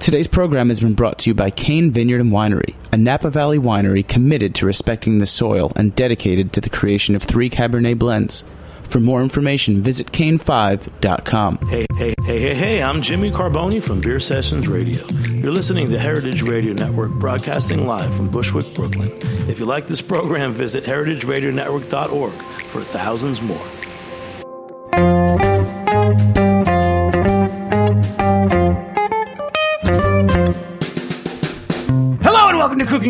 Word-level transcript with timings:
Today's 0.00 0.28
program 0.28 0.68
has 0.68 0.80
been 0.80 0.94
brought 0.94 1.18
to 1.18 1.30
you 1.30 1.34
by 1.34 1.50
Cain 1.50 1.90
Vineyard 1.90 2.22
and 2.22 2.32
Winery, 2.32 2.74
a 2.90 2.96
Napa 2.96 3.28
Valley 3.28 3.58
winery 3.58 4.06
committed 4.06 4.54
to 4.54 4.64
respecting 4.64 5.18
the 5.18 5.26
soil 5.26 5.72
and 5.76 5.94
dedicated 5.94 6.54
to 6.54 6.62
the 6.62 6.70
creation 6.70 7.14
of 7.14 7.22
three 7.22 7.50
Cabernet 7.50 7.98
blends. 7.98 8.42
For 8.82 8.98
more 8.98 9.22
information, 9.22 9.82
visit 9.82 10.10
cain5.com. 10.10 11.58
Hey, 11.68 11.84
hey, 11.96 12.14
hey, 12.24 12.40
hey, 12.40 12.54
hey, 12.54 12.82
I'm 12.82 13.02
Jimmy 13.02 13.30
Carbone 13.30 13.82
from 13.82 14.00
Beer 14.00 14.20
Sessions 14.20 14.66
Radio. 14.68 15.06
You're 15.28 15.52
listening 15.52 15.90
to 15.90 15.98
Heritage 15.98 16.40
Radio 16.42 16.72
Network 16.72 17.12
broadcasting 17.12 17.86
live 17.86 18.12
from 18.16 18.26
Bushwick, 18.26 18.74
Brooklyn. 18.74 19.12
If 19.50 19.58
you 19.58 19.66
like 19.66 19.86
this 19.86 20.00
program, 20.00 20.54
visit 20.54 20.82
heritageradionetwork.org 20.84 22.32
for 22.32 22.80
thousands 22.80 23.42
more. 23.42 23.66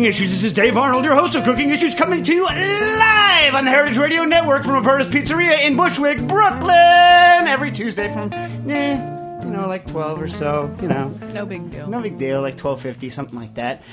Cooking 0.01 0.09
Issues. 0.09 0.31
This 0.31 0.43
is 0.43 0.53
Dave 0.53 0.77
Arnold, 0.77 1.05
your 1.05 1.13
host 1.13 1.35
of 1.35 1.43
Cooking 1.43 1.69
Issues, 1.69 1.93
coming 1.93 2.23
to 2.23 2.33
you 2.33 2.43
live 2.43 3.53
on 3.53 3.65
the 3.65 3.71
Heritage 3.71 3.99
Radio 3.99 4.23
Network 4.23 4.63
from 4.63 4.73
Roberta's 4.73 5.07
Pizzeria 5.07 5.63
in 5.63 5.75
Bushwick, 5.75 6.17
Brooklyn, 6.27 7.47
every 7.47 7.69
Tuesday 7.69 8.11
from, 8.11 8.33
eh, 8.33 8.95
you 9.43 9.51
know, 9.51 9.67
like 9.67 9.85
12 9.85 10.19
or 10.19 10.27
so, 10.27 10.75
you 10.81 10.87
know. 10.87 11.09
No 11.35 11.45
big 11.45 11.69
deal. 11.69 11.87
No 11.87 12.01
big 12.01 12.17
deal, 12.17 12.41
like 12.41 12.53
1250, 12.53 13.11
something 13.11 13.37
like 13.37 13.53
that. 13.55 13.83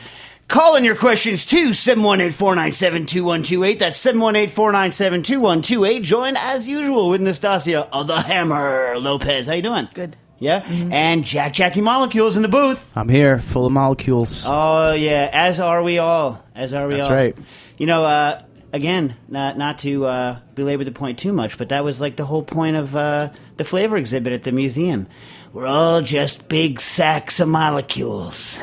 Call 0.48 0.76
in 0.76 0.84
your 0.84 0.96
questions 0.96 1.44
to 1.44 1.72
718-497-2128. 1.72 3.78
That's 3.78 4.02
718-497-2128. 4.02 6.02
Join 6.04 6.38
as 6.38 6.66
usual 6.66 7.10
with 7.10 7.20
Nastasia 7.20 7.86
of 7.92 8.06
the 8.06 8.22
Hammer 8.22 8.98
Lopez. 8.98 9.46
How 9.46 9.52
you 9.52 9.60
doing? 9.60 9.88
Good. 9.92 10.16
Yeah? 10.40 10.64
And 10.66 11.24
Jack 11.24 11.52
Jackie 11.52 11.80
Molecules 11.80 12.36
in 12.36 12.42
the 12.42 12.48
booth. 12.48 12.90
I'm 12.94 13.08
here, 13.08 13.40
full 13.40 13.66
of 13.66 13.72
molecules. 13.72 14.44
Oh 14.48 14.92
yeah, 14.92 15.28
as 15.32 15.58
are 15.60 15.82
we 15.82 15.98
all. 15.98 16.44
As 16.54 16.72
are 16.72 16.86
we 16.86 16.92
all. 16.92 16.98
That's 16.98 17.06
all. 17.08 17.14
right. 17.16 17.36
You 17.76 17.86
know, 17.86 18.04
uh, 18.04 18.42
again, 18.72 19.16
not 19.28 19.58
not 19.58 19.78
to 19.80 20.06
uh, 20.06 20.38
belabor 20.54 20.84
the 20.84 20.92
point 20.92 21.18
too 21.18 21.32
much, 21.32 21.58
but 21.58 21.70
that 21.70 21.82
was 21.84 22.00
like 22.00 22.16
the 22.16 22.24
whole 22.24 22.42
point 22.44 22.76
of 22.76 22.94
uh, 22.94 23.30
the 23.56 23.64
flavor 23.64 23.96
exhibit 23.96 24.32
at 24.32 24.44
the 24.44 24.52
museum. 24.52 25.08
We're 25.52 25.66
all 25.66 26.02
just 26.02 26.46
big 26.48 26.78
sacks 26.80 27.40
of 27.40 27.48
molecules. 27.48 28.58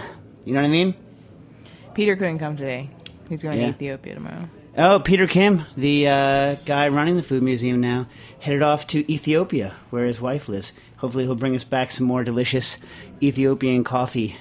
You 0.45 0.53
know 0.53 0.61
what 0.61 0.67
I 0.67 0.71
mean? 0.71 0.95
Peter 1.93 2.15
couldn't 2.15 2.39
come 2.39 2.55
today. 2.55 2.89
He's 3.29 3.41
going 3.43 3.57
Yeah. 3.59 3.65
to 3.65 3.71
Ethiopia 3.71 4.13
tomorrow. 4.15 4.47
Oh, 4.77 4.99
Peter 4.99 5.25
Kim, 5.25 5.63
the 5.77 6.07
uh, 6.09 6.55
guy 6.65 6.89
running 6.89 7.15
the 7.15 7.23
food 7.23 7.41
museum 7.41 7.79
now, 7.79 8.07
headed 8.39 8.61
off 8.61 8.85
to 8.87 9.09
Ethiopia, 9.09 9.73
where 9.89 10.05
his 10.05 10.19
wife 10.19 10.49
lives. 10.49 10.73
Hopefully, 10.97 11.23
he'll 11.23 11.35
bring 11.35 11.55
us 11.55 11.63
back 11.63 11.91
some 11.91 12.05
more 12.05 12.25
delicious 12.25 12.77
Ethiopian 13.23 13.85
coffee 13.85 14.35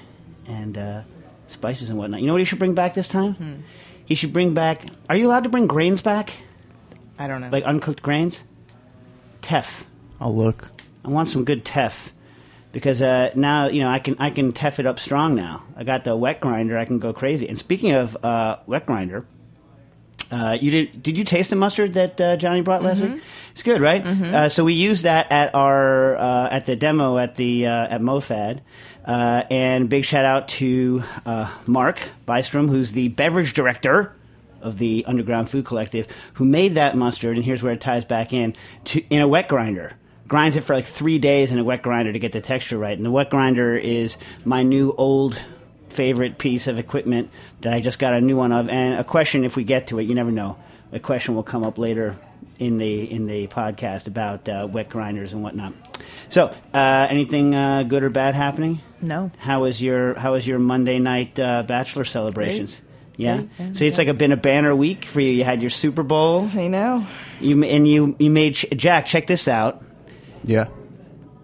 and 0.49 0.77
uh, 0.77 1.03
spices 1.47 1.89
and 1.89 1.99
whatnot. 2.01 2.21
You 2.21 2.27
know 2.27 2.33
what 2.33 2.41
he 2.41 2.45
should 2.45 2.59
bring 2.59 2.75
back 2.75 2.95
this 2.95 3.07
time? 3.07 3.63
He 4.07 4.17
should 4.17 4.33
bring 4.33 4.55
back. 4.55 4.85
Are 5.09 5.15
you 5.15 5.29
allowed 5.29 5.45
to 5.45 5.51
bring 5.51 5.69
grains 5.69 6.03
back, 6.03 6.33
I 7.17 7.29
don't 7.29 7.41
know. 7.41 7.51
like 7.51 7.63
uncooked 7.63 8.03
grains? 8.03 8.43
Teff. 9.41 9.87
I'll 10.21 10.35
look. 10.35 10.71
I 11.05 11.11
want 11.11 11.29
some 11.29 11.45
good 11.45 11.65
teff 11.65 12.13
because 12.73 13.03
uh, 13.03 13.31
now 13.37 13.69
you 13.69 13.81
know 13.81 13.89
I 13.89 14.01
can 14.01 14.17
I 14.19 14.31
can 14.31 14.53
teff 14.53 14.81
it 14.81 14.87
up 14.87 14.99
strong 14.99 15.37
now. 15.37 15.63
I 15.77 15.85
got 15.85 16.03
the 16.03 16.17
wet 16.17 16.41
grinder. 16.41 16.77
I 16.77 16.87
can 16.87 16.99
go 16.99 17.13
crazy. 17.13 17.49
And 17.49 17.57
speaking 17.57 17.93
of 17.93 18.17
uh, 18.25 18.57
wet 18.67 18.85
grinder, 18.87 19.27
uh, 20.31 20.57
you 20.61 20.71
did 20.71 21.03
did 21.03 21.19
you 21.19 21.25
taste 21.25 21.51
the 21.51 21.57
mustard 21.57 21.95
that 21.95 22.21
uh, 22.21 22.37
Johnny 22.37 22.61
brought 22.61 22.83
last 22.83 23.01
week? 23.01 23.23
It's 23.53 23.63
good, 23.63 23.81
right? 23.81 24.05
Uh, 24.35 24.49
so 24.49 24.65
we 24.65 24.75
used 24.75 25.05
that 25.05 25.31
at 25.31 25.55
our 25.55 26.17
uh, 26.17 26.49
at 26.51 26.67
the 26.67 26.77
demo 26.77 27.19
at 27.19 27.37
the 27.37 27.67
uh, 27.67 27.87
at 27.89 28.01
MoFad. 28.01 28.61
Uh, 29.05 29.43
and 29.51 29.89
big 29.91 30.05
shout 30.05 30.25
out 30.25 30.49
to 30.49 31.03
uh, 31.27 31.53
Mark 31.67 32.01
Bystrom, 32.27 32.69
who's 32.71 32.93
the 32.93 33.09
beverage 33.09 33.53
director 33.53 34.15
of 34.63 34.79
the 34.79 35.05
Underground 35.07 35.51
Food 35.51 35.67
Collective, 35.67 36.07
who 36.35 36.47
made 36.47 36.75
that 36.75 36.97
mustard, 36.97 37.37
and 37.37 37.45
here's 37.45 37.63
where 37.63 37.75
it 37.75 37.83
ties 37.83 38.07
back 38.07 38.33
in, 38.33 38.55
to, 38.87 39.03
in 39.11 39.21
a 39.21 39.29
wet 39.29 39.47
grinder. 39.47 39.93
Grinds 40.27 40.57
it 40.57 40.63
for 40.63 40.75
like 40.75 40.87
three 40.87 41.19
days 41.19 41.53
in 41.53 41.59
a 41.59 41.65
wet 41.65 41.83
grinder 41.83 42.15
to 42.15 42.19
get 42.19 42.33
the 42.33 42.41
texture 42.41 42.79
right. 42.79 42.97
And 42.97 43.05
the 43.05 43.11
wet 43.11 43.29
grinder 43.29 43.77
is 43.77 44.17
my 44.47 44.63
new 44.63 44.95
old 44.97 45.37
favorite 45.95 46.39
piece 46.39 46.67
of 46.67 46.79
equipment 46.79 47.31
that 47.63 47.73
I 47.73 47.81
just 47.81 47.99
got 47.99 48.13
a 48.15 48.21
new 48.21 48.37
one 48.37 48.53
of. 48.53 48.69
And 48.69 48.95
a 49.01 49.05
question, 49.05 49.45
if 49.45 49.57
we 49.57 49.65
get 49.65 49.87
to 49.89 49.99
it, 49.99 50.03
you 50.05 50.15
never 50.15 50.31
know. 50.33 50.57
A 50.93 50.99
question 51.01 51.35
will 51.35 51.43
come 51.43 51.65
up 51.65 51.79
later 51.79 52.17
in 52.59 52.79
the 52.79 53.11
in 53.11 53.27
the 53.27 53.47
podcast 53.49 54.07
about 54.07 54.49
uh, 54.49 54.69
wet 54.71 54.89
grinders 54.89 55.33
and 55.33 55.43
whatnot. 55.43 55.73
So, 56.29 56.55
uh, 56.73 57.07
anything 57.11 57.55
uh, 57.55 57.83
good 57.85 58.03
or 58.05 58.11
bad 58.11 58.35
happening? 58.35 58.81
no. 59.01 59.31
How 59.39 59.63
was 59.63 59.81
your 59.83 60.15
How 60.15 60.33
was 60.33 60.47
your 60.47 60.59
Monday 60.59 60.99
night 60.99 61.39
uh, 61.41 61.63
bachelor 61.65 62.05
celebrations? 62.05 62.81
Yeah. 63.17 63.37
Great, 63.39 63.49
yeah, 63.59 63.73
So 63.73 63.85
it's 63.85 63.99
like 63.99 64.09
a, 64.09 64.11
yes. 64.11 64.19
been 64.19 64.33
a 64.33 64.37
banner 64.37 64.75
week 64.75 65.05
for 65.05 65.21
you. 65.21 65.31
You 65.31 65.45
had 65.45 65.63
your 65.63 65.71
Super 65.71 66.03
Bowl. 66.03 66.51
I 66.53 66.67
know. 66.69 67.07
You 67.41 67.63
and 67.65 67.87
you 67.89 68.15
you 68.19 68.31
made 68.31 68.55
Jack. 68.55 69.07
Check 69.07 69.27
this 69.27 69.47
out. 69.49 69.85
Yeah. 70.45 70.67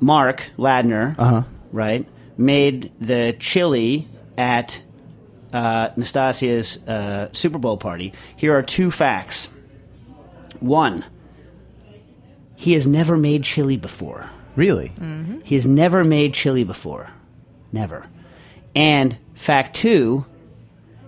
Mark 0.00 0.50
Ladner, 0.58 1.14
Uh 1.18 1.24
huh. 1.24 1.42
right, 1.72 2.06
made 2.38 2.90
the 3.00 3.36
chili 3.38 4.08
at 4.40 4.82
uh, 5.52 5.90
Nastasia's 5.96 6.78
uh, 6.88 7.28
Super 7.32 7.58
Bowl 7.58 7.76
party. 7.76 8.14
Here 8.34 8.56
are 8.56 8.62
two 8.62 8.90
facts. 8.90 9.50
One, 10.60 11.04
he 12.56 12.72
has 12.72 12.86
never 12.86 13.18
made 13.18 13.44
chili 13.44 13.76
before. 13.76 14.30
Really? 14.56 14.92
He 15.44 15.56
has 15.56 15.66
never 15.66 16.04
made 16.04 16.32
chili 16.32 16.64
before. 16.64 17.10
Never. 17.70 18.06
And 18.74 19.18
fact 19.34 19.76
two, 19.76 20.24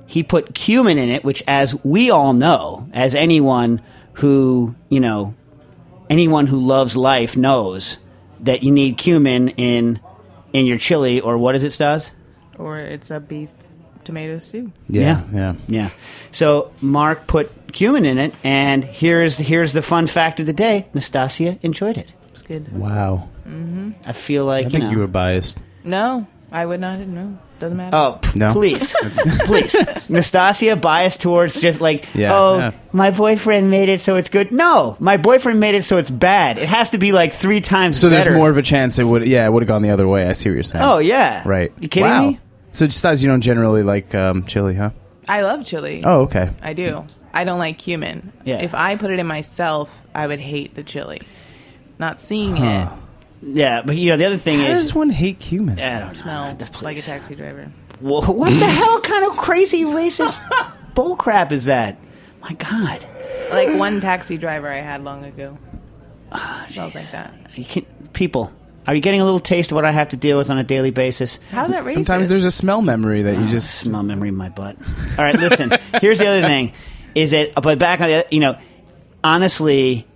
he 0.07 0.23
put 0.23 0.55
cumin 0.55 0.99
in 0.99 1.09
it, 1.09 1.25
which, 1.25 1.43
as 1.49 1.75
we 1.83 2.11
all 2.11 2.35
know, 2.35 2.89
as 2.93 3.15
anyone 3.15 3.81
who, 4.15 4.75
you 4.91 5.01
know, 5.01 5.35
anyone 6.11 6.47
who 6.47 6.61
loves 6.61 6.97
life 6.97 7.35
knows 7.35 7.99
that 8.41 8.63
you 8.63 8.71
need 8.71 8.99
cumin 8.99 9.49
in 9.51 10.01
in 10.53 10.67
your 10.67 10.77
chili, 10.77 11.19
or 11.19 11.39
what 11.39 11.55
is 11.55 11.65
it, 11.65 11.73
Stas? 11.73 12.13
Or 12.59 12.79
it's 12.79 13.11
a 13.11 13.21
beef 13.21 13.51
tomato 14.05 14.39
stew. 14.39 14.73
Yeah. 14.89 15.23
Yeah. 15.33 15.55
Yeah. 15.69 15.91
So 16.31 16.73
Mark 16.81 17.27
put 17.27 17.73
cumin 17.73 18.05
in 18.05 18.19
it, 18.19 18.35
and 18.45 18.85
here's 18.85 19.39
here's 19.39 19.73
the 19.73 19.83
fun 19.83 20.07
fact 20.07 20.41
of 20.41 20.47
the 20.47 20.53
day: 20.53 20.89
Nastasia 20.95 21.59
enjoyed 21.63 21.97
it. 21.97 22.13
It's 22.33 22.43
good. 22.43 22.73
Wow. 22.77 23.29
I 24.05 24.13
feel 24.13 24.45
like 24.45 24.67
I 24.67 24.69
think 24.69 24.85
you, 24.85 24.91
you, 24.93 24.99
were 24.99 25.07
biased. 25.07 25.59
No, 25.85 26.27
I 26.53 26.67
would 26.67 26.81
not. 26.81 26.99
know. 27.01 27.39
doesn't 27.59 27.77
matter. 27.77 27.97
Oh, 27.97 28.19
p- 28.21 28.31
No? 28.39 28.53
please, 28.53 28.95
please. 29.47 29.75
Nastasia 30.09 30.77
biased 30.77 31.21
towards 31.21 31.61
just 31.61 31.81
like, 31.81 32.15
Yeah, 32.15 32.35
oh, 32.35 32.59
yeah. 32.59 32.73
my 32.93 33.11
boyfriend 33.11 33.71
made 33.71 33.89
it, 33.89 34.01
so 34.01 34.17
it's 34.17 34.29
good. 34.29 34.53
No, 34.53 34.97
my 35.01 35.17
boyfriend 35.17 35.61
made 35.61 35.75
it, 35.75 35.85
so 35.85 35.97
it's 35.99 36.11
bad. 36.11 36.59
It 36.59 36.69
has 36.69 36.91
to 36.91 36.99
be 36.99 37.13
like 37.13 37.33
three 37.33 37.61
times 37.61 37.99
So 37.99 38.11
better. 38.11 38.25
there's 38.31 38.37
more 38.37 38.51
of 38.51 38.57
a 38.59 38.63
chance 38.63 38.99
it 38.99 39.05
would. 39.05 39.27
Yeah, 39.27 39.47
it 39.47 39.51
would 39.53 39.63
have 39.63 39.69
gone 39.69 39.83
the 39.83 39.91
other 39.91 40.07
way. 40.07 40.27
I 40.29 40.33
see 40.33 40.49
what 40.51 40.55
you're 40.55 40.63
saying. 40.63 40.85
Oh 40.85 40.99
yeah, 40.99 41.43
Right. 41.47 41.73
You 41.81 41.89
kidding 41.89 42.09
wow. 42.11 42.27
me? 42.31 42.41
So 42.73 42.87
just 42.87 43.05
as 43.05 43.23
you 43.23 43.29
don't 43.31 43.41
generally 43.43 43.83
like 43.83 44.15
um, 44.15 44.45
chili, 44.47 44.75
huh? 44.75 44.91
I 45.29 45.43
love 45.43 45.65
chili. 45.65 46.03
Oh, 46.05 46.23
okay. 46.23 46.51
I 46.63 46.73
do. 46.73 47.07
I 47.35 47.45
don't 47.45 47.59
like 47.59 47.79
cumin. 47.79 48.33
Yeah. 48.45 48.63
If 48.63 48.75
I 48.75 48.97
put 48.97 49.11
it 49.11 49.19
in 49.21 49.27
myself, 49.27 50.03
I 50.15 50.27
would 50.27 50.41
hate 50.41 50.75
the 50.75 50.83
chili. 50.83 51.23
Not 51.99 52.21
seeing 52.21 52.57
Huh. 52.57 52.95
Yeah, 53.43 53.83
but 53.83 53.97
you 53.97 54.11
know 54.11 54.17
the 54.17 54.27
other 54.27 54.37
thing 54.39 54.61
How 54.61 54.67
is, 54.67 54.83
does 54.83 54.95
one 54.95 55.11
hate 55.11 55.39
cumin? 55.41 55.81
I 55.81 55.99
don't 56.01 56.15
smell 56.17 56.45
know. 56.53 56.59
like 56.59 56.69
a 56.69 56.73
Please. 56.73 57.07
taxi 57.07 57.35
driver. 57.35 57.73
Wha- 58.01 58.25
What 58.31 58.51
the 58.51 58.67
hell 58.67 59.01
kind 59.01 59.25
of 59.25 59.37
crazy 59.37 59.83
racist 59.85 60.41
bullcrap 60.95 61.51
is 61.53 61.65
that? 61.67 61.99
My 62.41 62.53
God, 62.55 63.07
Like 63.51 63.75
one 63.77 64.01
taxi 64.01 64.37
driver 64.37 64.69
I 64.69 64.77
had 64.77 65.03
long 65.05 65.25
ago. 65.25 65.59
Ah, 66.31 66.67
Smells 66.69 66.95
like 66.95 67.11
that. 67.11 67.35
you 67.55 67.65
can, 67.65 67.85
people. 68.13 68.53
Are 68.87 68.95
you 68.97 69.01
getting 69.01 69.21
a 69.21 69.25
little 69.25 69.39
taste 69.39 69.71
of 69.71 69.77
what 69.77 69.85
I 69.85 69.93
have 69.93 70.09
to 70.09 70.17
deal 70.17 70.39
with 70.39 70.51
on 70.51 70.59
a 70.59 70.65
daily 70.65 70.91
basis? 70.91 71.39
How's 71.51 71.71
that 71.71 71.85
racist? 71.85 71.93
Sometimes 71.95 72.29
there's 72.29 72.45
a 72.45 72.51
smell 72.51 72.83
memory 72.83 73.23
that 73.23 73.39
you 73.39 73.49
just. 73.49 73.77
smell 73.77 74.03
memory 74.03 74.29
in 74.31 74.35
my 74.37 74.49
butt. 74.49 74.77
All 75.19 75.25
right, 75.25 75.37
listen. 75.39 75.73
here's 76.01 76.19
the 76.19 76.27
other 76.27 76.41
thing: 76.43 76.73
is 77.15 77.31
that 77.31 77.53
but 77.63 77.79
back 77.79 78.01
on 78.01 78.09
the 78.09 78.27
you 78.33 78.41
know, 78.41 78.59
honestly, 79.23 80.07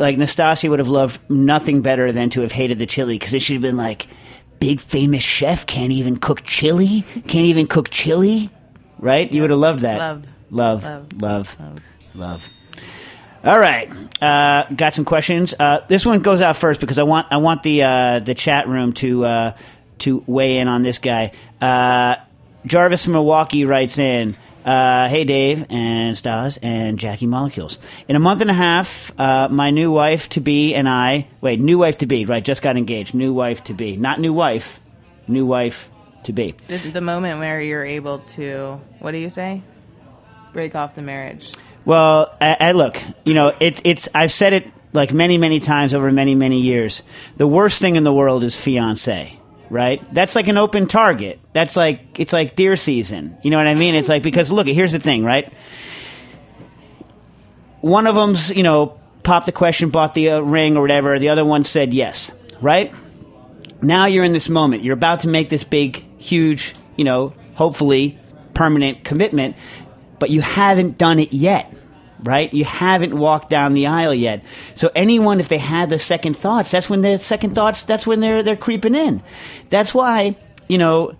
like 0.00 0.16
Nastasia 0.18 0.68
would 0.70 0.78
have 0.78 0.88
loved 0.88 1.20
nothing 1.30 1.82
better 1.82 2.10
than 2.10 2.30
to 2.30 2.40
have 2.40 2.52
hated 2.52 2.78
the 2.78 2.86
chili 2.86 3.14
because 3.18 3.34
it 3.34 3.42
should 3.42 3.54
have 3.54 3.62
been 3.62 3.76
like, 3.76 4.06
big 4.58 4.80
famous 4.80 5.22
chef 5.22 5.66
can't 5.66 5.92
even 5.92 6.16
cook 6.16 6.42
chili, 6.42 7.02
can't 7.28 7.46
even 7.46 7.66
cook 7.66 7.90
chili, 7.90 8.50
right? 8.98 9.30
You 9.32 9.42
would 9.42 9.50
have 9.50 9.58
loved 9.58 9.80
that. 9.80 9.98
Love. 9.98 10.26
love, 10.50 10.84
Love. 10.84 11.12
love, 11.20 11.58
Love. 11.60 11.80
love. 12.14 12.50
All 13.42 13.58
right, 13.58 13.90
uh, 14.20 14.64
got 14.74 14.92
some 14.92 15.06
questions. 15.06 15.54
Uh, 15.58 15.80
this 15.88 16.04
one 16.04 16.20
goes 16.20 16.42
out 16.42 16.56
first 16.56 16.78
because 16.80 16.98
I 16.98 17.04
want 17.04 17.28
I 17.30 17.38
want 17.38 17.62
the 17.62 17.82
uh, 17.82 18.18
the 18.18 18.34
chat 18.34 18.68
room 18.68 18.92
to 18.94 19.24
uh, 19.24 19.56
to 20.00 20.22
weigh 20.26 20.58
in 20.58 20.68
on 20.68 20.82
this 20.82 20.98
guy. 20.98 21.32
Uh, 21.60 22.16
Jarvis 22.66 23.04
from 23.04 23.14
Milwaukee 23.14 23.64
writes 23.64 23.98
in. 23.98 24.36
Uh, 24.64 25.08
hey 25.08 25.24
Dave 25.24 25.64
and 25.70 26.16
Stas 26.16 26.58
and 26.62 26.98
Jackie 26.98 27.26
Molecules. 27.26 27.78
In 28.08 28.16
a 28.16 28.20
month 28.20 28.42
and 28.42 28.50
a 28.50 28.54
half, 28.54 29.10
uh, 29.18 29.48
my 29.50 29.70
new 29.70 29.90
wife 29.90 30.28
to 30.30 30.40
be 30.40 30.74
and 30.74 30.88
I 30.88 31.28
wait, 31.40 31.60
new 31.60 31.78
wife 31.78 31.98
to 31.98 32.06
be, 32.06 32.26
right? 32.26 32.44
Just 32.44 32.62
got 32.62 32.76
engaged. 32.76 33.14
New 33.14 33.32
wife 33.32 33.64
to 33.64 33.74
be, 33.74 33.96
not 33.96 34.20
new 34.20 34.32
wife, 34.34 34.78
new 35.26 35.46
wife 35.46 35.90
to 36.24 36.32
be. 36.32 36.54
The, 36.68 36.76
the 36.76 37.00
moment 37.00 37.38
where 37.38 37.60
you're 37.60 37.84
able 37.84 38.18
to, 38.18 38.80
what 38.98 39.12
do 39.12 39.18
you 39.18 39.30
say? 39.30 39.62
Break 40.52 40.74
off 40.74 40.94
the 40.94 41.02
marriage. 41.02 41.52
Well, 41.86 42.36
I, 42.40 42.56
I 42.60 42.72
look, 42.72 43.00
you 43.24 43.32
know, 43.32 43.54
it's 43.60 43.80
it's. 43.84 44.08
I've 44.14 44.32
said 44.32 44.52
it 44.52 44.66
like 44.92 45.12
many, 45.14 45.38
many 45.38 45.60
times 45.60 45.94
over 45.94 46.12
many, 46.12 46.34
many 46.34 46.60
years. 46.60 47.02
The 47.38 47.46
worst 47.46 47.80
thing 47.80 47.96
in 47.96 48.04
the 48.04 48.12
world 48.12 48.44
is 48.44 48.54
fiance, 48.54 49.39
right? 49.70 50.02
That's 50.12 50.36
like 50.36 50.48
an 50.48 50.58
open 50.58 50.86
target. 50.86 51.40
That's 51.52 51.76
like 51.76 52.20
it's 52.20 52.32
like 52.32 52.56
deer 52.56 52.76
season. 52.76 53.38
You 53.42 53.50
know 53.50 53.56
what 53.56 53.68
I 53.68 53.74
mean? 53.74 53.94
It's 53.94 54.08
like 54.08 54.22
because 54.22 54.52
look, 54.52 54.66
here's 54.66 54.92
the 54.92 54.98
thing, 54.98 55.24
right? 55.24 55.50
One 57.80 58.06
of 58.06 58.14
them's, 58.14 58.50
you 58.50 58.62
know, 58.62 59.00
popped 59.22 59.46
the 59.46 59.52
question, 59.52 59.88
bought 59.88 60.14
the 60.14 60.30
uh, 60.30 60.40
ring 60.40 60.76
or 60.76 60.82
whatever. 60.82 61.18
The 61.18 61.30
other 61.30 61.44
one 61.44 61.64
said 61.64 61.94
yes, 61.94 62.30
right? 62.60 62.92
Now 63.80 64.06
you're 64.06 64.24
in 64.24 64.32
this 64.32 64.48
moment. 64.48 64.82
You're 64.82 64.94
about 64.94 65.20
to 65.20 65.28
make 65.28 65.48
this 65.48 65.64
big, 65.64 66.04
huge, 66.20 66.74
you 66.96 67.04
know, 67.04 67.32
hopefully 67.54 68.18
permanent 68.52 69.04
commitment, 69.04 69.56
but 70.18 70.28
you 70.28 70.42
haven't 70.42 70.98
done 70.98 71.18
it 71.18 71.32
yet, 71.32 71.74
right? 72.22 72.52
You 72.52 72.64
haven't 72.64 73.14
walked 73.14 73.50
down 73.50 73.74
the 73.74 73.86
aisle 73.86 74.14
yet. 74.14 74.44
So 74.74 74.90
anyone, 74.94 75.40
if 75.40 75.48
they 75.48 75.58
had 75.58 75.90
the 75.90 75.98
second 75.98 76.36
thoughts, 76.36 76.70
that's 76.70 76.88
when 76.88 77.02
their 77.02 77.18
second 77.18 77.54
thoughts, 77.54 77.84
that's 77.84 78.06
when 78.06 78.20
they're 78.20 78.42
they're 78.42 78.56
creeping 78.56 78.94
in. 78.94 79.22
That's 79.68 79.94
why, 79.94 80.36
you 80.68 80.78
know, 80.78 81.14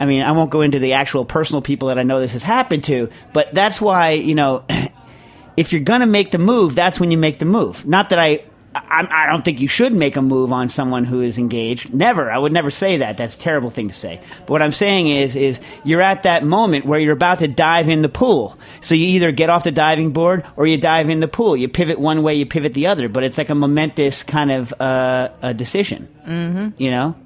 I 0.00 0.06
mean, 0.06 0.22
I 0.22 0.32
won't 0.32 0.50
go 0.50 0.62
into 0.62 0.78
the 0.78 0.94
actual 0.94 1.24
personal 1.24 1.62
people 1.62 1.88
that 1.88 1.98
I 1.98 2.02
know 2.02 2.20
this 2.20 2.32
has 2.32 2.42
happened 2.42 2.84
to, 2.84 3.08
but 3.32 3.54
that's 3.54 3.80
why, 3.80 4.10
you 4.10 4.34
know, 4.34 4.64
if 5.56 5.72
you're 5.72 5.82
to 5.82 6.06
make 6.06 6.30
the 6.32 6.38
move, 6.38 6.74
that's 6.74 6.98
when 6.98 7.10
you 7.10 7.18
make 7.18 7.38
the 7.38 7.44
move. 7.44 7.86
Not 7.86 8.10
that 8.10 8.18
I, 8.18 8.44
I, 8.74 9.06
I 9.10 9.26
don't 9.30 9.44
think 9.44 9.60
you 9.60 9.68
should 9.68 9.94
make 9.94 10.16
a 10.16 10.22
move 10.22 10.52
on 10.52 10.68
someone 10.68 11.04
who 11.04 11.20
is 11.20 11.38
engaged. 11.38 11.92
Never. 11.92 12.30
I 12.30 12.38
would 12.38 12.52
never 12.52 12.70
say 12.70 12.98
that. 12.98 13.16
That's 13.16 13.36
a 13.36 13.38
terrible 13.38 13.70
thing 13.70 13.88
to 13.88 13.94
say. 13.94 14.20
But 14.40 14.50
what 14.50 14.62
I'm 14.62 14.72
saying 14.72 15.08
is, 15.08 15.36
is 15.36 15.60
you're 15.84 16.00
at 16.00 16.22
that 16.22 16.44
moment 16.44 16.86
where 16.86 16.98
you're 16.98 17.12
about 17.12 17.40
to 17.40 17.48
dive 17.48 17.88
in 17.88 18.02
the 18.02 18.08
pool. 18.08 18.58
So 18.80 18.94
you 18.94 19.06
either 19.06 19.32
get 19.32 19.50
off 19.50 19.64
the 19.64 19.72
diving 19.72 20.12
board 20.12 20.44
or 20.56 20.66
you 20.66 20.78
dive 20.78 21.10
in 21.10 21.20
the 21.20 21.28
pool. 21.28 21.56
You 21.56 21.68
pivot 21.68 21.98
one 21.98 22.22
way, 22.22 22.34
you 22.34 22.46
pivot 22.46 22.74
the 22.74 22.86
other. 22.86 23.08
But 23.08 23.24
it's 23.24 23.38
like 23.38 23.50
a 23.50 23.54
momentous 23.54 24.22
kind 24.22 24.50
of 24.50 24.72
uh, 24.80 25.30
a 25.42 25.54
decision. 25.54 26.08
Mm-hmm. 26.26 26.82
You 26.82 26.90
know, 26.90 27.16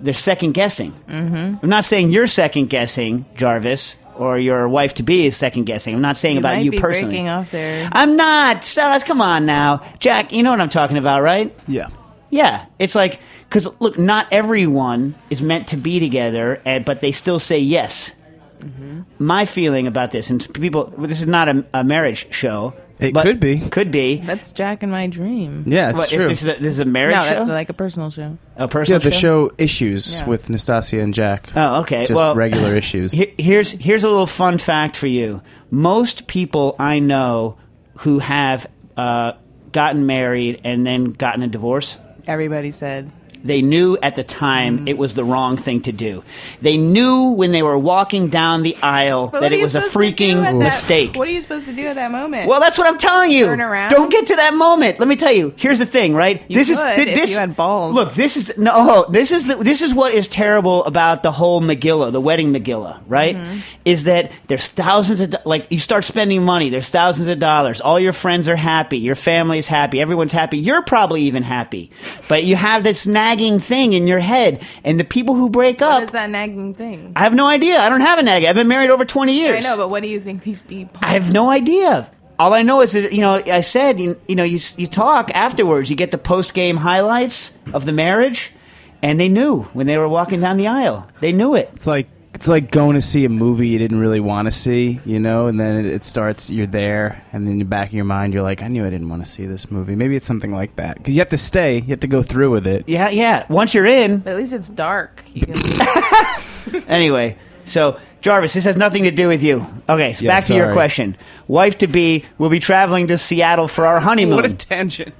they're 0.00 0.14
second 0.14 0.52
guessing. 0.52 0.92
Mm-hmm. 0.92 1.58
I'm 1.62 1.68
not 1.68 1.84
saying 1.84 2.10
you're 2.10 2.26
second 2.26 2.70
guessing, 2.70 3.24
Jarvis. 3.36 3.96
Or 4.22 4.38
your 4.38 4.68
wife 4.68 4.94
to 4.94 5.02
be 5.02 5.26
is 5.26 5.36
second 5.36 5.64
guessing. 5.64 5.94
I'm 5.94 6.00
not 6.00 6.16
saying 6.16 6.38
about 6.38 6.54
might 6.54 6.64
you 6.64 6.70
be 6.70 6.78
personally. 6.78 7.10
breaking 7.10 7.28
off 7.28 7.50
there. 7.50 7.88
I'm 7.90 8.16
not. 8.16 8.62
Sus, 8.62 9.02
come 9.02 9.20
on 9.20 9.46
now. 9.46 9.84
Jack, 9.98 10.32
you 10.32 10.44
know 10.44 10.50
what 10.50 10.60
I'm 10.60 10.70
talking 10.70 10.96
about, 10.96 11.22
right? 11.22 11.52
Yeah. 11.66 11.88
Yeah. 12.30 12.66
It's 12.78 12.94
like, 12.94 13.18
because 13.48 13.68
look, 13.80 13.98
not 13.98 14.28
everyone 14.30 15.16
is 15.28 15.42
meant 15.42 15.68
to 15.68 15.76
be 15.76 15.98
together, 15.98 16.62
and, 16.64 16.84
but 16.84 17.00
they 17.00 17.10
still 17.10 17.40
say 17.40 17.58
yes. 17.58 18.14
Mm-hmm. 18.60 19.02
My 19.18 19.44
feeling 19.44 19.88
about 19.88 20.12
this, 20.12 20.30
and 20.30 20.54
people, 20.54 20.94
this 20.96 21.20
is 21.20 21.26
not 21.26 21.48
a, 21.48 21.64
a 21.74 21.82
marriage 21.82 22.32
show. 22.32 22.74
It 23.02 23.14
but- 23.14 23.24
could 23.24 23.40
be. 23.40 23.60
Could 23.60 23.90
be. 23.90 24.16
That's 24.18 24.52
Jack 24.52 24.82
and 24.82 24.92
my 24.92 25.06
dream. 25.06 25.64
Yeah, 25.66 25.90
it's 25.90 25.98
What, 25.98 26.12
if 26.12 26.18
true. 26.18 26.28
this 26.28 26.42
is 26.42 26.48
a, 26.48 26.52
this 26.54 26.66
is 26.72 26.78
a 26.78 26.84
marriage 26.84 27.14
No, 27.16 27.22
show? 27.24 27.34
that's 27.34 27.48
like 27.48 27.68
a 27.68 27.72
personal 27.74 28.10
show. 28.10 28.38
a 28.56 28.68
personal 28.68 29.00
yeah, 29.02 29.10
the 29.10 29.14
show 29.14 29.50
Issues 29.58 30.18
Yeah. 30.18 30.26
with 30.26 30.48
Nastasia 30.50 31.00
and 31.00 31.12
Jack. 31.12 31.50
Oh, 31.56 31.80
okay. 31.80 32.06
Just 32.06 32.16
well, 32.16 32.34
regular 32.34 32.74
issues. 32.76 33.12
Here- 33.12 33.32
here's 33.38 33.70
here's 33.72 34.04
a 34.04 34.08
little 34.08 34.26
fun 34.26 34.58
fact 34.58 34.96
for 34.96 35.06
you. 35.06 35.42
Most 35.70 36.26
people 36.26 36.76
I 36.78 36.98
know 37.00 37.56
who 37.98 38.18
have 38.20 38.66
uh, 38.96 39.32
gotten 39.72 40.06
married 40.06 40.60
and 40.64 40.86
then 40.86 41.06
gotten 41.12 41.42
a 41.42 41.48
divorce, 41.48 41.98
Everybody 42.26 42.70
said. 42.70 43.10
They 43.44 43.62
knew 43.62 43.96
at 44.02 44.14
the 44.14 44.24
time 44.24 44.86
it 44.88 44.96
was 44.98 45.14
the 45.14 45.24
wrong 45.24 45.56
thing 45.56 45.82
to 45.82 45.92
do. 45.92 46.24
They 46.60 46.76
knew 46.76 47.30
when 47.30 47.52
they 47.52 47.62
were 47.62 47.78
walking 47.78 48.28
down 48.28 48.62
the 48.62 48.76
aisle 48.82 49.28
But 49.28 49.40
that 49.40 49.52
it 49.52 49.62
was 49.62 49.74
a 49.74 49.80
supposed 49.80 49.92
to 49.92 50.14
do 50.14 50.24
freaking 50.34 50.44
at 50.44 50.52
that- 50.52 50.58
mistake. 50.58 51.16
What 51.16 51.28
are 51.28 51.32
you 51.32 51.40
supposed 51.40 51.66
to 51.66 51.72
do 51.72 51.86
at 51.86 51.96
that 51.96 52.10
moment? 52.10 52.48
Well, 52.48 52.60
that's 52.60 52.78
what 52.78 52.86
I'm 52.86 52.98
telling 52.98 53.30
you. 53.30 53.46
Turn 53.46 53.60
around? 53.60 53.90
Don't 53.90 54.10
get 54.10 54.26
to 54.28 54.36
that 54.36 54.54
moment. 54.54 54.98
Let 54.98 55.08
me 55.08 55.16
tell 55.16 55.32
you. 55.32 55.54
Here's 55.56 55.78
the 55.78 55.86
thing, 55.86 56.14
right? 56.14 56.42
You 56.48 56.56
this 56.56 56.70
is 56.70 56.78
if 56.78 57.14
this. 57.14 57.30
you 57.32 57.38
had 57.38 57.56
balls. 57.56 57.94
Look, 57.94 58.12
this 58.12 58.36
is 58.36 58.52
no. 58.56 59.06
This 59.08 59.32
is 59.32 59.46
the, 59.46 59.56
this 59.56 59.82
is 59.82 59.94
what 59.94 60.14
is 60.14 60.28
terrible 60.28 60.84
about 60.84 61.22
the 61.22 61.32
whole 61.32 61.60
Megillah, 61.60 62.12
the 62.12 62.20
wedding 62.20 62.52
Megillah, 62.52 63.00
right? 63.06 63.36
Mm-hmm. 63.36 63.58
Is 63.84 64.04
that 64.04 64.32
there's 64.46 64.66
thousands 64.68 65.20
of 65.20 65.34
like 65.44 65.66
you 65.70 65.78
start 65.78 66.04
spending 66.04 66.42
money. 66.42 66.68
There's 66.68 66.88
thousands 66.88 67.28
of 67.28 67.38
dollars. 67.38 67.80
All 67.80 67.98
your 67.98 68.12
friends 68.12 68.48
are 68.48 68.56
happy. 68.56 68.98
Your 68.98 69.14
family's 69.14 69.66
happy. 69.66 70.00
Everyone's 70.00 70.32
happy. 70.32 70.58
You're 70.58 70.82
probably 70.82 71.22
even 71.22 71.42
happy, 71.42 71.90
but 72.28 72.44
you 72.44 72.56
have 72.56 72.84
this 72.84 73.06
nagging 73.32 73.60
thing 73.60 73.92
in 73.92 74.06
your 74.06 74.18
head, 74.18 74.62
and 74.84 75.00
the 75.00 75.04
people 75.04 75.34
who 75.34 75.48
break 75.48 75.80
what 75.80 75.90
up. 75.90 76.02
is 76.02 76.10
that 76.10 76.30
nagging 76.30 76.74
thing? 76.74 77.12
I 77.16 77.20
have 77.20 77.34
no 77.34 77.46
idea. 77.46 77.78
I 77.78 77.88
don't 77.88 78.00
have 78.00 78.18
a 78.18 78.22
nag. 78.22 78.44
I've 78.44 78.54
been 78.54 78.68
married 78.68 78.90
over 78.90 79.04
20 79.04 79.32
years. 79.32 79.64
I 79.64 79.68
know, 79.68 79.76
but 79.76 79.88
what 79.88 80.02
do 80.02 80.08
you 80.08 80.20
think 80.20 80.42
these 80.42 80.62
people? 80.62 81.00
I 81.02 81.14
have 81.14 81.32
no 81.32 81.50
idea. 81.50 82.10
All 82.38 82.54
I 82.54 82.62
know 82.62 82.80
is 82.80 82.92
that 82.92 83.12
you 83.12 83.20
know 83.20 83.42
I 83.46 83.60
said 83.60 84.00
you, 84.00 84.20
you 84.26 84.34
know 84.34 84.42
you 84.44 84.58
you 84.76 84.86
talk 84.86 85.30
afterwards. 85.34 85.90
You 85.90 85.96
get 85.96 86.10
the 86.10 86.18
post 86.18 86.54
game 86.54 86.76
highlights 86.76 87.52
of 87.72 87.84
the 87.84 87.92
marriage, 87.92 88.52
and 89.00 89.20
they 89.20 89.28
knew 89.28 89.62
when 89.74 89.86
they 89.86 89.96
were 89.96 90.08
walking 90.08 90.40
down 90.40 90.56
the 90.56 90.66
aisle. 90.66 91.06
They 91.20 91.32
knew 91.32 91.54
it. 91.54 91.70
It's 91.74 91.86
like 91.86 92.08
it's 92.34 92.48
like 92.48 92.70
going 92.70 92.94
to 92.94 93.00
see 93.00 93.24
a 93.24 93.28
movie 93.28 93.68
you 93.68 93.78
didn't 93.78 94.00
really 94.00 94.20
want 94.20 94.46
to 94.46 94.50
see, 94.50 95.00
you 95.04 95.20
know, 95.20 95.46
and 95.46 95.60
then 95.60 95.84
it, 95.84 95.86
it 95.86 96.04
starts. 96.04 96.50
You're 96.50 96.66
there, 96.66 97.22
and 97.32 97.46
then 97.46 97.52
in 97.54 97.58
the 97.58 97.64
back 97.64 97.88
of 97.88 97.94
your 97.94 98.04
mind, 98.04 98.32
you're 98.34 98.42
like, 98.42 98.62
I 98.62 98.68
knew 98.68 98.84
I 98.86 98.90
didn't 98.90 99.08
want 99.08 99.24
to 99.24 99.30
see 99.30 99.46
this 99.46 99.70
movie. 99.70 99.94
Maybe 99.96 100.16
it's 100.16 100.26
something 100.26 100.50
like 100.52 100.76
that 100.76 100.96
because 100.98 101.14
you 101.14 101.20
have 101.20 101.28
to 101.30 101.36
stay, 101.38 101.76
you 101.76 101.88
have 101.88 102.00
to 102.00 102.06
go 102.06 102.22
through 102.22 102.50
with 102.50 102.66
it. 102.66 102.84
Yeah, 102.88 103.10
yeah. 103.10 103.46
Once 103.48 103.74
you're 103.74 103.86
in, 103.86 104.18
But 104.18 104.32
at 104.32 104.36
least 104.38 104.52
it's 104.52 104.68
dark. 104.68 105.22
You 105.34 105.46
can, 105.46 106.82
anyway. 106.88 107.36
So 107.64 107.98
Jarvis, 108.22 108.54
this 108.54 108.64
has 108.64 108.76
nothing 108.76 109.04
to 109.04 109.10
do 109.10 109.28
with 109.28 109.42
you. 109.42 109.64
Okay, 109.88 110.14
so 110.14 110.24
Yeah, 110.24 110.30
back 110.30 110.44
to 110.44 110.54
your 110.54 110.66
sorry. 110.66 110.74
question. 110.74 111.16
Wife 111.48 111.78
to 111.78 111.86
be 111.86 112.24
will 112.38 112.50
be 112.50 112.58
traveling 112.58 113.06
to 113.08 113.18
Seattle 113.18 113.68
for 113.68 113.86
our 113.86 114.00
honeymoon. 114.00 114.36
What 114.36 114.44
a 114.46 114.54
tangent! 114.54 115.14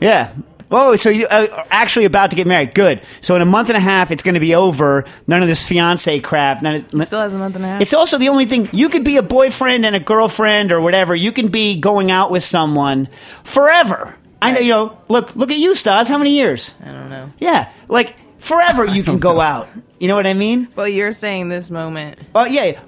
Yeah. 0.00 0.32
Oh, 0.72 0.96
so 0.96 1.10
you 1.10 1.26
uh, 1.26 1.64
actually 1.70 2.06
about 2.06 2.30
to 2.30 2.36
get 2.36 2.46
married? 2.46 2.74
Good. 2.74 3.02
So 3.20 3.36
in 3.36 3.42
a 3.42 3.46
month 3.46 3.68
and 3.68 3.76
a 3.76 3.80
half, 3.80 4.10
it's 4.10 4.22
going 4.22 4.34
to 4.34 4.40
be 4.40 4.54
over. 4.54 5.04
None 5.26 5.42
of 5.42 5.48
this 5.48 5.66
fiance 5.66 6.18
crap. 6.20 6.62
None 6.62 6.86
of, 6.92 7.06
still 7.06 7.20
has 7.20 7.34
a 7.34 7.38
month 7.38 7.56
and 7.56 7.64
a 7.64 7.68
half. 7.68 7.82
It's 7.82 7.92
also 7.92 8.16
the 8.16 8.30
only 8.30 8.46
thing 8.46 8.68
you 8.72 8.88
could 8.88 9.04
be 9.04 9.18
a 9.18 9.22
boyfriend 9.22 9.84
and 9.84 9.94
a 9.94 10.00
girlfriend 10.00 10.72
or 10.72 10.80
whatever. 10.80 11.14
You 11.14 11.30
can 11.30 11.48
be 11.48 11.78
going 11.78 12.10
out 12.10 12.30
with 12.30 12.42
someone 12.42 13.08
forever. 13.44 14.16
I 14.40 14.52
know. 14.52 14.60
You 14.60 14.70
know. 14.70 14.98
Look. 15.08 15.36
Look 15.36 15.50
at 15.50 15.58
you, 15.58 15.74
Stas. 15.74 16.08
How 16.08 16.18
many 16.18 16.36
years? 16.36 16.74
I 16.82 16.86
don't 16.92 17.10
know. 17.10 17.30
Yeah. 17.38 17.70
Like 17.88 18.16
forever. 18.38 18.86
You 18.86 19.04
can 19.04 19.18
go 19.18 19.40
out. 19.40 19.68
You 20.00 20.08
know 20.08 20.16
what 20.16 20.26
I 20.26 20.34
mean? 20.34 20.68
Well, 20.74 20.88
you're 20.88 21.12
saying 21.12 21.48
this 21.50 21.70
moment. 21.70 22.18
Oh 22.34 22.46
yeah. 22.46 22.80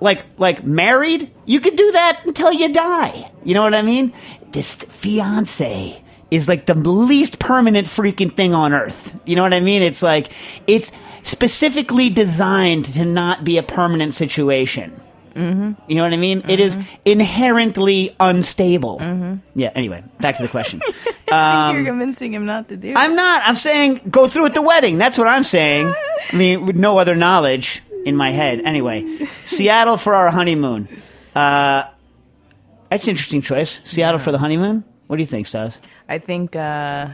Like 0.00 0.24
like 0.38 0.62
married, 0.64 1.32
you 1.46 1.58
could 1.58 1.74
do 1.74 1.92
that 1.92 2.22
until 2.24 2.52
you 2.52 2.72
die. 2.72 3.28
You 3.42 3.54
know 3.54 3.62
what 3.62 3.74
I 3.74 3.82
mean? 3.82 4.12
This 4.52 4.76
fiance 4.76 6.03
is 6.34 6.48
like 6.48 6.66
the 6.66 6.74
least 6.74 7.38
permanent 7.38 7.86
freaking 7.86 8.34
thing 8.34 8.54
on 8.54 8.72
earth. 8.72 9.14
You 9.24 9.36
know 9.36 9.42
what 9.42 9.54
I 9.54 9.60
mean? 9.60 9.82
It's 9.82 10.02
like 10.02 10.32
it's 10.66 10.92
specifically 11.22 12.10
designed 12.10 12.86
to 12.86 13.04
not 13.04 13.44
be 13.44 13.58
a 13.58 13.62
permanent 13.62 14.14
situation. 14.14 15.00
Mm-hmm. 15.34 15.72
You 15.90 15.96
know 15.96 16.04
what 16.04 16.12
I 16.12 16.16
mean? 16.16 16.42
It 16.48 16.60
is 16.60 16.78
inherently 17.04 18.14
unstable. 18.20 19.00
Yeah. 19.54 19.70
Anyway, 19.74 20.04
back 20.20 20.36
to 20.36 20.42
the 20.42 20.48
question. 20.48 20.80
I 21.32 21.72
think 21.72 21.84
you're 21.84 21.92
convincing 21.92 22.32
him 22.34 22.46
not 22.46 22.68
to 22.68 22.76
do. 22.76 22.88
it. 22.88 22.92
Um, 22.92 22.96
I'm 22.98 23.16
not. 23.16 23.42
I'm 23.44 23.56
saying 23.56 24.02
go 24.08 24.28
through 24.28 24.44
with 24.44 24.54
the 24.54 24.62
wedding. 24.62 24.98
That's 24.98 25.18
what 25.18 25.26
I'm 25.26 25.42
saying. 25.42 25.92
I 26.32 26.36
mean, 26.36 26.66
with 26.66 26.76
no 26.76 26.98
other 26.98 27.16
knowledge 27.16 27.82
in 28.06 28.16
my 28.16 28.30
head. 28.30 28.60
Anyway, 28.60 29.26
Seattle 29.44 29.96
for 29.96 30.14
our 30.14 30.30
honeymoon. 30.30 30.88
Uh, 31.34 31.84
that's 32.90 33.04
an 33.04 33.10
interesting 33.10 33.42
choice. 33.42 33.80
Seattle 33.84 34.20
for 34.20 34.30
the 34.30 34.38
honeymoon. 34.38 34.84
What 35.06 35.16
do 35.16 35.22
you 35.22 35.26
think, 35.26 35.46
Stas? 35.46 35.80
I 36.08 36.18
think 36.18 36.56
uh, 36.56 37.08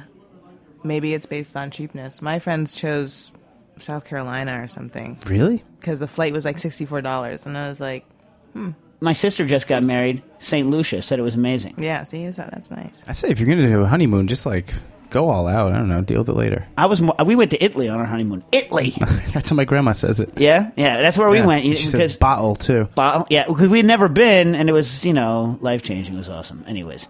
maybe 0.84 1.12
it's 1.14 1.26
based 1.26 1.56
on 1.56 1.70
cheapness. 1.70 2.22
My 2.22 2.38
friends 2.38 2.74
chose 2.74 3.32
South 3.78 4.04
Carolina 4.04 4.60
or 4.62 4.68
something 4.68 5.18
Really? 5.26 5.64
because 5.80 6.00
the 6.00 6.06
flight 6.08 6.32
was 6.32 6.44
like 6.44 6.58
sixty 6.58 6.84
four 6.86 7.00
dollars, 7.00 7.46
and 7.46 7.56
I 7.56 7.68
was 7.68 7.80
like, 7.80 8.04
hmm. 8.52 8.70
My 9.02 9.14
sister 9.14 9.46
just 9.46 9.66
got 9.66 9.82
married. 9.82 10.22
St. 10.40 10.68
Lucia 10.68 11.00
said 11.00 11.18
it 11.18 11.22
was 11.22 11.34
amazing. 11.34 11.74
"Yeah, 11.78 12.04
see, 12.04 12.24
is 12.24 12.36
that- 12.36 12.50
that's 12.50 12.70
nice." 12.70 13.02
I 13.08 13.12
say 13.12 13.30
if 13.30 13.40
you're 13.40 13.48
gonna 13.48 13.66
do 13.66 13.80
a 13.80 13.86
honeymoon, 13.86 14.28
just 14.28 14.44
like 14.44 14.74
go 15.08 15.30
all 15.30 15.48
out. 15.48 15.72
I 15.72 15.78
don't 15.78 15.88
know, 15.88 16.02
deal 16.02 16.18
with 16.18 16.28
it 16.28 16.34
later. 16.36 16.66
I 16.76 16.84
was. 16.84 17.00
mo- 17.00 17.16
We 17.24 17.34
went 17.34 17.50
to 17.52 17.64
Italy 17.64 17.88
on 17.88 17.98
our 17.98 18.04
honeymoon. 18.04 18.44
Italy. 18.52 18.92
That's 19.32 19.48
how 19.48 19.56
my 19.56 19.64
grandma 19.64 19.92
says 19.92 20.20
it. 20.20 20.30
Yeah, 20.36 20.70
yeah. 20.76 21.00
That's 21.00 21.16
where 21.16 21.30
we 21.30 21.40
went. 21.40 21.64
She 21.64 21.70
because 21.70 21.90
says 21.92 22.16
bottle 22.18 22.54
too. 22.56 22.88
Bottle, 22.94 23.26
yeah, 23.30 23.46
because 23.46 23.70
we'd 23.70 23.86
never 23.86 24.08
been, 24.10 24.54
and 24.54 24.68
it 24.68 24.72
was 24.74 25.06
you 25.06 25.14
know 25.14 25.58
life 25.62 25.82
changing. 25.82 26.14
It 26.14 26.18
was 26.18 26.28
awesome. 26.28 26.62
Anyways, 26.68 27.08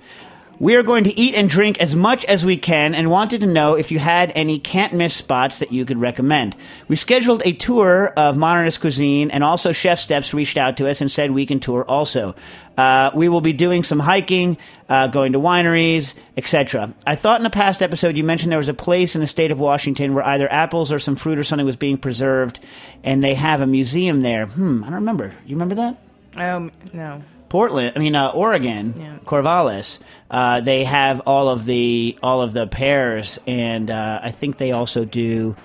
We 0.60 0.76
are 0.76 0.82
going 0.82 1.04
to 1.04 1.18
eat 1.18 1.34
and 1.34 1.48
drink 1.48 1.80
as 1.80 1.96
much 1.96 2.22
as 2.26 2.44
we 2.44 2.58
can 2.58 2.94
and 2.94 3.10
wanted 3.10 3.40
to 3.40 3.46
know 3.46 3.76
if 3.76 3.90
you 3.90 3.98
had 3.98 4.30
any 4.34 4.58
can't 4.58 4.92
miss 4.92 5.14
spots 5.14 5.60
that 5.60 5.72
you 5.72 5.86
could 5.86 5.98
recommend. 5.98 6.54
We 6.86 6.96
scheduled 6.96 7.40
a 7.46 7.54
tour 7.54 8.12
of 8.14 8.36
modernist 8.36 8.82
cuisine 8.82 9.30
and 9.30 9.42
also 9.42 9.72
Chef 9.72 9.98
Steps 9.98 10.34
reached 10.34 10.58
out 10.58 10.76
to 10.76 10.86
us 10.90 11.00
and 11.00 11.10
said 11.10 11.30
we 11.30 11.46
can 11.46 11.60
tour 11.60 11.82
also. 11.88 12.34
Uh, 12.76 13.10
we 13.14 13.26
will 13.30 13.40
be 13.40 13.54
doing 13.54 13.82
some 13.82 14.00
hiking, 14.00 14.58
uh, 14.90 15.06
going 15.06 15.32
to 15.32 15.40
wineries, 15.40 16.12
etc. 16.36 16.94
I 17.06 17.16
thought 17.16 17.40
in 17.40 17.46
a 17.46 17.50
past 17.50 17.80
episode 17.80 18.18
you 18.18 18.24
mentioned 18.24 18.52
there 18.52 18.58
was 18.58 18.68
a 18.68 18.74
place 18.74 19.14
in 19.14 19.22
the 19.22 19.26
state 19.26 19.52
of 19.52 19.60
Washington 19.60 20.12
where 20.12 20.26
either 20.26 20.52
apples 20.52 20.92
or 20.92 20.98
some 20.98 21.16
fruit 21.16 21.38
or 21.38 21.42
something 21.42 21.64
was 21.64 21.76
being 21.76 21.96
preserved 21.96 22.60
and 23.02 23.24
they 23.24 23.34
have 23.34 23.62
a 23.62 23.66
museum 23.66 24.20
there. 24.20 24.44
Hmm, 24.44 24.84
I 24.84 24.88
don't 24.88 24.96
remember. 24.96 25.32
You 25.46 25.56
remember 25.56 25.76
that? 25.76 25.96
Um, 26.36 26.70
no. 26.92 27.22
Portland, 27.50 27.92
I 27.94 27.98
mean 27.98 28.16
uh, 28.16 28.28
Oregon, 28.30 28.94
Yeah. 28.96 29.18
Corvallis. 29.26 29.98
Uh, 30.30 30.60
they 30.62 30.84
have 30.84 31.20
all 31.26 31.50
of 31.50 31.66
the 31.66 32.16
all 32.22 32.40
of 32.40 32.54
the 32.54 32.66
pears, 32.66 33.38
and 33.46 33.90
uh, 33.90 34.20
I 34.22 34.30
think 34.30 34.56
they 34.56 34.72
also 34.72 35.04
do 35.04 35.56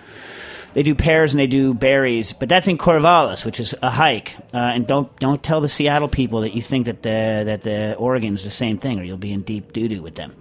they 0.73 0.83
do 0.83 0.93
pears 0.93 1.31
and 1.33 1.39
they 1.39 1.47
do 1.47 1.73
berries. 1.73 2.33
But 2.33 2.49
that's 2.49 2.67
in 2.67 2.77
Corvallis, 2.77 3.45
which 3.45 3.61
is 3.61 3.73
a 3.81 3.89
hike. 3.89 4.35
Uh, 4.53 4.57
and 4.57 4.85
don't 4.87 5.15
don't 5.19 5.41
tell 5.41 5.61
the 5.61 5.69
Seattle 5.69 6.09
people 6.09 6.41
that 6.41 6.53
you 6.53 6.61
think 6.61 6.87
that 6.87 7.01
the 7.03 7.43
that 7.45 7.61
the 7.63 7.95
Oregon's 7.95 8.43
the 8.43 8.49
same 8.49 8.77
thing, 8.77 8.99
or 8.99 9.03
you'll 9.03 9.15
be 9.17 9.31
in 9.31 9.43
deep 9.43 9.71
doo 9.71 9.87
doo 9.87 10.01
with 10.01 10.15
them. 10.15 10.33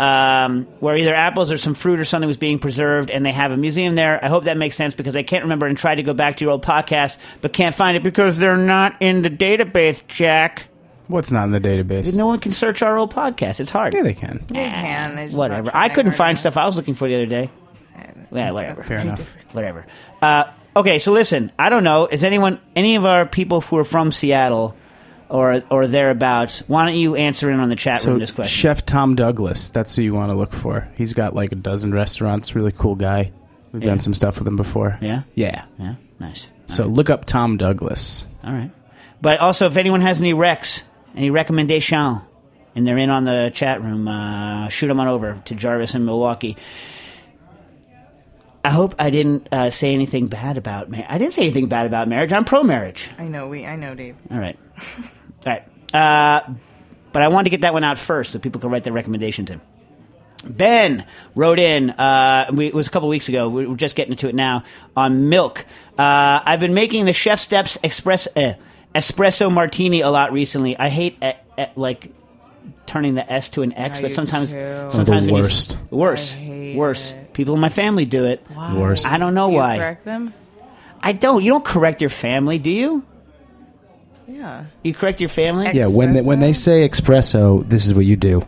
Um, 0.00 0.64
where 0.80 0.96
either 0.96 1.14
apples 1.14 1.50
or 1.50 1.56
some 1.56 1.72
fruit 1.72 2.00
or 2.00 2.04
something 2.04 2.26
was 2.28 2.36
being 2.36 2.58
preserved, 2.58 3.10
and 3.10 3.24
they 3.24 3.32
have 3.32 3.50
a 3.52 3.56
museum 3.56 3.94
there. 3.94 4.22
I 4.22 4.28
hope 4.28 4.44
that 4.44 4.56
makes 4.58 4.76
sense 4.76 4.94
because 4.94 5.16
I 5.16 5.22
can't 5.22 5.44
remember 5.44 5.66
and 5.66 5.76
tried 5.76 5.94
to 5.94 6.02
go 6.02 6.12
back 6.12 6.36
to 6.38 6.44
your 6.44 6.52
old 6.52 6.64
podcast, 6.64 7.16
but 7.40 7.52
can't 7.54 7.74
find 7.74 7.96
it 7.96 8.02
because 8.02 8.36
they're 8.38 8.56
not 8.58 8.96
in 9.00 9.22
the 9.22 9.30
database, 9.30 10.06
Jack. 10.06 10.68
What's 11.08 11.30
not 11.30 11.44
in 11.44 11.52
the 11.52 11.60
database? 11.60 12.16
No 12.16 12.26
one 12.26 12.40
can 12.40 12.52
search 12.52 12.82
our 12.82 12.96
old 12.98 13.14
podcast. 13.14 13.60
It's 13.60 13.70
hard. 13.70 13.94
Yeah, 13.94 14.02
they 14.02 14.14
can. 14.14 14.44
They 14.48 14.54
can. 14.64 15.14
They're 15.16 15.26
just 15.26 15.36
Whatever. 15.38 15.66
not 15.66 15.74
I 15.74 15.86
trying 15.86 15.90
couldn't 15.94 16.10
hard 16.12 16.16
find 16.18 16.30
enough. 16.30 16.40
stuff 16.40 16.56
I 16.56 16.66
was 16.66 16.76
looking 16.76 16.94
for 16.94 17.08
the 17.08 17.14
other 17.14 17.26
day. 17.26 17.50
Yeah, 18.32 18.50
whatever. 18.50 18.82
Fair 18.82 18.98
enough. 18.98 19.36
Whatever. 19.52 19.86
Uh, 20.20 20.44
okay, 20.74 20.98
so 20.98 21.12
listen. 21.12 21.52
I 21.58 21.68
don't 21.68 21.84
know. 21.84 22.06
Is 22.06 22.24
anyone, 22.24 22.60
any 22.74 22.96
of 22.96 23.04
our 23.04 23.24
people 23.24 23.60
who 23.60 23.76
are 23.78 23.84
from 23.84 24.10
Seattle 24.10 24.74
or 25.28 25.62
or 25.70 25.86
thereabouts? 25.86 26.60
Why 26.66 26.84
don't 26.84 26.96
you 26.96 27.14
answer 27.14 27.50
in 27.50 27.60
on 27.60 27.68
the 27.68 27.76
chat 27.76 28.00
So, 28.00 28.10
room 28.10 28.18
this 28.20 28.32
question? 28.32 28.52
Chef 28.52 28.84
Tom 28.84 29.14
Douglas, 29.14 29.68
that's 29.70 29.94
who 29.94 30.02
you 30.02 30.12
want 30.12 30.30
to 30.30 30.34
look 30.36 30.52
for. 30.52 30.88
He's 30.96 31.12
got 31.12 31.34
like 31.36 31.52
a 31.52 31.56
dozen 31.56 31.94
restaurants. 31.94 32.54
Really 32.56 32.72
cool 32.72 32.96
guy. 32.96 33.30
We've 33.72 33.82
Yeah. 33.82 33.90
done 33.90 34.00
some 34.00 34.12
stuff 34.14 34.38
with 34.40 34.48
him 34.48 34.56
before. 34.56 34.98
Yeah. 35.00 35.22
Yeah. 35.34 35.64
Yeah. 35.78 35.94
Nice. 36.18 36.48
So 36.66 36.86
look 36.86 37.10
up 37.10 37.26
Tom 37.26 37.56
Douglas. 37.58 38.26
All 38.42 38.52
right. 38.52 38.70
But 39.22 39.38
also, 39.40 39.66
if 39.68 39.76
anyone 39.76 40.00
has 40.00 40.20
any 40.20 40.34
recs, 40.34 40.82
any 41.16 41.30
recommendation, 41.30 42.20
and 42.74 42.86
they're 42.86 42.98
in 42.98 43.10
on 43.10 43.24
the 43.24 43.50
chat 43.54 43.82
room, 43.82 44.06
uh, 44.06 44.68
shoot 44.68 44.88
them 44.88 45.00
on 45.00 45.08
over 45.08 45.40
to 45.46 45.54
Jarvis 45.54 45.94
in 45.94 46.04
Milwaukee. 46.04 46.56
I 48.64 48.70
hope 48.70 48.96
I 48.98 49.10
didn't 49.10 49.48
uh, 49.52 49.70
say 49.70 49.92
anything 49.94 50.26
bad 50.26 50.56
about 50.58 50.90
marriage. 50.90 51.06
I 51.08 51.18
didn't 51.18 51.32
say 51.34 51.42
anything 51.42 51.68
bad 51.68 51.86
about 51.86 52.08
marriage. 52.08 52.32
I'm 52.32 52.44
pro 52.44 52.64
marriage. 52.64 53.08
I 53.16 53.28
know. 53.28 53.46
We. 53.48 53.64
I 53.64 53.76
know, 53.76 53.94
Dave. 53.94 54.16
All 54.30 54.38
right. 54.38 54.58
All 55.46 55.52
right. 55.52 55.62
Uh, 55.94 56.50
but 57.12 57.22
I 57.22 57.28
wanted 57.28 57.44
to 57.44 57.50
get 57.50 57.60
that 57.60 57.72
one 57.72 57.84
out 57.84 57.96
first 57.96 58.32
so 58.32 58.38
people 58.40 58.60
can 58.60 58.70
write 58.70 58.82
their 58.84 58.92
recommendations 58.92 59.50
in. 59.50 59.60
Ben 60.44 61.06
wrote 61.34 61.58
in, 61.58 61.90
uh, 61.90 62.50
we, 62.52 62.66
it 62.66 62.74
was 62.74 62.86
a 62.88 62.90
couple 62.90 63.08
weeks 63.08 63.28
ago, 63.28 63.48
we- 63.48 63.66
we're 63.66 63.74
just 63.76 63.96
getting 63.96 64.12
into 64.12 64.28
it 64.28 64.34
now, 64.34 64.64
on 64.96 65.28
milk. 65.28 65.64
Uh, 65.98 66.40
I've 66.44 66.60
been 66.60 66.74
making 66.74 67.04
the 67.06 67.12
Chef 67.12 67.38
Steps 67.40 67.78
express, 67.82 68.28
uh, 68.36 68.52
espresso 68.96 69.50
martini 69.52 70.00
a 70.00 70.10
lot 70.10 70.32
recently. 70.32 70.76
I 70.78 70.88
hate, 70.88 71.18
uh, 71.22 71.32
uh, 71.58 71.66
like, 71.76 72.10
turning 72.86 73.14
the 73.14 73.30
S 73.32 73.48
to 73.50 73.62
an 73.62 73.72
X, 73.72 73.98
I 73.98 74.02
but 74.02 74.12
sometimes, 74.12 74.52
too. 74.52 74.88
sometimes 74.90 75.26
The 75.26 75.32
when 75.32 75.42
you- 75.42 75.46
worst. 75.48 75.76
worse, 75.90 76.36
worse. 76.74 77.12
it. 77.12 77.32
People 77.34 77.54
in 77.54 77.60
my 77.60 77.68
family 77.68 78.04
do 78.04 78.24
it. 78.24 78.44
Why? 78.54 78.74
worst. 78.74 79.10
I 79.10 79.18
don't 79.18 79.34
know 79.34 79.46
Do 79.46 79.52
you 79.52 79.58
why. 79.58 79.76
correct 79.78 80.04
them? 80.04 80.32
I 81.02 81.12
don't. 81.12 81.42
You 81.44 81.50
don't 81.52 81.64
correct 81.64 82.00
your 82.00 82.10
family, 82.10 82.58
do 82.58 82.70
you? 82.70 83.02
Yeah. 84.28 84.64
You 84.82 84.92
correct 84.94 85.20
your 85.20 85.28
family? 85.28 85.70
Yeah, 85.72 85.86
when 85.86 86.14
they, 86.14 86.22
when 86.22 86.40
they 86.40 86.52
say 86.52 86.88
espresso, 86.88 87.62
this 87.68 87.86
is 87.86 87.94
what 87.94 88.04
you 88.04 88.16
do. 88.16 88.42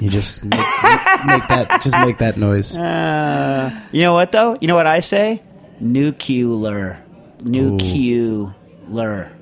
You 0.00 0.10
just 0.10 0.42
make, 0.44 0.58
make 1.24 1.46
that 1.48 1.80
just 1.82 1.96
make 2.00 2.18
that 2.18 2.36
noise. 2.36 2.76
Uh, 2.82 3.70
you 3.92 4.02
know 4.02 4.12
what 4.14 4.32
though? 4.32 4.58
You 4.60 4.68
know 4.68 4.74
what 4.74 4.86
I 4.86 5.00
say? 5.00 5.40
Nuclear, 5.80 6.98
nuclear. 7.42 9.32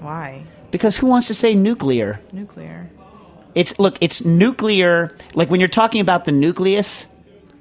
Why? 0.00 0.44
Because 0.70 0.96
who 0.96 1.06
wants 1.06 1.28
to 1.28 1.34
say 1.34 1.54
nuclear? 1.54 2.20
Nuclear. 2.32 2.90
It's 3.54 3.78
look, 3.78 3.98
it's 4.00 4.24
nuclear. 4.24 5.16
Like 5.34 5.50
when 5.50 5.60
you're 5.60 5.68
talking 5.68 6.00
about 6.00 6.24
the 6.24 6.32
nucleus, 6.32 7.06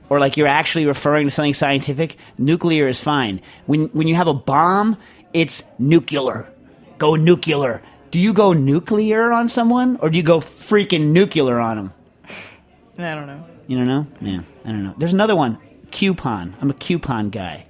or 0.09 0.19
like 0.19 0.37
you're 0.37 0.47
actually 0.47 0.85
referring 0.85 1.27
to 1.27 1.31
something 1.31 1.53
scientific. 1.53 2.17
Nuclear 2.37 2.87
is 2.87 3.01
fine. 3.01 3.41
When 3.65 3.85
when 3.87 4.07
you 4.07 4.15
have 4.15 4.27
a 4.27 4.33
bomb, 4.33 4.97
it's 5.33 5.63
nuclear. 5.77 6.51
Go 6.97 7.15
nuclear. 7.15 7.81
Do 8.11 8.19
you 8.19 8.33
go 8.33 8.53
nuclear 8.53 9.31
on 9.31 9.47
someone, 9.47 9.97
or 10.01 10.09
do 10.09 10.17
you 10.17 10.23
go 10.23 10.39
freaking 10.39 11.11
nuclear 11.11 11.59
on 11.59 11.77
them? 11.77 11.93
I 12.97 13.13
don't 13.13 13.27
know. 13.27 13.45
You 13.67 13.77
don't 13.77 13.87
know? 13.87 14.07
Yeah, 14.19 14.41
I 14.65 14.69
don't 14.69 14.83
know. 14.83 14.95
There's 14.97 15.13
another 15.13 15.35
one. 15.35 15.59
Coupon. 15.91 16.55
I'm 16.59 16.71
a 16.71 16.73
coupon 16.73 17.29
guy. 17.29 17.67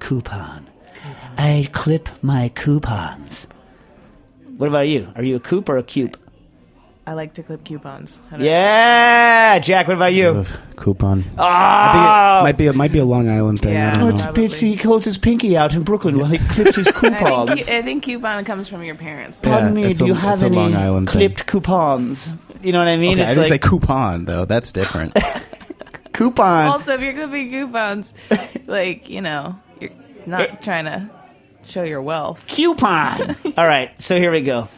Coupon. 0.00 0.68
I 1.38 1.68
clip 1.72 2.08
my 2.22 2.48
coupons. 2.48 3.46
What 4.56 4.68
about 4.68 4.88
you? 4.88 5.12
Are 5.16 5.22
you 5.24 5.36
a 5.36 5.40
coop 5.40 5.68
or 5.68 5.78
a 5.78 5.82
cube? 5.82 6.18
I 7.04 7.14
like 7.14 7.34
to 7.34 7.42
clip 7.42 7.64
coupons. 7.64 8.20
I 8.30 8.36
don't- 8.36 8.46
Yeah, 8.46 9.58
Jack. 9.58 9.88
What 9.88 9.96
about 9.96 10.14
you? 10.14 10.28
Of 10.28 10.56
coupon. 10.76 11.24
Oh, 11.36 11.42
might 12.44 12.56
be 12.56 12.68
a, 12.68 12.72
might 12.72 12.92
be 12.92 13.00
a 13.00 13.04
Long 13.04 13.28
Island 13.28 13.58
thing. 13.58 13.74
Yeah. 13.74 13.90
I 13.92 13.96
oh 13.96 14.00
don't 14.04 14.08
it's 14.14 14.18
know. 14.24 14.32
Probably. 14.32 14.48
Bitsy. 14.48 14.60
He 14.60 14.76
holds 14.76 15.04
his 15.04 15.18
pinky 15.18 15.56
out 15.56 15.74
in 15.74 15.82
Brooklyn 15.82 16.16
while 16.18 16.28
he 16.28 16.38
clips 16.38 16.76
his 16.76 16.86
I 16.88 16.92
coupons. 16.92 17.50
think, 17.50 17.68
I 17.68 17.82
think 17.82 18.04
coupon 18.04 18.44
comes 18.44 18.68
from 18.68 18.84
your 18.84 18.94
parents. 18.94 19.40
Pardon 19.40 19.70
Yeah, 19.76 19.84
me. 19.84 19.90
it's 19.90 19.98
Do 19.98 20.04
a- 20.04 20.08
you 20.08 20.12
it's 20.14 20.22
have 20.22 20.42
a 20.42 20.46
any 20.46 20.54
Long 20.56 20.76
Island 20.76 21.08
thing. 21.10 21.18
clipped 21.28 21.46
coupons? 21.48 22.32
You 22.62 22.70
know 22.70 22.78
what 22.78 22.86
I 22.88 22.96
mean? 22.96 23.14
Okay, 23.18 23.22
I 23.22 23.24
it's 23.24 23.34
didn't 23.34 23.50
like 23.50 23.62
say 23.64 23.68
coupon 23.68 24.24
though. 24.26 24.44
That's 24.44 24.70
different. 24.70 25.14
coupon. 26.12 26.66
Also, 26.68 26.94
if 26.94 27.00
you're 27.00 27.14
clipping 27.14 27.50
coupons, 27.50 28.14
like 28.68 29.08
you 29.08 29.20
know, 29.20 29.58
you're 29.80 29.90
not 30.26 30.62
trying 30.62 30.84
to 30.84 31.10
show 31.66 31.82
your 31.82 32.02
wealth. 32.02 32.46
coupon. 32.48 33.36
All 33.56 33.66
right, 33.66 33.90
so 34.00 34.18
here 34.18 34.30
we 34.32 34.40
go. 34.42 34.68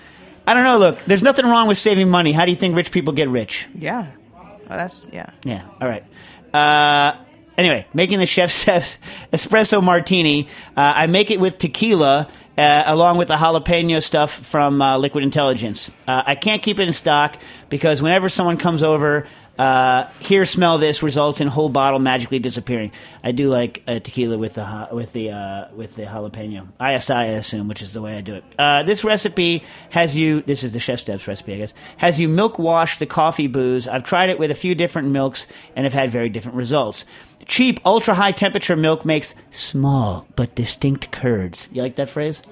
I 0.47 0.55
don't 0.55 0.65
know. 0.65 0.79
Look, 0.79 0.99
there's 1.01 1.23
nothing 1.23 1.47
wrong 1.47 1.69
with 1.69 1.79
saving 1.79 2.11
money. 2.11 2.33
How 2.33 2.45
do 2.45 2.51
you 2.51 2.57
think 2.57 2.77
rich 2.77 2.91
people 2.91 3.13
get 3.15 3.29
rich? 3.29 3.67
Yeah. 3.75 4.11
Oh, 4.37 4.57
that's 4.69 5.07
yeah. 5.13 5.31
Yeah. 5.45 5.67
All 5.81 5.89
right. 5.89 6.05
Uh, 6.53 7.17
anyway, 7.57 7.87
making 7.95 8.19
the 8.19 8.27
chef 8.27 8.51
chef's 8.51 8.99
espresso 9.33 9.83
martini. 9.83 10.49
Uh, 10.77 10.93
I 10.97 11.07
make 11.07 11.31
it 11.31 11.41
with 11.41 11.59
tequila. 11.59 12.29
Uh, 12.57 12.85
along 12.87 13.19
with 13.19 13.27
the 13.27 13.35
jalapeno 13.35 14.01
stuff 14.01 14.31
from 14.33 14.81
uh, 14.81 14.97
Liquid 14.97 15.25
Intelligence. 15.25 15.91
Uh, 16.07 16.23
I 16.25 16.37
can't 16.37 16.63
keep 16.63 16.79
it 16.79 16.87
in 16.87 16.93
stock 16.93 17.37
because 17.69 18.01
whenever 18.01 18.29
someone 18.29 18.59
comes 18.59 18.85
over, 18.85 19.27
uh, 19.59 20.11
here, 20.21 20.45
smell 20.45 20.79
this 20.79 21.03
results 21.03 21.41
in 21.41 21.49
whole 21.49 21.69
bottle 21.69 21.99
magically 21.99 22.39
disappearing. 22.39 22.93
I 23.23 23.33
do 23.33 23.49
like 23.49 23.83
uh, 23.87 24.01
tequila 24.01 24.37
with 24.37 24.55
the 24.55 24.89
with 24.93 25.13
the 25.13 25.31
uh, 25.31 25.69
with 25.75 25.95
the 25.95 26.03
jalapeno. 26.03 26.69
ISI, 26.81 27.13
I 27.13 27.25
assume, 27.27 27.69
which 27.69 27.83
is 27.83 27.93
the 27.93 28.03
way 28.03 28.17
I 28.17 28.21
do 28.21 28.35
it. 28.35 28.45
Uh, 28.59 28.83
this 28.83 29.05
recipe 29.05 29.63
has 29.91 30.17
you. 30.17 30.43
This 30.43 30.65
is 30.65 30.73
the 30.73 30.81
chef 30.81 30.99
steps 30.99 31.29
recipe, 31.29 31.55
I 31.55 31.59
guess. 31.59 31.75
Has 31.99 32.19
you 32.19 32.29
milk 32.29 32.59
wash 32.59 32.99
the 32.99 33.07
coffee 33.07 33.47
booze. 33.47 33.87
I've 33.87 34.05
tried 34.05 34.31
it 34.31 34.39
with 34.39 34.51
a 34.51 34.57
few 34.57 34.75
different 34.75 35.11
milks 35.11 35.47
and 35.77 35.85
have 35.85 35.95
had 35.95 36.11
very 36.11 36.29
different 36.29 36.57
results. 36.57 37.05
Cheap, 37.47 37.79
ultra 37.85 38.15
high 38.15 38.33
temperature 38.33 38.77
milk 38.77 39.05
makes 39.05 39.35
small 39.51 40.27
but 40.35 40.55
distinct 40.55 41.11
curds. 41.13 41.69
You 41.73 41.83
like 41.83 41.97
that 41.97 42.09
phrase? 42.09 42.43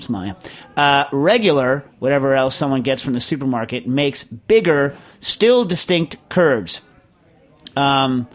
Small, 0.00 0.26
yeah. 0.26 0.34
Uh, 0.76 1.08
regular, 1.12 1.84
whatever 2.00 2.34
else 2.34 2.56
someone 2.56 2.82
gets 2.82 3.00
from 3.00 3.12
the 3.12 3.20
supermarket, 3.20 3.86
makes 3.86 4.24
bigger, 4.24 4.96
still 5.24 5.64
distinct 5.64 6.16
curds. 6.28 6.80
Um, 7.76 8.28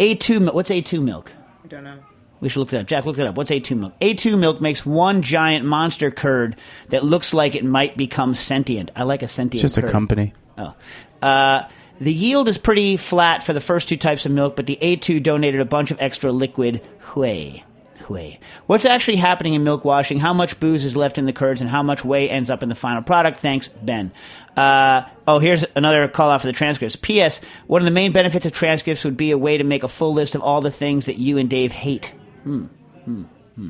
A2 0.00 0.40
milk. 0.40 0.54
What's 0.54 0.70
A2 0.70 1.02
milk? 1.02 1.32
I 1.64 1.66
don't 1.66 1.84
know. 1.84 1.98
We 2.40 2.48
should 2.48 2.60
look 2.60 2.68
that 2.70 2.80
up. 2.82 2.86
Jack, 2.86 3.04
look 3.04 3.16
that 3.16 3.26
up. 3.26 3.36
What's 3.36 3.50
A2 3.50 3.76
milk? 3.76 3.98
A2 4.00 4.38
milk 4.38 4.60
makes 4.60 4.86
one 4.86 5.22
giant 5.22 5.64
monster 5.64 6.10
curd 6.10 6.56
that 6.90 7.04
looks 7.04 7.34
like 7.34 7.54
it 7.54 7.64
might 7.64 7.96
become 7.96 8.34
sentient. 8.34 8.92
I 8.94 9.02
like 9.02 9.22
a 9.22 9.28
sentient 9.28 9.60
Just 9.60 9.76
a 9.76 9.82
company. 9.82 10.32
Oh. 10.56 10.74
Uh, 11.20 11.68
the 12.00 12.12
yield 12.12 12.48
is 12.48 12.58
pretty 12.58 12.96
flat 12.96 13.42
for 13.42 13.52
the 13.52 13.60
first 13.60 13.88
two 13.88 13.96
types 13.96 14.24
of 14.24 14.30
milk, 14.30 14.54
but 14.54 14.66
the 14.66 14.78
A2 14.80 15.20
donated 15.20 15.60
a 15.60 15.64
bunch 15.64 15.90
of 15.90 16.00
extra 16.00 16.30
liquid 16.30 16.80
whey. 17.16 17.64
Whey. 18.08 18.40
What's 18.66 18.84
actually 18.84 19.16
happening 19.16 19.54
in 19.54 19.64
milk 19.64 19.84
washing? 19.84 20.18
How 20.18 20.32
much 20.32 20.58
booze 20.58 20.84
is 20.84 20.96
left 20.96 21.18
in 21.18 21.26
the 21.26 21.32
curds, 21.32 21.60
and 21.60 21.68
how 21.68 21.82
much 21.82 22.04
whey 22.04 22.28
ends 22.28 22.50
up 22.50 22.62
in 22.62 22.68
the 22.68 22.74
final 22.74 23.02
product? 23.02 23.38
Thanks, 23.38 23.68
Ben. 23.68 24.12
Uh, 24.56 25.02
oh, 25.26 25.38
here's 25.38 25.64
another 25.76 26.08
call 26.08 26.30
out 26.30 26.40
for 26.40 26.46
the 26.46 26.52
transcripts. 26.52 26.96
P.S. 26.96 27.40
One 27.66 27.80
of 27.80 27.84
the 27.84 27.90
main 27.90 28.12
benefits 28.12 28.46
of 28.46 28.52
transcripts 28.52 29.04
would 29.04 29.16
be 29.16 29.30
a 29.30 29.38
way 29.38 29.58
to 29.58 29.64
make 29.64 29.82
a 29.82 29.88
full 29.88 30.14
list 30.14 30.34
of 30.34 30.42
all 30.42 30.60
the 30.60 30.70
things 30.70 31.06
that 31.06 31.18
you 31.18 31.38
and 31.38 31.48
Dave 31.48 31.72
hate. 31.72 32.14
Hmm. 32.42 32.64
Hmm. 33.04 33.22
Hmm. 33.54 33.68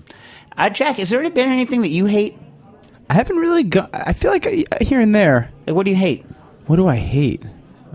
Uh, 0.57 0.71
Jack, 0.71 0.97
has 0.97 1.11
there 1.11 1.23
been 1.31 1.49
anything 1.49 1.83
that 1.83 1.89
you 1.89 2.07
hate? 2.07 2.37
I 3.11 3.15
haven't 3.15 3.37
really 3.37 3.65
got. 3.65 3.91
I 3.93 4.13
feel 4.13 4.31
like 4.31 4.47
I, 4.47 4.65
here 4.83 5.01
and 5.01 5.15
there. 5.15 5.51
Like, 5.67 5.75
what 5.75 5.85
do 5.85 5.91
you 5.91 5.97
hate? 5.97 6.25
What 6.67 6.77
do 6.77 6.87
I 6.87 6.97
hate? 6.97 7.43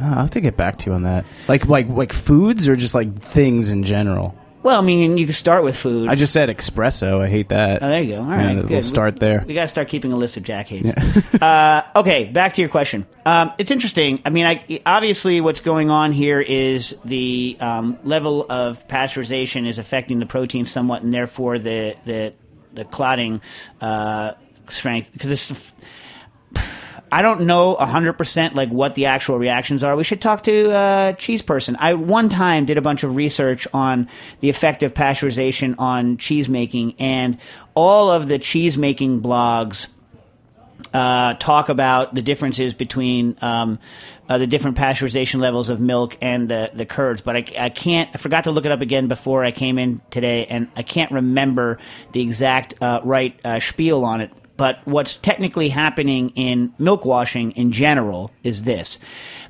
Oh, 0.01 0.05
I'll 0.05 0.13
have 0.21 0.31
to 0.31 0.41
get 0.41 0.57
back 0.57 0.79
to 0.79 0.89
you 0.89 0.93
on 0.93 1.03
that. 1.03 1.25
Like 1.47 1.67
like 1.67 1.87
like 1.87 2.13
foods 2.13 2.67
or 2.67 2.75
just 2.75 2.95
like 2.95 3.19
things 3.19 3.69
in 3.69 3.83
general. 3.83 4.35
Well, 4.63 4.79
I 4.79 4.81
mean, 4.81 5.17
you 5.17 5.25
can 5.25 5.33
start 5.33 5.65
with 5.65 5.75
food. 5.75 6.07
I 6.07 6.15
just 6.15 6.31
said 6.31 6.47
espresso. 6.47 7.19
I 7.19 7.27
hate 7.27 7.49
that. 7.49 7.83
Oh, 7.83 7.89
there 7.89 8.01
you 8.01 8.15
go. 8.15 8.21
All 8.21 8.29
right, 8.29 8.55
good. 8.55 8.69
We'll 8.69 8.81
start 8.81 9.17
there. 9.17 9.43
We 9.45 9.53
got 9.53 9.63
to 9.63 9.67
start 9.67 9.89
keeping 9.89 10.13
a 10.13 10.15
list 10.15 10.37
of 10.37 10.43
Jack 10.43 10.69
hates. 10.69 10.89
uh, 11.41 11.83
okay, 11.97 12.23
back 12.23 12.53
to 12.53 12.61
your 12.61 12.69
question. 12.69 13.05
Um, 13.25 13.51
it's 13.57 13.71
interesting. 13.71 14.21
I 14.23 14.29
mean, 14.29 14.45
I, 14.45 14.81
obviously, 14.85 15.41
what's 15.41 15.59
going 15.59 15.91
on 15.91 16.13
here 16.13 16.39
is 16.39 16.95
the 17.03 17.57
um, 17.59 17.99
level 18.05 18.45
of 18.49 18.87
pasteurization 18.87 19.67
is 19.67 19.79
affecting 19.79 20.19
the 20.19 20.25
protein 20.25 20.65
somewhat, 20.65 21.03
and 21.03 21.11
therefore 21.11 21.59
the 21.59 21.95
the 22.05 22.33
the 22.73 22.85
clotting 22.85 23.41
uh, 23.81 24.33
strength 24.69 25.11
because 25.11 25.31
it's. 25.31 25.73
I 27.13 27.21
don't 27.21 27.41
know 27.41 27.75
100% 27.75 28.55
like 28.55 28.69
what 28.69 28.95
the 28.95 29.05
actual 29.05 29.37
reactions 29.37 29.83
are. 29.83 29.95
We 29.95 30.03
should 30.03 30.19
talk 30.19 30.41
to 30.43 30.71
a 30.71 31.15
cheese 31.15 31.43
person. 31.43 31.75
I 31.79 31.93
one 31.93 32.27
time 32.27 32.65
did 32.65 32.79
a 32.79 32.81
bunch 32.81 33.03
of 33.03 33.15
research 33.15 33.67
on 33.71 34.09
the 34.39 34.49
effect 34.49 34.81
of 34.81 34.95
pasteurization 34.95 35.75
on 35.77 36.17
cheese 36.17 36.49
making 36.49 36.95
and 36.97 37.37
all 37.75 38.09
of 38.09 38.27
the 38.27 38.39
cheese 38.39 38.79
making 38.79 39.21
blogs 39.21 39.85
uh, 40.91 41.35
talk 41.35 41.69
about 41.69 42.15
the 42.15 42.23
differences 42.23 42.73
between 42.73 43.37
um, 43.43 43.77
uh, 44.27 44.39
the 44.39 44.47
different 44.47 44.75
pasteurization 44.75 45.39
levels 45.39 45.69
of 45.69 45.79
milk 45.79 46.17
and 46.19 46.49
the, 46.49 46.71
the 46.73 46.87
curds. 46.87 47.21
But 47.21 47.35
I, 47.35 47.45
I 47.59 47.69
can't, 47.69 48.09
I 48.11 48.17
forgot 48.17 48.45
to 48.45 48.51
look 48.51 48.65
it 48.65 48.71
up 48.71 48.81
again 48.81 49.07
before 49.07 49.45
I 49.45 49.51
came 49.51 49.77
in 49.77 50.01
today, 50.09 50.47
and 50.47 50.67
I 50.75 50.81
can't 50.81 51.11
remember 51.11 51.77
the 52.11 52.21
exact 52.21 52.73
uh, 52.81 53.01
right 53.03 53.39
uh, 53.45 53.59
spiel 53.59 54.03
on 54.03 54.21
it. 54.21 54.31
But 54.55 54.79
what's 54.85 55.15
technically 55.15 55.69
happening 55.69 56.29
in 56.31 56.73
milk 56.77 57.05
washing 57.05 57.51
in 57.51 57.71
general 57.71 58.31
is 58.43 58.63
this. 58.63 58.99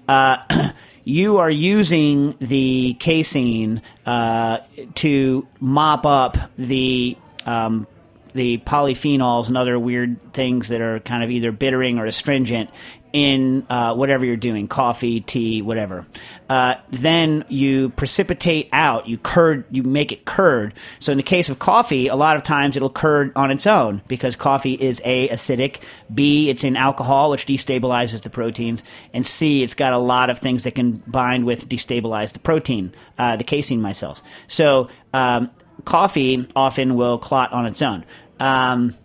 Uh, 0.07 0.37
you 1.03 1.37
are 1.37 1.49
using 1.49 2.35
the 2.39 2.95
casein 2.99 3.81
uh, 4.05 4.59
to 4.95 5.47
mop 5.59 6.05
up 6.05 6.37
the 6.57 7.17
um, 7.45 7.87
the 8.33 8.57
polyphenols 8.59 9.47
and 9.47 9.57
other 9.57 9.77
weird 9.77 10.33
things 10.33 10.69
that 10.69 10.81
are 10.81 10.99
kind 10.99 11.23
of 11.23 11.29
either 11.29 11.51
bittering 11.51 11.99
or 11.99 12.05
astringent 12.05 12.69
in 13.13 13.65
uh, 13.69 13.93
whatever 13.95 14.25
you're 14.25 14.35
doing 14.35 14.67
coffee 14.67 15.21
tea 15.21 15.61
whatever. 15.61 16.05
Uh, 16.49 16.75
then 16.89 17.45
you 17.47 17.89
precipitate 17.89 18.67
out 18.73 19.07
you 19.07 19.17
curd 19.17 19.65
you 19.69 19.83
make 19.83 20.11
it 20.11 20.25
curd. 20.25 20.73
So 20.99 21.11
in 21.11 21.17
the 21.17 21.23
case 21.23 21.47
of 21.49 21.59
coffee 21.59 22.07
a 22.07 22.15
lot 22.15 22.35
of 22.35 22.43
times 22.43 22.75
it'll 22.75 22.89
curd 22.89 23.31
on 23.35 23.51
its 23.51 23.67
own 23.67 24.01
because 24.07 24.35
coffee 24.35 24.73
is 24.73 25.01
a 25.05 25.29
acidic 25.29 25.81
b 26.13 26.49
it's 26.49 26.63
in 26.63 26.75
alcohol 26.75 27.29
which 27.29 27.45
destabilizes 27.45 28.21
the 28.21 28.29
proteins 28.29 28.83
and 29.13 29.25
c 29.25 29.63
it's 29.63 29.75
got 29.75 29.93
a 29.93 29.97
lot 29.97 30.29
of 30.29 30.39
things 30.39 30.63
that 30.63 30.75
can 30.75 30.93
bind 31.07 31.45
with 31.45 31.69
destabilize 31.69 32.33
the 32.33 32.39
protein 32.39 32.91
uh, 33.17 33.35
the 33.35 33.43
casein 33.43 33.79
micelles. 33.79 34.21
So 34.47 34.89
um, 35.13 35.51
coffee 35.85 36.47
often 36.55 36.95
will 36.95 37.17
clot 37.17 37.53
on 37.53 37.65
its 37.65 37.81
own. 37.81 38.05
Um, 38.39 38.95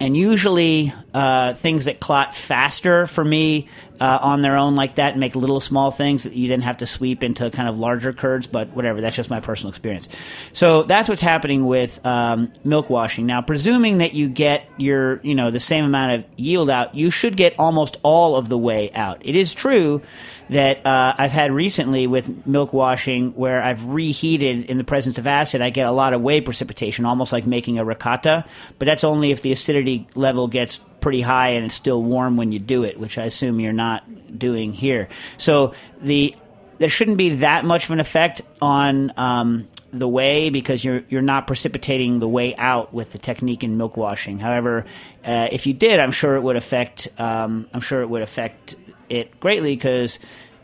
and 0.00 0.16
usually, 0.16 0.92
uh, 1.12 1.54
things 1.54 1.84
that 1.84 2.00
clot 2.00 2.34
faster 2.34 3.06
for 3.06 3.24
me 3.24 3.68
uh, 4.04 4.18
on 4.20 4.42
their 4.42 4.58
own 4.58 4.74
like 4.74 4.96
that 4.96 5.12
and 5.12 5.20
make 5.20 5.34
little 5.34 5.60
small 5.60 5.90
things 5.90 6.24
that 6.24 6.34
you 6.34 6.48
then 6.48 6.60
have 6.60 6.76
to 6.76 6.84
sweep 6.84 7.24
into 7.24 7.50
kind 7.50 7.70
of 7.70 7.78
larger 7.78 8.12
curds, 8.12 8.46
but 8.46 8.68
whatever, 8.68 9.00
that's 9.00 9.16
just 9.16 9.30
my 9.30 9.40
personal 9.40 9.70
experience. 9.70 10.10
So 10.52 10.82
that's 10.82 11.08
what's 11.08 11.22
happening 11.22 11.64
with 11.64 12.04
um, 12.04 12.52
milk 12.64 12.90
washing. 12.90 13.24
Now, 13.24 13.40
presuming 13.40 13.98
that 13.98 14.12
you 14.12 14.28
get 14.28 14.68
your, 14.76 15.20
you 15.22 15.34
know, 15.34 15.50
the 15.50 15.58
same 15.58 15.86
amount 15.86 16.12
of 16.12 16.24
yield 16.36 16.68
out, 16.68 16.94
you 16.94 17.10
should 17.10 17.34
get 17.34 17.58
almost 17.58 17.96
all 18.02 18.36
of 18.36 18.50
the 18.50 18.58
way 18.58 18.92
out. 18.92 19.24
It 19.24 19.36
is 19.36 19.54
true 19.54 20.02
that 20.50 20.84
uh, 20.84 21.14
I've 21.16 21.32
had 21.32 21.50
recently 21.50 22.06
with 22.06 22.46
milk 22.46 22.74
washing 22.74 23.32
where 23.32 23.62
I've 23.62 23.86
reheated 23.86 24.64
in 24.64 24.76
the 24.76 24.84
presence 24.84 25.16
of 25.16 25.26
acid, 25.26 25.62
I 25.62 25.70
get 25.70 25.86
a 25.86 25.92
lot 25.92 26.12
of 26.12 26.20
whey 26.20 26.42
precipitation, 26.42 27.06
almost 27.06 27.32
like 27.32 27.46
making 27.46 27.78
a 27.78 27.84
ricotta, 27.86 28.44
but 28.78 28.84
that's 28.84 29.04
only 29.04 29.30
if 29.30 29.40
the 29.40 29.52
acidity 29.52 30.06
level 30.14 30.46
gets 30.46 30.80
pretty 31.04 31.20
high 31.20 31.50
and 31.50 31.66
it's 31.66 31.74
still 31.74 32.02
warm 32.02 32.38
when 32.38 32.50
you 32.50 32.58
do 32.58 32.82
it, 32.82 32.98
which 32.98 33.18
I 33.18 33.24
assume 33.24 33.60
you're 33.60 33.74
not 33.74 34.38
doing 34.38 34.72
here. 34.72 35.08
So 35.36 35.74
the 36.00 36.34
there 36.78 36.88
shouldn't 36.88 37.18
be 37.18 37.36
that 37.36 37.64
much 37.66 37.84
of 37.84 37.90
an 37.90 38.00
effect 38.00 38.40
on 38.62 39.12
um, 39.18 39.68
the 39.92 40.08
whey 40.08 40.48
because 40.48 40.82
you're 40.82 41.02
you're 41.10 41.20
not 41.22 41.46
precipitating 41.46 42.20
the 42.20 42.26
whey 42.26 42.54
out 42.56 42.94
with 42.94 43.12
the 43.12 43.18
technique 43.18 43.62
in 43.62 43.76
milk 43.76 43.98
washing. 43.98 44.38
However, 44.38 44.86
uh, 45.24 45.48
if 45.52 45.66
you 45.66 45.74
did, 45.74 46.00
I'm 46.00 46.10
sure 46.10 46.36
it 46.36 46.40
would 46.40 46.56
affect 46.56 47.06
um, 47.18 47.68
I'm 47.74 47.80
sure 47.82 48.00
it 48.00 48.08
would 48.08 48.22
affect 48.22 48.74
it 49.10 49.38
greatly 49.40 49.76
because 49.76 50.18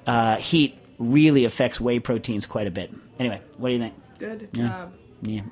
uh, 0.07 0.37
heat 0.38 0.76
really 0.98 1.44
affects 1.44 1.79
whey 1.79 2.00
proteins 2.00 2.46
quite 2.46 2.66
a 2.66 2.70
bit. 2.70 2.90
Anyway, 3.18 3.42
what 3.59 3.68
do 3.68 3.74
you 3.74 3.81
think? 3.81 3.94
Good 4.18 4.48
Yeah. 4.55 4.68
job. 4.68 4.92
Yeah. 5.22 5.42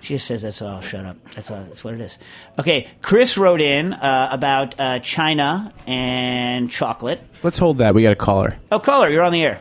She 0.00 0.14
just 0.14 0.26
says 0.26 0.42
that's 0.42 0.62
all. 0.62 0.80
Shut 0.80 1.04
up. 1.04 1.16
That's 1.34 1.50
all. 1.50 1.62
That's 1.64 1.82
what 1.82 1.94
it 1.94 2.00
is. 2.00 2.18
Okay. 2.58 2.88
Chris 3.02 3.36
wrote 3.36 3.60
in 3.60 3.92
uh, 3.92 4.28
about 4.30 4.78
uh, 4.78 4.98
China 5.00 5.72
and 5.86 6.70
chocolate. 6.70 7.20
Let's 7.42 7.58
hold 7.58 7.78
that. 7.78 7.94
We 7.94 8.02
got 8.02 8.12
a 8.12 8.16
caller. 8.16 8.58
Oh, 8.70 8.78
caller, 8.78 9.08
you're 9.10 9.22
on 9.22 9.32
the 9.32 9.42
air. 9.42 9.60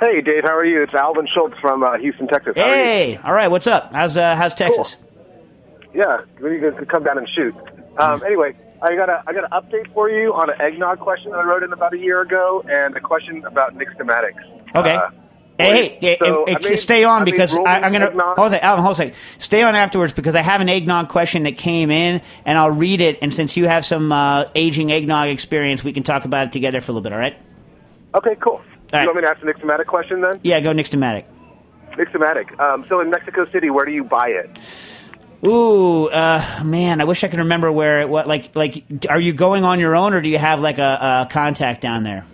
Hey, 0.00 0.20
Dave, 0.22 0.44
how 0.44 0.56
are 0.56 0.64
you? 0.64 0.82
It's 0.82 0.94
Alvin 0.94 1.28
Schultz 1.32 1.58
from 1.60 1.82
uh, 1.82 1.98
Houston, 1.98 2.26
Texas. 2.26 2.54
How? 2.56 2.62
Hey. 2.62 3.16
All 3.16 3.32
right. 3.32 3.48
What's 3.48 3.66
up? 3.66 3.92
How's 3.92 4.16
uh, 4.16 4.34
How's 4.34 4.54
Texas? 4.54 4.96
Yeah, 5.94 6.22
we 6.40 6.58
could 6.58 6.88
come 6.88 7.04
down 7.04 7.18
and 7.18 7.28
shoot. 7.28 7.54
Um, 7.98 8.22
anyway, 8.24 8.56
I 8.82 8.94
got 8.94 9.08
a 9.08 9.22
I 9.26 9.32
got 9.32 9.44
an 9.44 9.50
update 9.50 9.92
for 9.92 10.08
you 10.08 10.32
on 10.32 10.48
an 10.48 10.60
eggnog 10.60 11.00
question 11.00 11.32
that 11.32 11.38
I 11.38 11.44
wrote 11.44 11.62
in 11.62 11.72
about 11.72 11.92
a 11.92 11.98
year 11.98 12.22
ago, 12.22 12.64
and 12.68 12.96
a 12.96 13.00
question 13.00 13.44
about 13.44 13.76
nixtamatics. 13.76 14.74
Okay. 14.74 14.94
Uh, 14.94 15.10
Hey, 15.60 15.98
hey, 16.00 16.16
so 16.18 16.44
hey, 16.46 16.52
hey, 16.60 16.68
made- 16.70 16.78
stay 16.78 17.04
on 17.04 17.22
I 17.22 17.24
because 17.24 17.56
I, 17.56 17.80
I'm 17.80 17.92
gonna 17.92 18.10
hold 18.10 18.52
on, 18.52 18.60
Alvin, 18.60 18.84
hold 18.84 19.00
on. 19.00 19.12
Stay 19.38 19.62
on 19.62 19.74
afterwards 19.74 20.12
because 20.12 20.34
I 20.34 20.42
have 20.42 20.60
an 20.60 20.68
eggnog 20.68 21.08
question 21.08 21.44
that 21.44 21.58
came 21.58 21.90
in, 21.90 22.20
and 22.44 22.58
I'll 22.58 22.70
read 22.70 23.00
it. 23.00 23.18
And 23.22 23.32
since 23.32 23.56
you 23.56 23.66
have 23.66 23.84
some 23.84 24.12
uh, 24.12 24.46
aging 24.54 24.90
eggnog 24.92 25.28
experience, 25.28 25.84
we 25.84 25.92
can 25.92 26.02
talk 26.02 26.24
about 26.24 26.48
it 26.48 26.52
together 26.52 26.80
for 26.80 26.92
a 26.92 26.94
little 26.94 27.02
bit. 27.02 27.12
All 27.12 27.18
right? 27.18 27.36
Okay, 28.14 28.36
cool. 28.40 28.60
right. 28.92 29.02
You 29.02 29.08
want 29.08 29.16
me 29.16 29.22
to 29.22 29.30
ask 29.30 29.40
the 29.40 29.46
nixtamatic 29.46 29.86
question 29.86 30.20
then? 30.20 30.40
Yeah, 30.42 30.60
go 30.60 30.72
Nixtamatic. 30.72 31.24
Nixtamatic. 31.92 32.58
Um, 32.58 32.84
so 32.88 33.00
in 33.00 33.10
Mexico 33.10 33.46
City, 33.50 33.70
where 33.70 33.84
do 33.84 33.92
you 33.92 34.04
buy 34.04 34.28
it? 34.28 34.58
Ooh, 35.44 36.06
uh, 36.06 36.62
man, 36.64 37.00
I 37.00 37.04
wish 37.04 37.24
I 37.24 37.28
could 37.28 37.38
remember 37.38 37.72
where 37.72 38.02
it. 38.02 38.08
What 38.08 38.28
like 38.28 38.54
like? 38.54 38.84
Are 39.08 39.18
you 39.18 39.32
going 39.32 39.64
on 39.64 39.80
your 39.80 39.96
own, 39.96 40.12
or 40.12 40.20
do 40.20 40.28
you 40.28 40.36
have 40.36 40.60
like 40.60 40.78
a, 40.78 41.26
a 41.28 41.32
contact 41.32 41.80
down 41.80 42.02
there? 42.02 42.26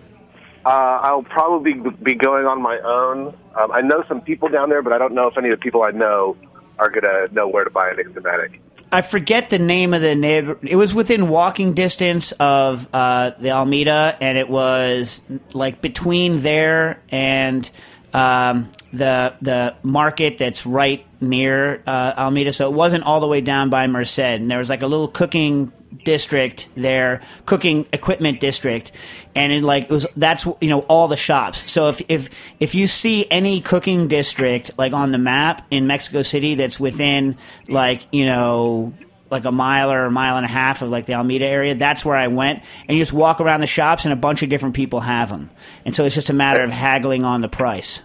Uh, 0.67 0.99
I'll 1.01 1.23
probably 1.23 1.75
be 2.03 2.15
going 2.15 2.45
on 2.45 2.61
my 2.61 2.77
own. 2.81 3.29
Um, 3.55 3.71
I 3.71 3.83
know 3.83 4.03
some 4.09 4.21
people 4.21 4.49
down 4.49 4.69
there, 4.69 4.83
but 4.83 4.93
I 4.93 4.99
don't 4.99 5.15
know 5.15 5.29
if 5.29 5.39
any 5.39 5.51
of 5.51 5.61
the 5.61 5.63
people 5.63 5.85
I 5.85 5.93
know 5.93 6.37
are 6.77 6.91
going 6.91 7.05
to 7.05 7.33
know 7.33 7.47
where 7.47 7.63
to 7.63 7.71
buy 7.71 7.91
an 7.91 7.99
nixtamatic. 7.99 8.59
I 8.91 9.03
forget 9.03 9.49
the 9.49 9.61
name 9.61 9.95
of 9.95 10.03
the 10.03 10.17
neighbor. 10.17 10.59
It 10.63 10.75
was 10.75 10.93
within 10.93 11.29
walking 11.29 11.75
distance 11.75 12.33
of 12.33 12.89
uh, 12.93 13.31
the 13.39 13.51
Alameda, 13.51 14.17
and 14.21 14.37
it 14.37 14.49
was 14.49 15.21
like 15.53 15.81
between 15.81 16.43
there 16.43 17.01
and 17.11 17.71
um, 18.13 18.73
the 18.93 19.35
the 19.41 19.77
market 19.85 20.39
that's 20.39 20.67
right 20.67 21.07
near 21.21 21.81
uh, 21.87 22.15
Alameda. 22.17 22.53
So 22.53 22.69
it 22.69 22.75
wasn't 22.75 23.05
all 23.05 23.21
the 23.21 23.29
way 23.29 23.41
down 23.41 23.71
by 23.71 23.87
Merced, 23.87 24.19
and 24.19 24.51
there 24.51 24.59
was 24.59 24.71
like 24.71 24.83
a 24.83 24.89
little 24.89 25.09
cooking 25.09 25.73
district 26.05 26.69
their 26.77 27.23
cooking 27.45 27.87
equipment 27.93 28.41
district, 28.41 28.93
and 29.35 29.53
it 29.53 29.65
like 29.65 29.85
it 29.85 29.91
was 29.91 30.07
that's 30.17 30.47
you 30.61 30.69
know 30.69 30.81
all 30.81 31.09
the 31.09 31.17
shops. 31.17 31.71
So 31.71 31.89
if 31.89 32.03
if 32.09 32.31
if 32.61 32.75
you 32.75 32.87
see 32.87 33.27
any 33.31 33.61
cooking 33.61 34.09
district 34.09 34.73
like 34.79 34.93
on 34.93 35.13
the 35.13 35.19
map 35.19 35.67
in 35.71 35.87
Mexico 35.87 36.23
City 36.23 36.55
that's 36.55 36.79
within 36.81 37.37
like 37.69 38.07
you 38.13 38.25
know 38.25 38.95
like 39.31 39.45
a 39.45 39.53
mile 39.53 39.91
or 39.91 40.05
a 40.05 40.11
mile 40.11 40.37
and 40.37 40.47
a 40.47 40.49
half 40.49 40.83
of 40.83 40.91
like 40.91 41.07
the 41.07 41.15
Alameda 41.15 41.47
area, 41.47 41.75
that's 41.75 42.05
where 42.05 42.17
I 42.17 42.29
went. 42.29 42.63
And 42.89 42.97
you 42.97 43.03
just 43.03 43.13
walk 43.13 43.41
around 43.41 43.61
the 43.61 43.67
shops, 43.67 44.05
and 44.05 44.13
a 44.13 44.17
bunch 44.17 44.43
of 44.43 44.49
different 44.49 44.75
people 44.75 45.01
have 45.01 45.29
them. 45.29 45.51
And 45.85 45.95
so 45.95 46.05
it's 46.05 46.15
just 46.15 46.31
a 46.31 46.35
matter 46.35 46.63
of 46.63 46.71
haggling 46.71 47.25
on 47.25 47.41
the 47.41 47.49
price. 47.49 48.03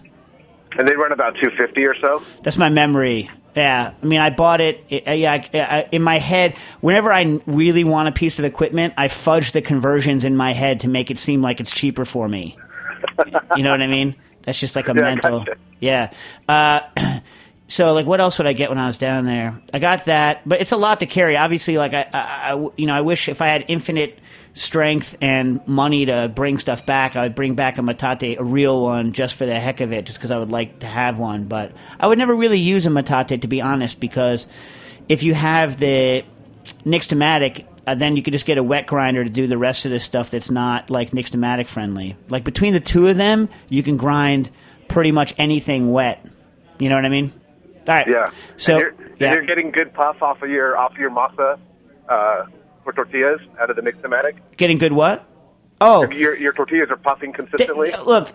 And 0.78 0.88
they 0.88 0.96
run 0.96 1.12
about 1.12 1.34
250 1.34 1.84
or 1.84 1.94
so. 2.00 2.22
That's 2.42 2.56
my 2.56 2.70
memory. 2.70 3.30
Yeah, 3.54 3.92
I 4.02 4.06
mean, 4.06 4.20
I 4.20 4.30
bought 4.30 4.60
it. 4.60 4.84
it- 4.88 5.06
uh, 5.06 5.12
yeah, 5.12 5.32
I, 5.32 5.58
I, 5.58 5.88
in 5.92 6.02
my 6.02 6.18
head, 6.18 6.54
whenever 6.80 7.12
I 7.12 7.40
really 7.46 7.84
want 7.84 8.08
a 8.08 8.12
piece 8.12 8.38
of 8.38 8.44
equipment, 8.46 8.94
I 8.96 9.08
fudge 9.08 9.52
the 9.52 9.60
conversions 9.60 10.24
in 10.24 10.36
my 10.36 10.52
head 10.52 10.80
to 10.80 10.88
make 10.88 11.10
it 11.10 11.18
seem 11.18 11.42
like 11.42 11.60
it's 11.60 11.70
cheaper 11.70 12.04
for 12.04 12.28
me. 12.28 12.56
you 13.56 13.62
know 13.62 13.70
what 13.70 13.82
I 13.82 13.86
mean? 13.88 14.14
That's 14.42 14.58
just 14.58 14.74
like 14.74 14.88
a 14.88 14.92
Yeah, 14.96 15.02
mental. 15.02 15.38
gotcha. 15.40 15.54
Yeah. 15.80 16.12
Uh, 16.48 16.80
so, 17.72 17.94
like, 17.94 18.04
what 18.04 18.20
else 18.20 18.36
would 18.36 18.46
I 18.46 18.52
get 18.52 18.68
when 18.68 18.78
I 18.78 18.84
was 18.84 18.98
down 18.98 19.24
there? 19.24 19.58
I 19.72 19.78
got 19.78 20.04
that, 20.04 20.46
but 20.46 20.60
it's 20.60 20.72
a 20.72 20.76
lot 20.76 21.00
to 21.00 21.06
carry. 21.06 21.36
Obviously, 21.38 21.78
like, 21.78 21.94
I, 21.94 22.02
I, 22.12 22.52
I- 22.52 22.68
you 22.76 22.86
know, 22.86 22.92
I 22.94 23.00
wish 23.00 23.28
if 23.30 23.40
I 23.40 23.46
had 23.46 23.64
infinite 23.68 24.18
strength 24.54 25.16
and 25.22 25.66
money 25.66 26.04
to 26.04 26.30
bring 26.34 26.58
stuff 26.58 26.84
back, 26.84 27.16
I 27.16 27.22
would 27.22 27.34
bring 27.34 27.54
back 27.54 27.78
a 27.78 27.82
metate, 27.82 28.38
a 28.38 28.44
real 28.44 28.82
one, 28.82 29.12
just 29.12 29.36
for 29.36 29.46
the 29.46 29.58
heck 29.58 29.80
of 29.80 29.90
it, 29.92 30.04
just 30.04 30.18
because 30.18 30.30
I 30.30 30.36
would 30.36 30.50
like 30.50 30.80
to 30.80 30.86
have 30.86 31.18
one. 31.18 31.44
But 31.44 31.72
I 31.98 32.06
would 32.08 32.18
never 32.18 32.34
really 32.34 32.58
use 32.58 32.84
a 32.84 32.90
metate, 32.90 33.40
to 33.40 33.48
be 33.48 33.62
honest, 33.62 33.98
because 34.00 34.46
if 35.08 35.22
you 35.22 35.32
have 35.32 35.78
the 35.78 36.24
Nixtamatic, 36.84 37.64
uh, 37.86 37.94
then 37.94 38.16
you 38.16 38.22
could 38.22 38.34
just 38.34 38.44
get 38.46 38.58
a 38.58 38.62
wet 38.62 38.86
grinder 38.86 39.24
to 39.24 39.30
do 39.30 39.46
the 39.46 39.56
rest 39.58 39.84
of 39.86 39.90
this 39.90 40.04
stuff 40.04 40.30
that's 40.30 40.50
not 40.50 40.90
like 40.90 41.12
Nixtamatic 41.12 41.66
friendly. 41.68 42.16
Like 42.28 42.44
between 42.44 42.72
the 42.74 42.80
two 42.80 43.08
of 43.08 43.16
them, 43.16 43.48
you 43.70 43.82
can 43.82 43.96
grind 43.96 44.50
pretty 44.88 45.12
much 45.12 45.34
anything 45.38 45.90
wet. 45.90 46.24
You 46.78 46.88
know 46.90 46.96
what 46.96 47.04
I 47.06 47.08
mean? 47.08 47.32
All 47.88 47.94
right. 47.94 48.06
Yeah. 48.08 48.30
So 48.56 48.74
and 48.74 48.80
you're, 48.82 48.90
and 49.28 49.34
you're 49.36 49.44
getting 49.44 49.70
good 49.70 49.92
puff 49.94 50.22
off 50.22 50.42
of 50.42 50.50
your 50.50 50.76
off 50.76 50.92
of 50.92 50.98
your 50.98 51.10
masa 51.10 51.58
uh, 52.08 52.44
for 52.84 52.92
tortillas 52.92 53.40
out 53.60 53.70
of 53.70 53.76
the 53.76 53.82
Nixtamatic. 53.82 54.38
getting 54.56 54.78
good 54.78 54.92
what? 54.92 55.24
Oh, 55.80 56.08
Your 56.10 56.36
your 56.36 56.52
tortillas 56.52 56.90
are 56.90 56.96
puffing 56.96 57.32
consistently. 57.32 57.90
Th- 57.90 58.02
look, 58.04 58.32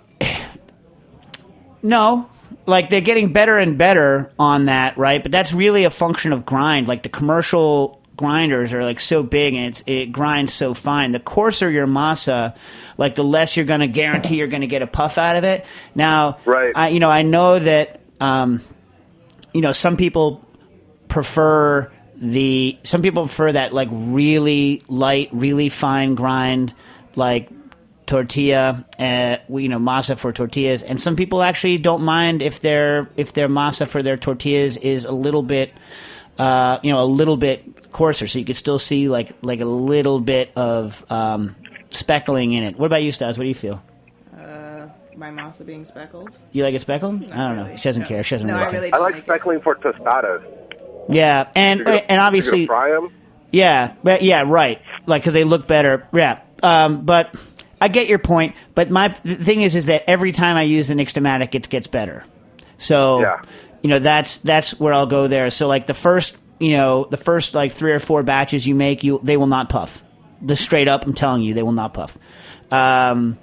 no, 1.81 2.29
like 2.65 2.89
they're 2.89 3.01
getting 3.01 3.31
better 3.33 3.57
and 3.57 3.77
better 3.77 4.31
on 4.37 4.65
that, 4.65 4.97
right? 4.97 5.21
But 5.21 5.31
that's 5.31 5.53
really 5.53 5.83
a 5.85 5.89
function 5.89 6.33
of 6.33 6.45
grind. 6.45 6.87
Like 6.87 7.03
the 7.03 7.09
commercial 7.09 8.01
grinders 8.17 8.73
are 8.73 8.83
like 8.83 8.99
so 8.99 9.21
big 9.23 9.53
and 9.53 9.65
it's 9.67 9.83
it 9.85 10.11
grinds 10.11 10.53
so 10.53 10.73
fine. 10.73 11.11
The 11.11 11.19
coarser 11.19 11.69
your 11.69 11.87
masa, 11.87 12.55
like 12.97 13.15
the 13.15 13.23
less 13.23 13.55
you're 13.55 13.65
going 13.65 13.81
to 13.81 13.87
guarantee 13.87 14.37
you're 14.37 14.47
going 14.47 14.61
to 14.61 14.67
get 14.67 14.81
a 14.81 14.87
puff 14.87 15.17
out 15.17 15.35
of 15.35 15.43
it. 15.43 15.65
Now, 15.95 16.39
Right. 16.45 16.73
I, 16.75 16.89
you 16.89 16.99
know, 16.99 17.11
I 17.11 17.21
know 17.21 17.59
that, 17.59 18.01
um, 18.19 18.61
you 19.57 19.61
know, 19.61 19.71
some 19.71 19.97
people 19.97 20.45
prefer 21.07 21.91
the 22.15 22.77
some 22.83 23.01
people 23.01 23.25
prefer 23.25 23.51
that 23.53 23.73
like 23.73 23.89
really 23.91 24.83
light, 24.87 25.29
really 25.31 25.67
fine 25.69 26.13
grind, 26.13 26.75
like 27.15 27.49
tortilla, 28.05 28.85
uh, 28.99 29.37
you 29.49 29.67
know, 29.67 29.79
masa 29.79 30.15
for 30.15 30.31
tortillas, 30.31 30.83
and 30.83 31.01
some 31.01 31.15
people 31.15 31.41
actually 31.41 31.79
don't 31.79 32.03
mind 32.03 32.43
if 32.43 32.59
their 32.59 33.09
if 33.17 33.33
their 33.33 33.49
masa 33.49 33.87
for 33.87 34.03
their 34.03 34.15
tortillas 34.15 34.77
is 34.77 35.05
a 35.05 35.11
little 35.11 35.41
bit, 35.41 35.73
uh, 36.37 36.77
you 36.83 36.91
know, 36.91 37.01
a 37.01 37.09
little 37.09 37.35
bit 37.35 37.89
coarser, 37.91 38.27
so 38.27 38.37
you 38.37 38.45
could 38.45 38.55
still 38.55 38.77
see 38.77 39.09
like 39.09 39.31
like 39.41 39.59
a 39.59 39.65
little 39.65 40.19
bit 40.19 40.51
of 40.55 41.03
um, 41.11 41.55
speckling 41.89 42.53
in 42.53 42.63
it. 42.63 42.77
What 42.77 42.85
about 42.85 43.01
you, 43.01 43.11
Stas? 43.11 43.39
What 43.39 43.45
do 43.45 43.47
you 43.47 43.55
feel? 43.55 43.81
My 45.17 45.31
masa 45.31 45.65
being 45.65 45.83
speckled. 45.83 46.37
You 46.51 46.63
like 46.63 46.75
it 46.75 46.81
speckled? 46.81 47.23
I 47.31 47.35
don't 47.47 47.55
know. 47.55 47.75
She 47.75 47.83
doesn't 47.89 48.03
No. 48.03 48.07
care. 48.07 48.23
She 48.23 48.35
doesn't 48.35 48.47
No, 48.47 48.53
really 48.53 48.65
I 48.65 48.69
care. 48.71 48.79
really 48.81 48.93
I 48.93 48.97
don't 48.97 49.03
like 49.03 49.13
like 49.13 49.21
it. 49.23 49.25
speckling 49.25 49.59
for 49.61 49.75
tostadas. 49.75 50.43
Yeah, 51.09 51.47
and 51.55 51.79
You're 51.79 51.85
gonna- 51.85 52.03
and 52.09 52.21
obviously 52.21 52.59
you're 52.59 52.67
fry 52.67 52.91
them. 52.91 53.09
Yeah, 53.51 53.93
but 54.03 54.21
yeah, 54.21 54.43
right. 54.45 54.79
Like 55.07 55.23
because 55.23 55.33
they 55.33 55.43
look 55.43 55.67
better. 55.67 56.05
Yeah, 56.13 56.39
um, 56.61 57.01
but 57.05 57.33
I 57.81 57.87
get 57.87 58.07
your 58.07 58.19
point. 58.19 58.55
But 58.75 58.91
my 58.91 59.15
the 59.23 59.35
thing 59.35 59.61
is, 59.61 59.75
is 59.75 59.87
that 59.87 60.03
every 60.07 60.31
time 60.33 60.55
I 60.55 60.63
use 60.63 60.89
the 60.89 60.93
Nixtamatic, 60.95 61.55
it 61.55 61.67
gets 61.69 61.87
better. 61.87 62.23
So 62.77 63.21
Yeah. 63.21 63.37
you 63.81 63.89
know 63.89 63.99
that's 63.99 64.37
that's 64.39 64.79
where 64.79 64.93
I'll 64.93 65.05
go 65.07 65.27
there. 65.27 65.49
So 65.49 65.67
like 65.67 65.87
the 65.87 65.93
first 65.95 66.35
you 66.59 66.75
know 66.77 67.07
the 67.09 67.17
first 67.17 67.55
like 67.55 67.71
three 67.71 67.91
or 67.93 67.99
four 67.99 68.21
batches 68.21 68.67
you 68.67 68.75
make, 68.75 69.03
you 69.03 69.19
they 69.23 69.37
will 69.37 69.47
not 69.47 69.69
puff. 69.69 70.03
The 70.43 70.55
straight 70.55 70.87
up, 70.87 71.05
I'm 71.07 71.13
telling 71.13 71.41
you, 71.41 71.55
they 71.55 71.63
will 71.63 71.71
not 71.71 71.93
puff. 71.95 72.17
Um, 72.69 73.37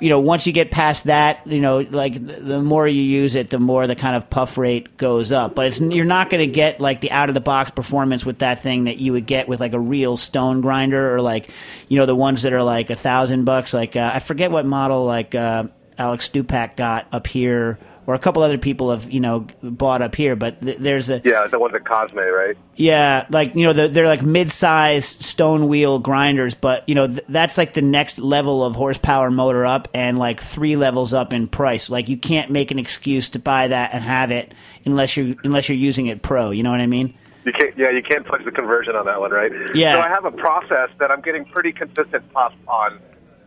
you 0.00 0.08
know, 0.08 0.20
once 0.20 0.46
you 0.46 0.52
get 0.52 0.70
past 0.70 1.04
that, 1.04 1.46
you 1.46 1.60
know, 1.60 1.78
like 1.78 2.14
the, 2.14 2.62
more 2.62 2.86
you 2.86 3.02
use 3.02 3.34
it, 3.34 3.50
the 3.50 3.58
more 3.58 3.86
the 3.86 3.96
kind 3.96 4.16
of 4.16 4.28
puff 4.28 4.58
rate 4.58 4.96
goes 4.96 5.32
up. 5.32 5.54
But 5.54 5.66
it's 5.66 5.80
you're 5.80 6.04
not 6.04 6.30
going 6.30 6.46
to 6.46 6.52
get 6.52 6.80
like 6.80 7.00
the 7.00 7.10
out 7.10 7.28
of 7.28 7.34
the 7.34 7.40
box 7.40 7.70
performance 7.70 8.24
with 8.24 8.40
that 8.40 8.62
thing 8.62 8.84
that 8.84 8.98
you 8.98 9.12
would 9.12 9.26
get 9.26 9.48
with 9.48 9.60
like 9.60 9.72
a 9.72 9.80
real 9.80 10.16
stone 10.16 10.60
grinder 10.60 11.14
or 11.14 11.20
like, 11.20 11.50
you 11.88 11.98
know, 11.98 12.06
the 12.06 12.14
ones 12.14 12.42
that 12.42 12.52
are 12.52 12.62
like 12.62 12.90
a 12.90 12.96
thousand 12.96 13.44
bucks. 13.44 13.72
Like 13.72 13.96
uh, 13.96 14.10
I 14.14 14.18
forget 14.20 14.50
what 14.50 14.66
model 14.66 15.04
like 15.04 15.34
uh, 15.34 15.64
Alex 15.98 16.28
Stupak 16.28 16.76
got 16.76 17.06
up 17.12 17.26
here, 17.26 17.78
or 18.06 18.14
a 18.14 18.18
couple 18.18 18.42
other 18.42 18.58
people 18.58 18.90
have 18.90 19.10
you 19.10 19.20
know 19.20 19.46
bought 19.62 20.02
up 20.02 20.14
here. 20.14 20.36
But 20.36 20.60
th- 20.62 20.78
there's 20.78 21.10
a 21.10 21.20
Yeah, 21.24 21.46
the 21.46 21.58
ones 21.58 21.74
at 21.74 21.84
Cosme, 21.84 22.16
right? 22.18 22.56
yeah, 22.76 23.26
like 23.30 23.54
you 23.54 23.64
know, 23.64 23.72
they're, 23.72 23.88
they're 23.88 24.06
like 24.06 24.22
mid-sized 24.22 25.22
stone 25.22 25.68
wheel 25.68 25.98
grinders, 25.98 26.54
but 26.54 26.88
you 26.88 26.94
know 26.94 27.06
th- 27.08 27.24
that's 27.28 27.58
like 27.58 27.74
the 27.74 27.82
next 27.82 28.18
level 28.18 28.64
of 28.64 28.76
horsepower 28.76 29.30
motor 29.30 29.66
up, 29.66 29.88
and 29.94 30.18
like 30.18 30.40
three 30.40 30.76
levels 30.76 31.12
up 31.14 31.32
in 31.32 31.48
price. 31.48 31.90
Like 31.90 32.08
you 32.08 32.16
can't 32.16 32.50
make 32.50 32.70
an 32.70 32.78
excuse 32.78 33.28
to 33.30 33.38
buy 33.38 33.68
that 33.68 33.92
and 33.94 34.02
have 34.04 34.30
it 34.30 34.54
unless 34.84 35.16
you 35.16 35.36
unless 35.44 35.68
you're 35.68 35.78
using 35.78 36.06
it 36.06 36.22
pro. 36.22 36.50
You 36.50 36.62
know 36.62 36.70
what 36.70 36.80
I 36.80 36.86
mean? 36.86 37.14
You 37.44 37.52
can't. 37.52 37.76
Yeah, 37.78 37.90
you 37.90 38.02
can't 38.02 38.26
push 38.26 38.44
the 38.44 38.50
conversion 38.50 38.96
on 38.96 39.06
that 39.06 39.20
one, 39.20 39.30
right? 39.30 39.52
Yeah. 39.74 39.94
So 39.94 40.00
I 40.00 40.08
have 40.08 40.24
a 40.24 40.32
process 40.32 40.90
that 40.98 41.10
I'm 41.10 41.20
getting 41.20 41.44
pretty 41.44 41.72
consistent 41.72 42.32
puff 42.32 42.52
on. 42.66 42.98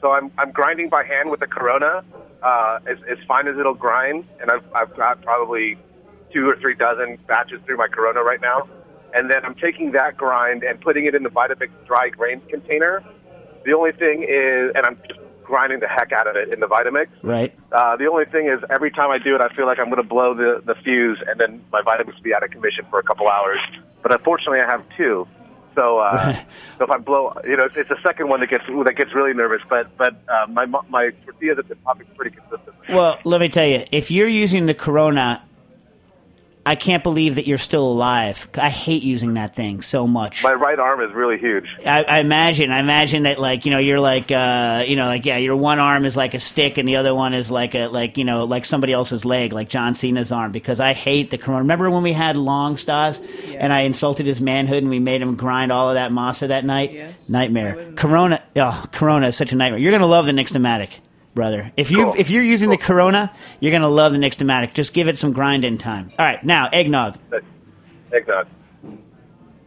So 0.01 0.11
I'm 0.11 0.31
I'm 0.37 0.51
grinding 0.51 0.87
by 0.89 1.03
hand 1.03 1.29
with 1.29 1.41
the 1.41 1.47
Corona, 1.47 2.03
uh, 2.43 2.80
as 2.88 2.97
as 3.10 3.17
fine 3.28 3.47
as 3.47 3.58
it'll 3.58 3.73
grind, 3.73 4.25
and 4.41 4.52
I've 4.52 4.63
I've 4.73 4.95
got 4.95 5.21
probably 5.21 5.78
two 6.34 6.47
or 6.47 6.56
three 6.58 6.75
dozen 6.75 7.17
batches 7.28 7.60
through 7.65 7.78
my 7.78 7.88
Corona 7.88 8.21
right 8.21 8.41
now, 8.41 8.67
and 9.13 9.30
then 9.30 9.43
I'm 9.43 9.56
taking 9.56 9.91
that 9.93 10.17
grind 10.17 10.63
and 10.63 10.80
putting 10.80 11.06
it 11.06 11.15
in 11.15 11.23
the 11.23 11.30
Vitamix 11.30 11.69
dry 11.86 12.10
grains 12.10 12.43
container. 12.49 13.04
The 13.65 13.73
only 13.73 13.91
thing 13.91 14.23
is, 14.23 14.71
and 14.75 14.86
I'm 14.86 14.97
just 15.08 15.19
grinding 15.43 15.80
the 15.80 15.88
heck 15.88 16.12
out 16.12 16.28
of 16.28 16.36
it 16.36 16.54
in 16.54 16.60
the 16.60 16.67
Vitamix. 16.67 17.08
Right? 17.23 17.54
Uh, 17.71 17.97
the 17.97 18.06
only 18.06 18.25
thing 18.25 18.47
is, 18.47 18.63
every 18.69 18.91
time 18.91 19.10
I 19.10 19.17
do 19.17 19.36
it, 19.36 19.41
I 19.41 19.54
feel 19.56 19.65
like 19.65 19.80
I'm 19.80 19.89
going 19.89 20.02
to 20.02 20.08
blow 20.08 20.36
the, 20.36 20.62
the 20.63 20.75
fuse, 20.75 21.21
and 21.28 21.39
then 21.39 21.62
my 21.71 21.82
Vitamix 21.82 22.15
will 22.15 22.23
be 22.23 22.34
out 22.34 22.43
of 22.43 22.52
commission 22.52 22.86
for 22.89 22.99
a 22.99 23.04
couple 23.04 23.28
hours. 23.28 23.60
But 24.04 24.13
unfortunately, 24.13 24.60
I 24.65 24.69
have 24.69 24.86
two. 24.95 25.28
So, 25.75 25.99
uh, 25.99 26.34
so 26.77 26.86
if 26.86 26.89
I 26.89 26.97
blow, 26.97 27.34
you 27.43 27.58
know, 27.58 27.67
it's, 27.75 27.89
the 27.89 27.97
second 28.03 28.29
one 28.29 28.39
that 28.41 28.49
gets 28.49 28.65
that 28.67 28.95
gets 28.95 29.13
really 29.13 29.34
nervous. 29.34 29.62
But 29.69 29.95
but 29.97 30.15
uh, 30.27 30.47
my 30.47 30.65
my 30.65 31.12
tortillas 31.25 31.58
have 31.58 31.67
been 31.67 31.77
popping 31.77 32.08
pretty 32.15 32.36
consistently. 32.36 32.93
Well, 32.93 33.19
let 33.23 33.41
me 33.41 33.49
tell 33.49 33.65
you, 33.65 33.86
if 33.91 34.12
you're 34.12 34.27
using 34.27 34.65
the 34.65 34.73
Corona, 34.73 35.43
I 36.69 36.75
can't 36.75 37.01
believe 37.01 37.34
that 37.34 37.47
you're 37.47 37.58
still 37.58 37.91
alive. 37.91 38.47
I 38.53 38.69
hate 38.69 39.01
using 39.01 39.34
that 39.34 39.55
thing 39.55 39.82
so 39.82 40.05
much. 40.05 40.43
My 40.43 40.53
right 40.53 40.77
arm 40.77 41.01
is 41.01 41.12
really 41.15 41.39
huge. 41.39 41.65
I, 41.84 42.03
I 42.03 42.19
imagine. 42.19 42.69
I 42.69 42.79
imagine 42.79 43.23
that, 43.23 43.39
like 43.39 43.65
you 43.65 43.71
know, 43.71 43.79
you're 43.79 43.99
like, 43.99 44.32
uh, 44.32 44.84
you 44.86 44.95
know, 44.95 45.05
like 45.05 45.25
yeah, 45.25 45.38
your 45.38 45.55
one 45.55 45.79
arm 45.79 46.05
is 46.05 46.15
like 46.15 46.36
a 46.36 46.39
stick, 46.39 46.77
and 46.77 46.88
the 46.88 46.97
other 46.97 47.15
one 47.15 47.34
is 47.34 47.49
like 47.49 47.73
a 47.73 47.88
like 47.88 48.17
you 48.17 48.23
know, 48.23 48.43
like 48.43 48.65
somebody 48.65 48.93
else's 48.93 49.25
leg, 49.25 49.51
like 49.51 49.67
John 49.67 49.95
Cena's 49.95 50.32
arm. 50.32 50.51
Because 50.51 50.79
I 50.79 50.93
hate 50.93 51.32
the 51.32 51.39
Corona. 51.39 51.63
Remember 51.63 51.89
when 51.89 52.03
we 52.03 52.13
had 52.13 52.38
Long 52.38 52.77
Stars, 52.77 53.19
and 53.47 53.73
I 53.73 53.79
insulted 53.79 54.27
his 54.27 54.39
manhood, 54.39 54.84
and 54.84 54.91
we 54.91 54.99
made 54.99 55.23
him 55.23 55.38
grind 55.38 55.71
all 55.71 55.89
of 55.89 55.95
that 55.95 56.12
masa 56.12 56.49
that 56.49 56.65
night? 56.65 56.93
Yes. 56.93 57.27
Nightmare. 57.29 57.93
Corona. 57.95 58.43
Oh, 58.55 58.86
Corona 58.91 59.29
is 59.29 59.36
such 59.36 59.51
a 59.51 59.55
nightmare. 59.55 59.79
You're 59.79 59.91
gonna 59.91 60.05
love 60.05 60.27
the 60.27 60.34
Nixtamatic, 60.34 60.99
brother. 61.33 61.71
If 61.77 61.91
you 61.91 62.03
Cool. 62.05 62.15
if 62.17 62.29
you're 62.29 62.43
using 62.43 62.69
the 62.69 62.77
Corona, 62.77 63.31
you're 63.59 63.71
gonna 63.71 63.89
love 63.89 64.11
the 64.13 64.17
Nixtamatic. 64.17 64.73
Just 64.73 64.93
give 64.93 65.07
it 65.07 65.17
some 65.17 65.31
grind 65.33 65.63
in 65.63 65.77
time. 65.77 66.11
All 66.19 66.25
right, 66.25 66.43
now 66.43 66.67
eggnog. 66.71 67.17
Eggnog. 68.11 68.47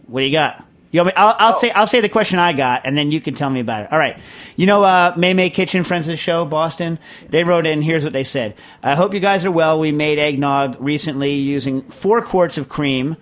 What 0.07 0.20
do 0.20 0.27
you 0.27 0.33
got? 0.33 0.64
You 0.90 1.05
me, 1.05 1.12
I'll, 1.16 1.35
I'll 1.38 1.55
Oh. 1.55 1.59
say 1.59 1.70
I'll 1.70 1.87
say 1.87 2.01
the 2.01 2.09
question 2.11 2.38
I 2.38 2.53
got, 2.53 2.83
and 2.85 2.98
then 2.98 3.11
you 3.11 3.20
can 3.20 3.33
tell 3.35 3.48
me 3.48 3.61
about 3.61 3.85
it. 3.85 3.92
All 3.92 3.98
right. 3.98 4.18
You 4.57 4.66
know, 4.66 4.83
uh, 4.85 5.14
Mei 5.16 5.33
Mei 5.33 5.48
Kitchen, 5.48 5.85
friends 5.85 6.07
of 6.07 6.12
the 6.12 6.16
show, 6.16 6.44
Boston. 6.44 6.98
They 7.31 7.44
wrote 7.44 7.64
in. 7.64 7.81
Here's 7.81 8.05
what 8.05 8.12
they 8.12 8.25
said. 8.25 8.55
I 8.83 8.94
hope 8.94 9.14
you 9.14 9.20
guys 9.20 9.46
are 9.46 9.51
well. 9.51 9.79
We 9.81 9.90
made 9.90 10.18
eggnog 10.18 10.77
recently 10.79 11.33
using 11.35 11.81
four 11.83 12.20
quarts 12.20 12.59
of 12.59 12.68
cream, 12.68 13.16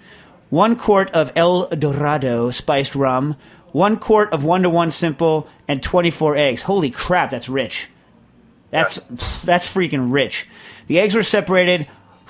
one 0.49 0.75
quart 0.75 1.11
of 1.13 1.31
El 1.37 1.69
Dorado 1.69 2.51
spiced 2.51 2.97
rum, 2.97 3.37
one 3.71 3.97
quart 3.99 4.33
of 4.33 4.43
one 4.43 4.63
to 4.65 4.71
one 4.71 4.91
simple, 4.91 5.47
and 5.69 5.81
24 5.81 6.35
eggs. 6.37 6.63
Holy 6.63 6.91
crap, 6.91 7.31
that's 7.31 7.49
rich. 7.49 7.89
That's 8.71 9.01
that's 9.45 9.73
freaking 9.73 10.13
rich. 10.13 10.47
The 10.87 11.01
eggs 11.01 11.15
were 11.15 11.23
separated. 11.23 11.87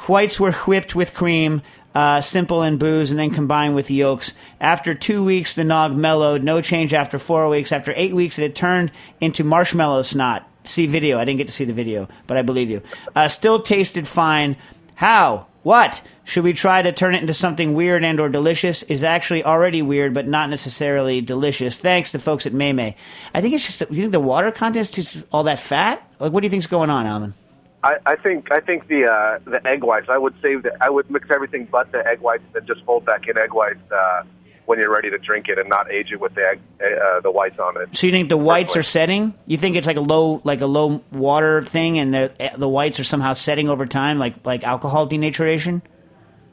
Whites 0.09 0.41
were 0.41 0.53
whipped 0.53 0.95
with 0.95 1.13
cream, 1.13 1.61
uh, 1.95 2.21
simple 2.21 2.63
and 2.63 2.79
booze, 2.79 3.11
and 3.11 3.21
then 3.21 3.31
combined 3.31 3.75
with 3.75 3.91
yolks. 3.91 4.33
After 4.61 4.95
two 4.95 5.23
weeks, 5.23 5.55
the 5.55 5.65
nog 5.65 5.95
mellowed. 5.95 6.43
No 6.43 6.63
change 6.63 6.95
after 6.95 7.19
four 7.19 7.49
weeks. 7.49 7.73
After 7.73 7.93
eight 7.97 8.15
weeks, 8.15 8.39
it 8.39 8.43
had 8.43 8.55
turned 8.55 8.93
into 9.21 9.45
marshmallow 9.45 10.03
snot. 10.03 10.49
See 10.65 10.87
video. 10.87 11.19
I 11.19 11.25
didn't 11.25 11.39
get 11.39 11.49
to 11.49 11.55
see 11.55 11.65
the 11.65 11.73
video, 11.73 12.09
but 12.27 12.37
I 12.37 12.43
believe 12.43 12.71
you. 12.71 12.83
Uh, 13.15 13.29
still 13.29 13.61
tasted 13.61 14.09
fine. 14.09 14.57
How? 14.95 15.47
What? 15.63 16.01
Should 16.25 16.45
we 16.45 16.53
try 16.53 16.81
to 16.81 16.93
turn 16.93 17.15
it 17.15 17.21
into 17.21 17.35
something 17.35 17.75
weird 17.75 18.05
and 18.05 18.21
or 18.21 18.29
delicious? 18.29 18.83
Is 18.85 19.05
actually 19.05 19.45
already 19.45 19.83
weird, 19.83 20.15
but 20.15 20.27
not 20.27 20.49
necessarily 20.49 21.21
delicious. 21.21 21.79
Thanks 21.79 22.13
to 22.13 22.19
folks 22.19 22.47
at 22.47 22.55
Mei 22.55 22.73
Mei. 22.73 22.97
I 23.35 23.41
think 23.41 23.55
it's 23.55 23.67
just. 23.67 23.81
You 23.91 24.03
think 24.03 24.13
the 24.13 24.21
water 24.21 24.51
content 24.51 24.83
is 24.83 24.91
just 24.91 25.27
all 25.33 25.45
that 25.45 25.59
fat? 25.59 26.07
Like, 26.21 26.33
what 26.33 26.43
do 26.43 26.47
you 26.47 26.51
think's 26.51 26.67
going 26.67 26.91
on, 26.91 27.07
Alvin? 27.07 27.35
I, 27.83 27.95
I 28.05 28.17
think 28.17 28.53
I 28.53 28.61
think 28.61 28.89
the 28.89 29.07
uh, 29.07 29.39
the 29.51 29.67
egg 29.67 29.83
whites. 29.83 30.09
I 30.11 30.19
would 30.19 30.35
save 30.43 30.65
the. 30.65 30.77
I 30.83 30.91
would 30.91 31.11
mix 31.11 31.29
everything 31.35 31.67
but 31.71 31.91
the 31.93 32.07
egg 32.07 32.21
whites, 32.21 32.43
and 32.55 32.67
just 32.67 32.85
fold 32.85 33.07
back 33.07 33.27
in 33.27 33.39
egg 33.39 33.55
whites 33.55 33.81
uh, 33.91 34.23
when 34.67 34.79
you're 34.79 34.93
ready 34.93 35.09
to 35.09 35.17
drink 35.17 35.49
it, 35.49 35.59
and 35.59 35.67
not 35.71 35.91
age 35.91 36.13
it 36.13 36.21
with 36.21 36.35
the 36.35 36.43
egg, 36.43 36.61
uh, 36.79 37.21
the 37.21 37.31
whites 37.31 37.59
on 37.59 37.81
it. 37.81 37.97
So 37.97 38.07
you 38.07 38.13
think 38.13 38.29
the 38.29 38.37
whites 38.37 38.77
are 38.77 38.83
setting? 38.83 39.33
You 39.47 39.57
think 39.57 39.77
it's 39.77 39.87
like 39.87 39.97
a 39.97 40.03
low, 40.03 40.43
like 40.45 40.61
a 40.61 40.67
low 40.67 41.03
water 41.11 41.63
thing, 41.63 41.99
and 41.99 42.13
the 42.13 42.53
the 42.59 42.69
whites 42.69 43.01
are 43.01 43.05
somehow 43.05 43.33
setting 43.33 43.71
over 43.71 43.87
time, 43.87 44.19
like 44.19 44.45
like 44.45 44.63
alcohol 44.63 45.09
denaturation? 45.09 45.81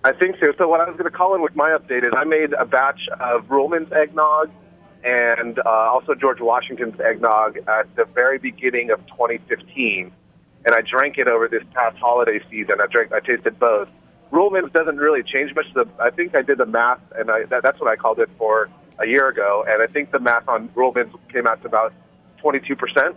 I 0.06 0.14
think 0.14 0.38
so. 0.40 0.54
So 0.58 0.70
what 0.70 0.80
I 0.80 0.86
was 0.86 0.98
going 0.98 1.12
to 1.12 1.18
call 1.18 1.36
in 1.36 1.42
with 1.42 1.58
my 1.58 1.72
update 1.72 2.06
is 2.06 2.14
I 2.16 2.24
made 2.24 2.54
a 2.54 2.66
batch 2.66 3.02
of 3.20 3.44
Ruhlman's 3.50 3.92
eggnog 3.92 4.50
and 5.08 5.58
uh, 5.60 5.70
also 5.70 6.14
George 6.14 6.42
Washington's 6.42 7.00
eggnog 7.00 7.58
at 7.68 7.96
the 7.96 8.04
very 8.14 8.38
beginning 8.38 8.92
of 8.92 9.00
2015, 9.08 10.12
and 10.66 10.76
I 10.76 10.82
drank 10.82 11.18
it 11.18 11.30
over 11.30 11.48
this 11.48 11.64
past 11.74 11.98
holiday 11.98 12.40
season. 12.50 12.76
I 12.82 12.88
drank, 12.92 13.14
I 13.14 13.22
tasted 13.22 13.58
both. 13.58 13.88
Ruhlman's 14.34 14.74
doesn't 14.74 14.98
really 14.98 15.24
change 15.24 15.56
much. 15.56 15.68
The 15.74 15.88
I 16.02 16.10
think 16.10 16.36
I 16.36 16.42
did 16.42 16.58
the 16.58 16.66
math, 16.66 17.00
and 17.16 17.32
I 17.32 17.46
that, 17.46 17.64
that's 17.64 17.80
what 17.80 17.90
I 17.90 17.96
called 17.96 18.20
it 18.20 18.30
for 18.38 18.70
a 19.00 19.08
year 19.08 19.30
ago, 19.30 19.64
and 19.66 19.82
I 19.82 19.88
think 19.88 20.12
the 20.12 20.20
math 20.20 20.48
on 20.50 20.68
Ruhlman's 20.70 21.16
came 21.32 21.48
out 21.48 21.62
to 21.62 21.68
about 21.68 21.94
22 22.42 22.76
percent. 22.76 23.16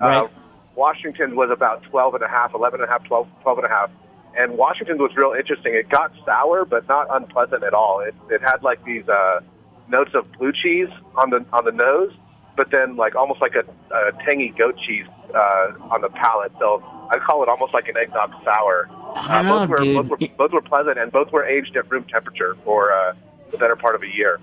Right. 0.00 0.24
Uh, 0.24 0.28
Washington's 0.76 1.34
was 1.34 1.50
about 1.50 1.82
12 1.84 2.16
and 2.16 2.22
a 2.22 2.28
half, 2.28 2.54
11 2.54 2.80
and 2.80 2.88
a 2.88 2.92
half, 2.92 3.02
12, 3.04 3.26
12 3.42 3.58
and 3.58 3.66
a 3.66 3.70
half. 3.70 3.90
And 4.36 4.58
Washington's 4.58 5.00
was 5.00 5.10
real 5.16 5.32
interesting. 5.32 5.74
It 5.74 5.88
got 5.88 6.12
sour, 6.26 6.66
but 6.66 6.86
not 6.86 7.06
unpleasant 7.10 7.64
at 7.64 7.72
all. 7.72 8.00
It, 8.00 8.14
it 8.30 8.42
had 8.42 8.62
like 8.62 8.84
these 8.84 9.08
uh, 9.08 9.40
notes 9.88 10.12
of 10.14 10.30
blue 10.32 10.52
cheese 10.52 10.88
on 11.16 11.30
the 11.30 11.44
on 11.52 11.64
the 11.64 11.72
nose, 11.72 12.12
but 12.56 12.70
then 12.70 12.96
like 12.96 13.14
almost 13.14 13.40
like 13.40 13.54
a, 13.54 13.64
a 13.94 14.12
tangy 14.24 14.52
goat 14.56 14.76
cheese 14.86 15.06
uh, 15.34 15.72
on 15.90 16.00
the 16.00 16.08
palate. 16.08 16.52
So 16.58 16.82
I 17.10 17.18
call 17.18 17.42
it 17.42 17.48
almost 17.48 17.74
like 17.74 17.88
an 17.88 17.96
eggnog 17.96 18.32
sour. 18.44 18.88
Uh, 19.14 19.42
both 19.42 19.46
know, 19.46 19.66
were 19.66 20.02
both 20.02 20.08
were, 20.08 20.28
both 20.36 20.52
were 20.52 20.62
pleasant, 20.62 20.98
and 20.98 21.12
both 21.12 21.32
were 21.32 21.44
aged 21.44 21.76
at 21.76 21.90
room 21.90 22.04
temperature 22.04 22.56
for 22.64 22.92
uh, 22.92 23.14
the 23.50 23.58
better 23.58 23.76
part 23.76 23.94
of 23.94 24.02
a 24.02 24.08
year. 24.08 24.40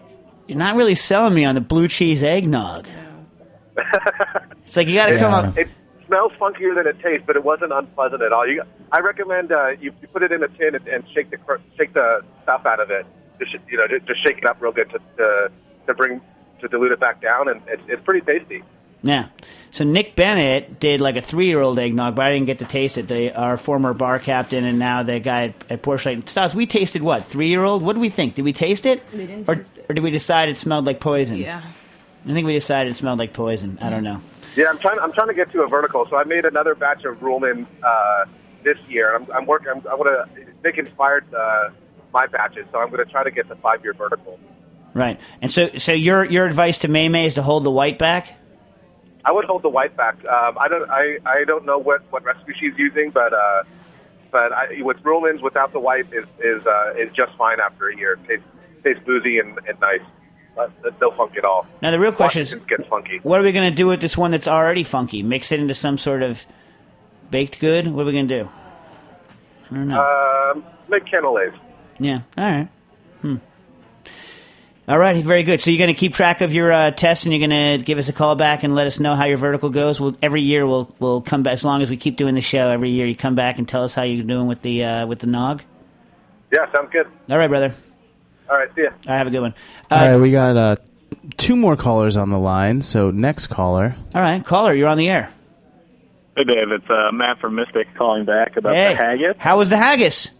You're 0.47 0.57
not 0.57 0.75
really 0.75 0.95
selling 0.95 1.33
me 1.33 1.45
on 1.45 1.55
the 1.55 1.61
blue 1.61 1.87
cheese 1.87 2.23
eggnog. 2.23 2.87
it's 4.65 4.75
like 4.75 4.87
you 4.87 4.95
got 4.95 5.07
to 5.07 5.17
come 5.17 5.33
up. 5.33 5.57
It 5.57 5.69
smells 6.05 6.31
funkier 6.33 6.75
than 6.75 6.85
it 6.85 6.99
tastes, 7.01 7.23
but 7.25 7.35
it 7.35 7.43
wasn't 7.43 7.71
unpleasant 7.71 8.21
at 8.21 8.33
all. 8.33 8.47
You, 8.47 8.63
I 8.91 8.99
recommend 8.99 9.51
uh, 9.51 9.69
you, 9.69 9.93
you 10.01 10.07
put 10.09 10.21
it 10.21 10.31
in 10.31 10.43
a 10.43 10.47
tin 10.49 10.75
and, 10.75 10.87
and 10.87 11.03
shake 11.13 11.31
the 11.31 11.37
shake 11.77 11.93
the 11.93 12.21
stuff 12.43 12.65
out 12.65 12.79
of 12.79 12.91
it. 12.91 13.05
Just 13.39 13.53
you 13.69 13.77
know, 13.77 13.87
just, 13.87 14.05
just 14.05 14.23
shake 14.23 14.37
it 14.37 14.45
up 14.45 14.61
real 14.61 14.71
good 14.71 14.89
to 14.91 14.99
to, 15.17 15.51
to 15.87 15.93
bring 15.93 16.21
to 16.61 16.67
dilute 16.67 16.91
it 16.91 16.99
back 16.99 17.21
down, 17.21 17.49
and 17.49 17.61
it's, 17.67 17.83
it's 17.87 18.03
pretty 18.03 18.21
tasty. 18.21 18.63
Yeah. 19.01 19.27
So 19.71 19.83
Nick 19.83 20.15
Bennett 20.15 20.79
did 20.79 21.01
like 21.01 21.17
a 21.17 21.21
three-year-old 21.21 21.77
eggnog, 21.77 22.15
but 22.15 22.25
I 22.25 22.31
didn't 22.31 22.45
get 22.45 22.59
to 22.59 22.65
taste 22.65 22.97
it. 22.97 23.09
They, 23.09 23.33
our 23.33 23.57
former 23.57 23.93
bar 23.93 24.17
captain 24.17 24.63
and 24.63 24.79
now 24.79 25.03
the 25.03 25.19
guy 25.19 25.47
at, 25.47 25.55
at 25.69 25.81
Porsche 25.81 26.05
Light. 26.15 26.29
Stas, 26.29 26.55
we 26.55 26.65
tasted 26.65 27.01
what? 27.01 27.25
Three-year-old? 27.25 27.81
What 27.81 27.93
did 27.93 27.99
we 27.99 28.09
think? 28.09 28.35
Did 28.35 28.45
we 28.45 28.53
taste 28.53 28.85
it? 28.85 29.03
We 29.11 29.27
didn't 29.27 29.49
or, 29.49 29.55
taste 29.55 29.77
it. 29.77 29.85
Or 29.89 29.93
did 29.93 30.05
we 30.05 30.11
decide 30.11 30.47
it 30.47 30.55
smelled 30.55 30.85
like 30.85 31.01
poison? 31.01 31.37
Yeah. 31.37 31.61
I 32.25 32.31
think 32.31 32.47
we 32.47 32.53
decided 32.53 32.91
it 32.91 32.95
smelled 32.95 33.19
like 33.19 33.33
poison. 33.33 33.77
I 33.81 33.89
don't 33.89 34.05
know. 34.05 34.21
Yeah, 34.55 34.67
I'm 34.69 34.77
trying. 34.77 34.99
I'm 34.99 35.11
trying 35.11 35.27
to 35.27 35.33
get 35.33 35.51
to 35.51 35.63
a 35.63 35.67
vertical, 35.67 36.07
so 36.09 36.15
I 36.15 36.23
made 36.23 36.45
another 36.45 36.73
batch 36.73 37.03
of 37.03 37.17
Ruhlman 37.17 37.65
uh, 37.83 38.25
this 38.63 38.77
year. 38.87 39.13
I'm, 39.13 39.29
I'm 39.33 39.45
working. 39.45 39.67
I'm, 39.69 39.85
I 39.89 39.95
want 39.95 40.07
to. 40.07 40.45
Nick 40.63 40.77
inspired 40.77 41.25
uh, 41.33 41.71
my 42.13 42.27
batches, 42.27 42.65
so 42.71 42.79
I'm 42.79 42.89
going 42.89 43.03
to 43.03 43.11
try 43.11 43.23
to 43.23 43.31
get 43.31 43.49
the 43.49 43.55
five 43.55 43.83
year 43.83 43.93
vertical. 43.93 44.39
Right. 44.93 45.19
And 45.41 45.51
so, 45.51 45.69
so 45.77 45.91
your 45.91 46.23
your 46.23 46.45
advice 46.45 46.79
to 46.79 46.87
Mei 46.87 47.09
Mei 47.09 47.25
is 47.25 47.33
to 47.35 47.41
hold 47.41 47.63
the 47.63 47.71
white 47.71 47.97
back. 47.97 48.37
I 49.25 49.31
would 49.31 49.45
hold 49.45 49.63
the 49.63 49.69
white 49.69 49.95
back. 49.95 50.23
Um, 50.25 50.57
I 50.59 50.67
don't. 50.67 50.89
I, 50.89 51.17
I 51.25 51.43
don't 51.45 51.65
know 51.65 51.77
what, 51.77 52.01
what 52.11 52.23
recipe 52.23 52.53
she's 52.59 52.77
using, 52.77 53.09
but 53.09 53.33
uh, 53.33 53.63
but 54.31 54.51
I, 54.51 54.81
with 54.81 54.97
Ruhlman's 54.97 55.41
without 55.41 55.73
the 55.73 55.79
white 55.79 56.07
is 56.13 56.25
is 56.39 56.65
uh, 56.65 56.93
is 56.97 57.11
just 57.15 57.35
fine 57.37 57.59
after 57.59 57.89
a 57.89 57.97
year. 57.97 58.13
It 58.13 58.27
tastes 58.27 58.45
tastes 58.83 59.03
boozy 59.05 59.39
and, 59.39 59.57
and 59.67 59.79
nice. 59.79 60.01
Uh, 60.55 60.67
no 61.01 61.09
funk 61.11 61.35
at 61.35 61.45
all. 61.45 61.65
Now 61.81 61.89
the 61.89 61.99
real 61.99 62.11
question 62.11 62.43
is, 62.43 62.53
gets 62.53 62.87
funky. 62.87 63.19
what 63.23 63.39
are 63.39 63.43
we 63.43 63.51
going 63.51 63.67
to 63.71 63.75
do 63.75 63.87
with 63.87 64.01
this 64.01 64.15
one 64.15 64.29
that's 64.29 64.47
already 64.47 64.83
funky? 64.83 65.23
Mix 65.23 65.51
it 65.51 65.59
into 65.59 65.73
some 65.73 65.97
sort 65.97 66.21
of 66.21 66.45
baked 67.31 67.59
good? 67.59 67.87
What 67.87 68.03
are 68.03 68.05
we 68.05 68.11
going 68.11 68.27
to 68.27 68.43
do? 68.43 68.49
I 69.71 69.73
don't 69.73 69.87
know. 69.87 70.51
Um, 70.53 70.63
make 70.89 71.05
canelés. 71.05 71.57
Yeah. 71.99 72.21
All 72.37 72.43
right. 72.45 72.67
Hmm. 73.21 73.35
All 74.87 74.97
right. 74.97 75.23
Very 75.23 75.43
good. 75.43 75.61
So 75.61 75.71
you're 75.71 75.77
going 75.77 75.93
to 75.93 75.99
keep 75.99 76.13
track 76.13 76.41
of 76.41 76.53
your 76.53 76.71
uh, 76.71 76.91
tests, 76.91 77.25
and 77.25 77.33
you're 77.33 77.47
going 77.47 77.79
to 77.79 77.85
give 77.85 77.97
us 77.97 78.09
a 78.09 78.13
call 78.13 78.35
back 78.35 78.63
and 78.63 78.75
let 78.75 78.85
us 78.87 78.99
know 78.99 79.15
how 79.15 79.25
your 79.25 79.37
vertical 79.37 79.69
goes. 79.69 80.01
We'll, 80.01 80.15
every 80.21 80.41
year 80.41 80.67
we'll 80.67 80.93
we'll 80.99 81.21
come 81.21 81.43
back 81.43 81.53
as 81.53 81.63
long 81.63 81.81
as 81.81 81.89
we 81.89 81.95
keep 81.97 82.17
doing 82.17 82.35
the 82.35 82.41
show. 82.41 82.69
Every 82.69 82.89
year 82.89 83.05
you 83.05 83.15
come 83.15 83.35
back 83.35 83.59
and 83.59 83.67
tell 83.67 83.83
us 83.83 83.93
how 83.95 84.03
you're 84.03 84.25
doing 84.25 84.47
with 84.47 84.61
the 84.61 84.83
uh, 84.83 85.07
with 85.07 85.19
the 85.19 85.27
nog. 85.27 85.63
Yeah, 86.51 86.69
sounds 86.75 86.89
good. 86.91 87.07
All 87.29 87.37
right, 87.37 87.47
brother. 87.47 87.73
All 88.49 88.57
right, 88.57 88.69
see 88.75 88.81
ya. 88.83 88.89
All 88.89 88.95
right, 89.07 89.17
have 89.17 89.27
a 89.27 89.31
good 89.31 89.39
one. 89.39 89.53
Uh, 89.89 89.95
All 89.95 90.11
right, 90.11 90.17
we 90.17 90.31
got 90.31 90.57
uh, 90.57 90.75
two 91.37 91.55
more 91.55 91.77
callers 91.77 92.17
on 92.17 92.29
the 92.29 92.37
line. 92.37 92.81
So 92.81 93.09
next 93.09 93.47
caller. 93.47 93.95
All 94.13 94.21
right, 94.21 94.43
caller, 94.43 94.73
you're 94.73 94.89
on 94.89 94.97
the 94.97 95.09
air. 95.09 95.31
Hey, 96.35 96.43
Dave. 96.43 96.71
It's 96.71 96.89
uh, 96.89 97.11
Matt 97.13 97.39
from 97.39 97.55
Mystic 97.55 97.87
calling 97.95 98.25
back 98.25 98.57
about 98.57 98.75
Hey, 98.75 98.89
the 98.89 98.95
haggis. 98.97 99.35
how 99.37 99.57
was 99.57 99.69
the 99.69 99.77
haggis? 99.77 100.31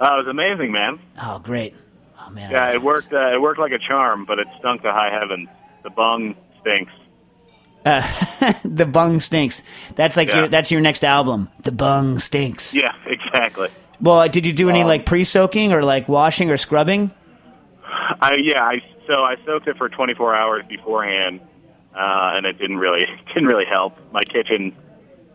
Uh, 0.00 0.14
it 0.14 0.16
was 0.18 0.26
amazing, 0.28 0.70
man. 0.72 0.98
Oh, 1.20 1.38
great. 1.38 1.74
Oh 2.20 2.30
man. 2.30 2.50
Yeah, 2.50 2.72
it 2.72 2.82
worked. 2.82 3.12
Uh, 3.12 3.34
it 3.34 3.40
worked 3.40 3.58
like 3.58 3.72
a 3.72 3.78
charm, 3.78 4.24
but 4.24 4.38
it 4.38 4.46
stunk 4.58 4.82
to 4.82 4.92
high 4.92 5.10
heaven. 5.18 5.48
The 5.82 5.90
bung 5.90 6.34
stinks. 6.60 6.92
the 8.64 8.86
bung 8.86 9.20
stinks. 9.20 9.62
That's 9.94 10.16
like 10.16 10.28
Yeah. 10.28 10.40
your 10.40 10.48
that's 10.48 10.70
your 10.70 10.80
next 10.80 11.04
album. 11.04 11.48
The 11.62 11.72
bung 11.72 12.18
stinks. 12.18 12.74
Yeah, 12.74 12.92
exactly. 13.06 13.68
Well, 14.00 14.28
did 14.28 14.44
you 14.46 14.52
do 14.52 14.68
any 14.68 14.82
Um, 14.82 14.88
like 14.88 15.06
pre-soaking 15.06 15.72
or 15.72 15.82
like 15.82 16.08
washing 16.08 16.50
or 16.50 16.56
scrubbing? 16.56 17.10
I 18.20 18.34
yeah. 18.42 18.62
I 18.62 18.82
so 19.06 19.22
I 19.22 19.36
soaked 19.46 19.68
it 19.68 19.76
for 19.78 19.88
24 19.88 20.34
hours 20.36 20.64
beforehand, 20.68 21.40
uh, 21.94 22.32
and 22.36 22.46
it 22.46 22.58
didn't 22.58 22.76
really 22.78 23.06
didn't 23.28 23.46
really 23.48 23.64
help. 23.64 23.96
My 24.12 24.22
kitchen, 24.22 24.76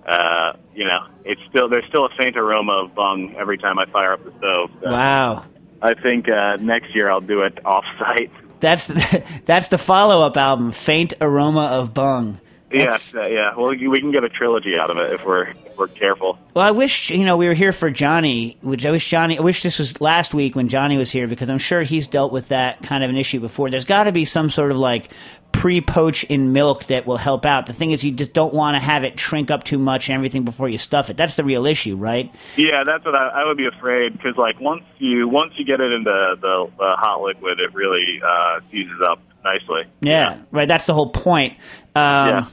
uh, 0.07 0.53
you 0.75 0.85
know, 0.85 1.07
it's 1.25 1.41
still 1.49 1.69
there's 1.69 1.85
still 1.87 2.05
a 2.05 2.09
faint 2.17 2.37
aroma 2.37 2.83
of 2.85 2.95
bung 2.95 3.35
every 3.37 3.57
time 3.57 3.79
I 3.79 3.85
fire 3.85 4.13
up 4.13 4.23
the 4.23 4.31
stove. 4.37 4.69
So 4.81 4.91
Wow. 4.91 5.45
I 5.81 5.93
think 5.93 6.29
uh, 6.29 6.57
next 6.57 6.95
year 6.95 7.09
I'll 7.09 7.21
do 7.21 7.41
it 7.41 7.65
off 7.65 7.85
site. 7.99 8.31
That's 8.59 8.87
the, 8.87 9.23
that's 9.43 9.67
the 9.67 9.77
follow 9.77 10.25
up 10.25 10.37
album, 10.37 10.71
Faint 10.71 11.15
Aroma 11.19 11.65
of 11.65 11.93
Bung. 11.93 12.39
Yes, 12.71 13.13
uh, 13.13 13.27
yeah. 13.27 13.53
Well, 13.57 13.67
we 13.67 13.99
can 13.99 14.11
get 14.11 14.23
a 14.23 14.29
trilogy 14.29 14.75
out 14.79 14.89
of 14.89 14.95
it 14.97 15.11
if 15.19 15.25
we're 15.25 15.49
if 15.49 15.77
we're 15.77 15.89
careful. 15.89 16.39
Well, 16.55 16.65
I 16.65 16.71
wish 16.71 17.09
you 17.11 17.25
know 17.25 17.35
we 17.35 17.47
were 17.47 17.53
here 17.53 17.73
for 17.73 17.91
Johnny. 17.91 18.57
Which 18.61 18.85
I 18.85 18.91
wish 18.91 19.07
Johnny. 19.09 19.37
I 19.37 19.41
wish 19.41 19.63
this 19.63 19.77
was 19.79 19.99
last 19.99 20.33
week 20.33 20.55
when 20.55 20.69
Johnny 20.69 20.97
was 20.97 21.11
here 21.11 21.27
because 21.27 21.49
I'm 21.49 21.57
sure 21.57 21.83
he's 21.83 22.07
dealt 22.07 22.31
with 22.31 22.47
that 22.47 22.81
kind 22.81 23.03
of 23.03 23.09
an 23.09 23.17
issue 23.17 23.41
before. 23.41 23.69
There's 23.69 23.83
got 23.85 24.05
to 24.05 24.11
be 24.13 24.23
some 24.23 24.49
sort 24.49 24.71
of 24.71 24.77
like 24.77 25.11
pre-poach 25.53 26.25
in 26.25 26.51
milk 26.51 26.85
that 26.85 27.05
will 27.07 27.15
help 27.15 27.45
out. 27.45 27.67
The 27.67 27.73
thing 27.73 27.91
is, 27.91 28.03
you 28.03 28.11
just 28.11 28.33
don't 28.33 28.53
want 28.53 28.75
to 28.75 28.79
have 28.79 29.05
it 29.05 29.17
shrink 29.17 29.49
up 29.49 29.63
too 29.63 29.77
much 29.77 30.09
and 30.09 30.15
everything 30.15 30.43
before 30.43 30.67
you 30.67 30.77
stuff 30.77 31.09
it. 31.09 31.15
That's 31.15 31.35
the 31.35 31.45
real 31.45 31.65
issue, 31.65 31.95
right? 31.95 32.29
Yeah, 32.57 32.83
that's 32.85 33.05
what 33.05 33.15
I, 33.15 33.29
I 33.29 33.45
would 33.47 33.55
be 33.55 33.67
afraid 33.67 34.11
because 34.11 34.35
like 34.35 34.59
once 34.59 34.83
you 34.97 35.29
once 35.29 35.53
you 35.55 35.63
get 35.63 35.79
it 35.79 35.91
into 35.93 36.11
the, 36.41 36.69
the 36.77 36.95
hot 36.97 37.21
liquid, 37.21 37.59
it 37.59 37.73
really 37.73 38.21
uh, 38.21 38.59
fuses 38.69 38.99
up 39.07 39.19
nicely. 39.45 39.83
Yeah, 40.01 40.39
right. 40.51 40.67
That's 40.67 40.85
the 40.85 40.93
whole 40.93 41.09
point. 41.09 41.53
Um, 41.95 42.27
Yeah. 42.27 42.45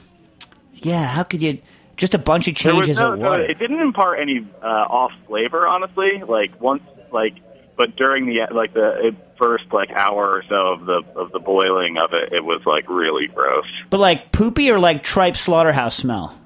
yeah. 0.75 1.05
How 1.07 1.23
could 1.23 1.41
you? 1.41 1.59
Just 1.97 2.13
a 2.15 2.19
bunch 2.19 2.47
of 2.47 2.55
changes 2.55 2.99
no, 2.99 3.13
of 3.13 3.19
no, 3.19 3.33
it 3.33 3.59
didn't 3.59 3.79
impart 3.79 4.19
any 4.19 4.47
uh, 4.63 4.65
off 4.65 5.11
flavor, 5.27 5.67
honestly. 5.67 6.23
Like 6.27 6.59
once, 6.59 6.81
like, 7.11 7.35
but 7.81 7.95
during 7.95 8.27
the 8.27 8.41
like 8.53 8.73
the 8.75 9.15
first 9.39 9.63
like 9.73 9.89
hour 9.89 10.29
or 10.29 10.43
so 10.47 10.55
of 10.73 10.85
the 10.85 11.01
of 11.15 11.31
the 11.31 11.39
boiling 11.39 11.97
of 11.97 12.11
it, 12.13 12.31
it 12.31 12.43
was 12.43 12.61
like 12.65 12.87
really 12.87 13.25
gross. 13.25 13.65
but 13.89 13.99
like 13.99 14.31
poopy 14.31 14.69
or 14.69 14.77
like 14.77 15.01
tripe 15.01 15.35
slaughterhouse 15.35 15.95
smell. 15.95 16.37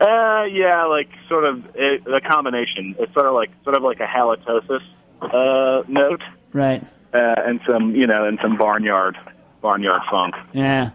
Uh, 0.00 0.44
yeah, 0.50 0.84
like 0.86 1.10
sort 1.28 1.44
of 1.44 1.62
it, 1.74 2.04
the 2.04 2.22
combination. 2.26 2.94
It's 2.98 3.12
sort 3.12 3.26
of 3.26 3.34
like 3.34 3.50
sort 3.64 3.76
of 3.76 3.82
like 3.82 4.00
a 4.00 4.06
halitosis 4.06 4.80
uh, 5.20 5.82
note, 5.88 6.22
Right. 6.54 6.82
uh, 7.12 7.34
and 7.46 7.60
some 7.66 7.94
you 7.94 8.06
know, 8.06 8.24
and 8.24 8.38
some 8.40 8.56
barnyard 8.56 9.18
barnyard 9.60 10.00
funk. 10.10 10.34
Yeah. 10.54 10.92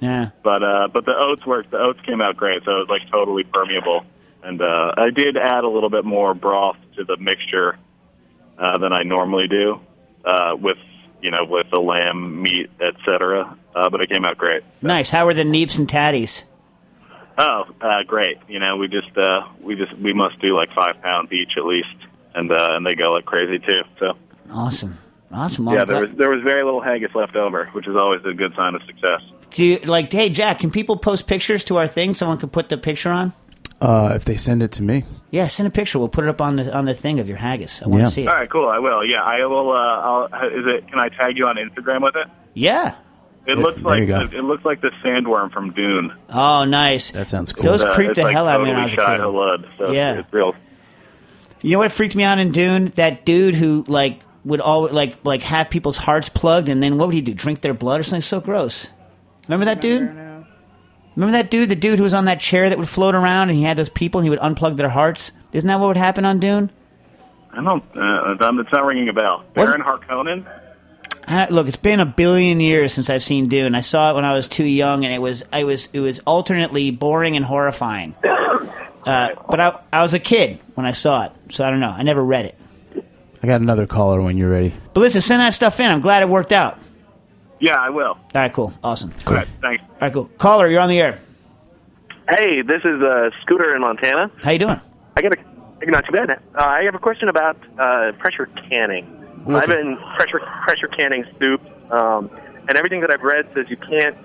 Yeah. 0.00 0.30
But 0.42 0.62
uh, 0.64 0.88
but 0.92 1.04
the 1.04 1.14
oats 1.16 1.46
worked. 1.46 1.70
The 1.70 1.78
oats 1.78 2.00
came 2.04 2.20
out 2.20 2.36
great, 2.36 2.64
so 2.64 2.72
it 2.72 2.78
was 2.80 2.88
like 2.88 3.08
totally 3.12 3.44
permeable. 3.44 4.04
And 4.42 4.60
uh, 4.60 4.92
I 4.96 5.10
did 5.10 5.36
add 5.36 5.62
a 5.64 5.68
little 5.68 5.90
bit 5.90 6.04
more 6.04 6.34
broth 6.34 6.76
to 6.96 7.04
the 7.04 7.16
mixture 7.18 7.78
uh, 8.58 8.78
than 8.78 8.92
I 8.92 9.02
normally 9.02 9.48
do 9.48 9.80
uh, 10.24 10.56
with 10.58 10.78
you 11.22 11.30
know 11.30 11.44
with 11.44 11.66
the 11.70 11.80
lamb 11.80 12.42
meat, 12.42 12.70
etc. 12.80 13.56
Uh, 13.74 13.90
but 13.90 14.00
it 14.00 14.10
came 14.10 14.24
out 14.24 14.38
great. 14.38 14.62
Nice. 14.82 15.10
How 15.10 15.26
were 15.26 15.34
the 15.34 15.44
neeps 15.44 15.78
and 15.78 15.88
tatties? 15.88 16.44
Oh, 17.38 17.64
uh, 17.80 18.02
great! 18.06 18.38
You 18.48 18.58
know 18.58 18.76
we 18.76 18.88
just 18.88 19.16
uh, 19.16 19.40
we 19.60 19.74
just 19.74 19.96
we 19.98 20.12
must 20.12 20.38
do 20.40 20.56
like 20.56 20.70
five 20.74 21.00
pounds 21.02 21.30
each 21.32 21.52
at 21.56 21.64
least, 21.64 21.96
and 22.34 22.50
uh, 22.50 22.68
and 22.70 22.86
they 22.86 22.94
go 22.94 23.12
like 23.12 23.26
crazy 23.26 23.58
too. 23.58 23.82
So 23.98 24.16
Awesome. 24.50 24.98
Awesome. 25.32 25.66
Yeah, 25.68 25.84
there 25.84 26.00
was 26.00 26.14
there 26.14 26.30
was 26.30 26.42
very 26.42 26.64
little 26.64 26.80
haggis 26.80 27.14
left 27.14 27.36
over, 27.36 27.66
which 27.72 27.86
is 27.88 27.96
always 27.96 28.20
a 28.24 28.32
good 28.32 28.54
sign 28.54 28.74
of 28.74 28.82
success. 28.84 29.20
Do 29.50 29.64
you 29.64 29.78
like? 29.78 30.12
Hey, 30.12 30.28
Jack, 30.30 30.60
can 30.60 30.70
people 30.70 30.96
post 30.96 31.26
pictures 31.26 31.64
to 31.64 31.76
our 31.78 31.86
thing? 31.86 32.14
Someone 32.14 32.38
could 32.38 32.52
put 32.52 32.68
the 32.68 32.78
picture 32.78 33.10
on. 33.10 33.32
Uh, 33.80 34.12
if 34.14 34.24
they 34.24 34.36
send 34.38 34.62
it 34.62 34.72
to 34.72 34.82
me. 34.82 35.04
Yeah, 35.30 35.46
send 35.48 35.66
a 35.66 35.70
picture. 35.70 35.98
We'll 35.98 36.08
put 36.08 36.24
it 36.24 36.30
up 36.30 36.40
on 36.40 36.56
the 36.56 36.74
on 36.74 36.86
the 36.86 36.94
thing 36.94 37.20
of 37.20 37.28
your 37.28 37.36
haggis. 37.36 37.82
I 37.82 37.88
want 37.88 37.98
to 38.00 38.04
Yeah. 38.04 38.08
see 38.08 38.22
it. 38.22 38.28
All 38.28 38.34
right, 38.34 38.48
cool. 38.50 38.68
I 38.68 38.78
will. 38.78 39.04
Yeah, 39.04 39.20
I 39.22 39.44
will. 39.44 39.70
Uh, 39.70 39.74
I'll, 39.76 40.24
is 40.46 40.64
it? 40.66 40.88
Can 40.88 40.98
I 40.98 41.08
tag 41.10 41.36
you 41.36 41.46
on 41.46 41.56
Instagram 41.56 42.02
with 42.02 42.16
it? 42.16 42.26
Yeah. 42.54 42.94
It 43.46 43.58
Yeah, 43.58 43.62
looks 43.62 43.76
there 43.76 43.84
like 43.84 43.98
you 44.00 44.06
go. 44.06 44.20
it, 44.22 44.32
it 44.34 44.42
looks 44.44 44.64
like 44.64 44.80
the 44.80 44.90
sandworm 45.04 45.52
from 45.52 45.72
Dune. 45.72 46.12
Oh, 46.30 46.64
nice. 46.64 47.10
That 47.10 47.28
sounds 47.28 47.52
cool. 47.52 47.62
Those 47.64 47.84
Uh, 47.84 47.92
creeped 47.94 48.12
it's 48.12 48.18
the 48.18 48.24
like 48.24 48.32
hell 48.34 48.48
out 48.48 48.60
of 48.60 48.66
me 48.66 48.72
totally 48.72 48.74
when 48.74 48.80
I 48.80 48.84
was 48.84 48.92
a 48.92 48.96
Shia 48.96 49.16
kid. 49.16 49.20
Halud, 49.20 49.78
so 49.78 49.92
Yeah. 49.92 50.10
it's, 50.12 50.20
it's 50.20 50.32
real. 50.32 50.54
You 51.60 51.72
know 51.72 51.78
what 51.78 51.92
freaked 51.92 52.16
me 52.16 52.22
out 52.24 52.38
in 52.38 52.50
Dune? 52.52 52.92
That 52.96 53.24
dude 53.26 53.54
who 53.56 53.84
like 53.88 54.20
would 54.44 54.60
always 54.60 54.94
like 54.94 55.18
like 55.24 55.42
have 55.42 55.68
people's 55.70 55.96
hearts 55.98 56.28
plugged, 56.30 56.68
and 56.70 56.82
then 56.82 56.96
what 56.98 57.08
would 57.08 57.14
he 57.14 57.20
do? 57.20 57.34
Drink 57.34 57.60
their 57.60 57.74
blood 57.74 58.00
or 58.00 58.02
something? 58.04 58.20
So 58.22 58.40
gross. 58.40 58.88
Remember 59.48 59.66
that 59.66 59.80
dude? 59.80 60.10
Remember 61.16 61.32
that 61.32 61.50
dude? 61.50 61.68
The 61.70 61.76
dude 61.76 61.98
who 61.98 62.04
was 62.04 62.14
on 62.14 62.26
that 62.26 62.40
chair 62.40 62.68
that 62.68 62.78
would 62.78 62.88
float 62.88 63.14
around, 63.14 63.48
and 63.48 63.58
he 63.58 63.64
had 63.64 63.76
those 63.76 63.88
people, 63.88 64.20
and 64.20 64.26
he 64.26 64.30
would 64.30 64.38
unplug 64.40 64.76
their 64.76 64.90
hearts. 64.90 65.32
Isn't 65.52 65.66
that 65.68 65.80
what 65.80 65.88
would 65.88 65.96
happen 65.96 66.24
on 66.24 66.38
Dune? 66.38 66.70
I 67.52 67.62
don't. 67.62 67.82
Uh, 67.96 68.32
it's 68.60 68.72
not 68.72 68.84
ringing 68.84 69.08
a 69.08 69.12
bell. 69.14 69.38
Was 69.56 69.68
Baron 69.70 69.80
it- 69.80 69.86
Harkonnen. 69.86 70.46
Uh, 71.26 71.46
look, 71.50 71.66
it's 71.66 71.76
been 71.76 71.98
a 71.98 72.06
billion 72.06 72.60
years 72.60 72.92
since 72.92 73.10
I've 73.10 73.22
seen 73.22 73.48
Dune. 73.48 73.74
I 73.74 73.80
saw 73.80 74.12
it 74.12 74.14
when 74.14 74.24
I 74.24 74.32
was 74.34 74.46
too 74.46 74.64
young, 74.64 75.04
and 75.04 75.12
it 75.12 75.18
was 75.18 75.42
I 75.52 75.64
was 75.64 75.88
it 75.92 75.98
was 76.00 76.20
alternately 76.20 76.90
boring 76.92 77.36
and 77.36 77.44
horrifying. 77.44 78.14
Uh, 79.06 79.28
but 79.48 79.60
I, 79.60 79.78
I 79.92 80.02
was 80.02 80.14
a 80.14 80.18
kid 80.18 80.58
when 80.74 80.84
I 80.84 80.90
saw 80.90 81.26
it, 81.26 81.32
so 81.50 81.64
I 81.64 81.70
don't 81.70 81.78
know. 81.78 81.90
I 81.96 82.02
never 82.02 82.24
read 82.24 82.46
it. 82.46 82.58
I 83.40 83.46
got 83.46 83.60
another 83.60 83.86
caller 83.86 84.20
when 84.20 84.36
you're 84.36 84.50
ready. 84.50 84.74
But 84.94 85.00
listen, 85.00 85.20
send 85.20 85.38
that 85.38 85.54
stuff 85.54 85.78
in. 85.78 85.88
I'm 85.88 86.00
glad 86.00 86.24
it 86.24 86.28
worked 86.28 86.52
out. 86.52 86.76
Yeah, 87.58 87.76
I 87.76 87.90
will. 87.90 88.04
All 88.04 88.20
right, 88.34 88.52
cool, 88.52 88.72
awesome. 88.82 89.12
All 89.26 89.34
right, 89.34 89.48
thanks. 89.62 89.82
All 89.88 89.96
right, 90.00 90.12
cool. 90.12 90.26
Caller, 90.38 90.68
you're 90.68 90.80
on 90.80 90.88
the 90.88 91.00
air. 91.00 91.18
Hey, 92.28 92.62
this 92.62 92.82
is 92.84 93.02
uh, 93.02 93.30
Scooter 93.42 93.74
in 93.74 93.80
Montana. 93.80 94.30
How 94.42 94.50
you 94.50 94.58
doing? 94.58 94.80
I 95.16 95.22
got 95.22 95.32
a 95.32 95.36
not 95.86 96.04
too 96.04 96.12
bad. 96.12 96.30
Uh, 96.30 96.36
I 96.54 96.82
have 96.84 96.94
a 96.94 96.98
question 96.98 97.28
about 97.28 97.56
uh, 97.78 98.12
pressure 98.18 98.46
canning. 98.68 99.12
I've 99.48 99.68
been 99.68 99.96
pressure 100.16 100.40
pressure 100.64 100.88
canning 100.88 101.24
soup, 101.38 101.60
um, 101.92 102.30
and 102.68 102.76
everything 102.76 103.00
that 103.02 103.10
I've 103.12 103.22
read 103.22 103.46
says 103.54 103.66
you 103.68 103.76
can't 103.76 104.16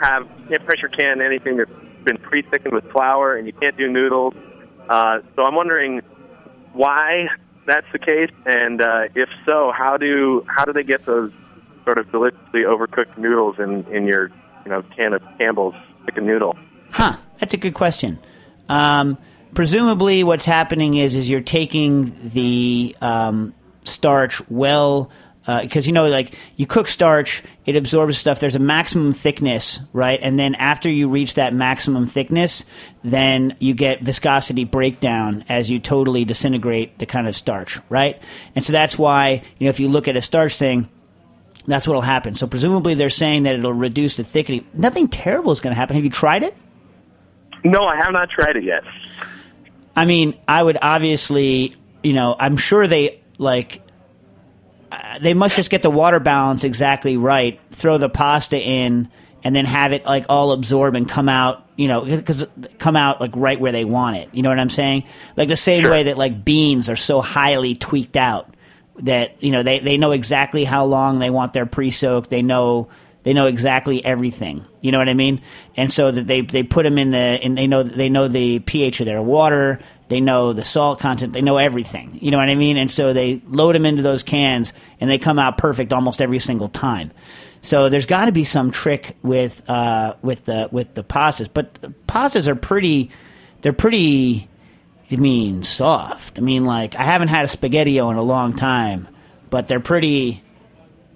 have 0.00 0.26
you 0.40 0.48
can't 0.48 0.64
pressure 0.66 0.88
can 0.88 1.20
anything 1.20 1.56
that's 1.56 1.70
been 2.04 2.18
pre-thickened 2.18 2.74
with 2.74 2.90
flour, 2.90 3.36
and 3.36 3.46
you 3.46 3.52
can't 3.52 3.76
do 3.76 3.88
noodles. 3.88 4.34
Uh, 4.88 5.20
so 5.36 5.44
I'm 5.44 5.54
wondering 5.54 6.02
why 6.72 7.28
that's 7.66 7.86
the 7.92 7.98
case, 7.98 8.30
and 8.46 8.82
uh, 8.82 9.04
if 9.14 9.28
so, 9.46 9.72
how 9.76 9.96
do 9.96 10.44
how 10.48 10.64
do 10.64 10.72
they 10.72 10.82
get 10.82 11.06
those 11.06 11.30
sort 11.84 11.98
of 11.98 12.10
deliciously 12.10 12.62
overcooked 12.62 13.16
noodles 13.18 13.56
in 13.58 13.84
in 13.94 14.06
your 14.06 14.30
you 14.64 14.70
know 14.70 14.82
can 14.96 15.12
of 15.12 15.22
Campbell's 15.38 15.74
chicken 16.06 16.26
noodle? 16.26 16.56
Huh? 16.90 17.16
That's 17.38 17.54
a 17.54 17.58
good 17.58 17.74
question. 17.74 18.18
Um, 18.68 19.18
presumably, 19.54 20.24
what's 20.24 20.44
happening 20.44 20.94
is 20.94 21.14
is 21.14 21.28
you're 21.28 21.40
taking 21.40 22.14
the 22.30 22.96
um, 23.00 23.54
starch 23.84 24.46
well 24.48 25.10
because 25.60 25.86
you 25.86 25.92
know 25.92 26.08
like 26.08 26.38
you 26.56 26.66
cook 26.66 26.88
starch 26.88 27.42
it 27.66 27.76
absorbs 27.76 28.16
stuff 28.16 28.40
there's 28.40 28.54
a 28.54 28.58
maximum 28.58 29.12
thickness 29.12 29.80
right 29.92 30.18
and 30.22 30.38
then 30.38 30.54
after 30.54 30.88
you 30.88 31.08
reach 31.08 31.34
that 31.34 31.52
maximum 31.52 32.06
thickness 32.06 32.64
then 33.02 33.54
you 33.58 33.74
get 33.74 34.00
viscosity 34.00 34.64
breakdown 34.64 35.44
as 35.48 35.70
you 35.70 35.78
totally 35.78 36.24
disintegrate 36.24 36.98
the 36.98 37.04
kind 37.04 37.28
of 37.28 37.36
starch 37.36 37.78
right 37.90 38.22
and 38.54 38.64
so 38.64 38.72
that's 38.72 38.98
why 38.98 39.42
you 39.58 39.66
know 39.66 39.70
if 39.70 39.80
you 39.80 39.88
look 39.88 40.08
at 40.08 40.16
a 40.16 40.22
starch 40.22 40.56
thing 40.56 40.88
that's 41.66 41.86
what'll 41.86 42.02
happen 42.02 42.34
so 42.34 42.46
presumably 42.46 42.94
they're 42.94 43.10
saying 43.10 43.44
that 43.44 43.54
it'll 43.54 43.72
reduce 43.72 44.16
the 44.16 44.24
thickening 44.24 44.66
nothing 44.74 45.08
terrible 45.08 45.50
is 45.50 45.60
going 45.60 45.72
to 45.72 45.78
happen 45.78 45.94
have 45.96 46.04
you 46.04 46.10
tried 46.10 46.42
it 46.42 46.54
No, 47.64 47.84
I 47.84 47.96
have 47.96 48.12
not 48.12 48.28
tried 48.28 48.56
it 48.56 48.64
yet. 48.64 48.82
I 49.96 50.04
mean, 50.04 50.38
I 50.46 50.62
would 50.62 50.76
obviously, 50.82 51.74
you 52.02 52.12
know, 52.12 52.36
I'm 52.38 52.58
sure 52.58 52.86
they 52.86 53.20
like 53.38 53.80
uh, 54.92 55.18
they 55.20 55.32
must 55.34 55.56
just 55.56 55.70
get 55.70 55.80
the 55.80 55.90
water 55.90 56.20
balance 56.20 56.64
exactly 56.64 57.16
right, 57.16 57.58
throw 57.70 57.96
the 57.96 58.10
pasta 58.10 58.58
in 58.58 59.08
and 59.42 59.56
then 59.56 59.64
have 59.64 59.92
it 59.92 60.04
like 60.04 60.26
all 60.28 60.52
absorb 60.52 60.94
and 60.94 61.08
come 61.08 61.28
out, 61.28 61.66
you 61.76 61.88
know, 61.88 62.04
cuz 62.22 62.44
come 62.78 62.96
out 62.96 63.20
like 63.20 63.32
right 63.34 63.58
where 63.58 63.72
they 63.72 63.84
want 63.84 64.16
it. 64.16 64.28
You 64.32 64.42
know 64.42 64.50
what 64.50 64.58
I'm 64.60 64.68
saying? 64.70 65.04
Like 65.36 65.48
the 65.48 65.56
same 65.56 65.84
way 65.84 66.04
that 66.04 66.18
like 66.18 66.44
beans 66.44 66.90
are 66.90 66.96
so 66.96 67.22
highly 67.22 67.74
tweaked 67.74 68.16
out 68.16 68.53
that, 69.00 69.42
you 69.42 69.50
know, 69.50 69.62
they 69.62 69.80
they 69.80 69.96
know 69.96 70.12
exactly 70.12 70.64
how 70.64 70.84
long 70.84 71.18
they 71.18 71.30
want 71.30 71.52
their 71.52 71.66
pre-soak. 71.66 72.28
They 72.28 72.42
know 72.42 72.88
they 73.24 73.32
know 73.32 73.46
exactly 73.46 74.04
everything. 74.04 74.64
You 74.80 74.92
know 74.92 74.98
what 74.98 75.08
I 75.08 75.14
mean? 75.14 75.40
And 75.76 75.90
so 75.90 76.10
that 76.10 76.26
they 76.26 76.42
they 76.42 76.62
put 76.62 76.84
them 76.84 76.98
in 76.98 77.10
the 77.10 77.18
and 77.18 77.56
they 77.56 77.66
know 77.66 77.82
they 77.82 78.08
know 78.08 78.28
the 78.28 78.60
pH 78.60 79.00
of 79.00 79.06
their 79.06 79.22
water. 79.22 79.80
They 80.08 80.20
know 80.20 80.52
the 80.52 80.64
salt 80.64 81.00
content. 81.00 81.32
They 81.32 81.40
know 81.40 81.56
everything. 81.56 82.18
You 82.20 82.30
know 82.30 82.36
what 82.36 82.50
I 82.50 82.54
mean? 82.54 82.76
And 82.76 82.90
so 82.90 83.14
they 83.14 83.40
load 83.48 83.74
them 83.74 83.86
into 83.86 84.02
those 84.02 84.22
cans, 84.22 84.74
and 85.00 85.10
they 85.10 85.18
come 85.18 85.38
out 85.38 85.56
perfect 85.56 85.92
almost 85.92 86.20
every 86.20 86.38
single 86.38 86.68
time. 86.68 87.10
So 87.62 87.88
there's 87.88 88.04
got 88.04 88.26
to 88.26 88.32
be 88.32 88.44
some 88.44 88.70
trick 88.70 89.16
with 89.22 89.62
uh, 89.68 90.16
with 90.20 90.44
the 90.44 90.68
with 90.70 90.94
the 90.94 91.02
pastas, 91.02 91.48
but 91.52 91.74
the 91.74 91.94
pastas 92.06 92.46
are 92.46 92.54
pretty. 92.54 93.10
They're 93.62 93.72
pretty. 93.72 94.48
I 95.10 95.16
mean, 95.16 95.62
soft. 95.62 96.38
I 96.38 96.42
mean, 96.42 96.64
like 96.64 96.96
I 96.96 97.02
haven't 97.04 97.28
had 97.28 97.44
a 97.44 97.48
spaghettio 97.48 98.10
in 98.10 98.16
a 98.16 98.22
long 98.22 98.54
time, 98.54 99.08
but 99.50 99.68
they're 99.68 99.80
pretty 99.80 100.42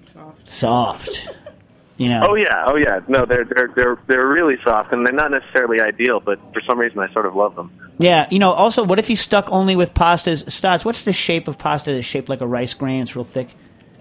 soft. 0.06 0.50
Soft. 0.50 1.28
You 1.96 2.08
know. 2.08 2.26
Oh 2.28 2.34
yeah, 2.36 2.64
oh 2.66 2.76
yeah. 2.76 3.00
No, 3.08 3.26
they're 3.26 3.44
they're 3.44 3.72
they're 3.74 3.98
they're 4.06 4.28
really 4.28 4.56
soft, 4.62 4.92
and 4.92 5.04
they're 5.04 5.12
not 5.12 5.30
necessarily 5.30 5.80
ideal, 5.80 6.20
but 6.20 6.38
for 6.52 6.60
some 6.66 6.78
reason 6.78 7.00
I 7.00 7.12
sort 7.12 7.26
of 7.26 7.34
love 7.34 7.56
them. 7.56 7.72
Yeah, 7.98 8.28
you 8.30 8.38
know. 8.38 8.52
Also, 8.52 8.84
what 8.84 8.98
if 8.98 9.10
you 9.10 9.16
stuck 9.16 9.50
only 9.50 9.74
with 9.74 9.94
pastas? 9.94 10.44
Stats. 10.44 10.84
What's 10.84 11.04
the 11.04 11.12
shape 11.12 11.48
of 11.48 11.58
pasta 11.58 11.92
that's 11.92 12.06
shaped 12.06 12.28
like 12.28 12.40
a 12.40 12.46
rice 12.46 12.74
grain? 12.74 13.02
It's 13.02 13.16
real 13.16 13.24
thick. 13.24 13.48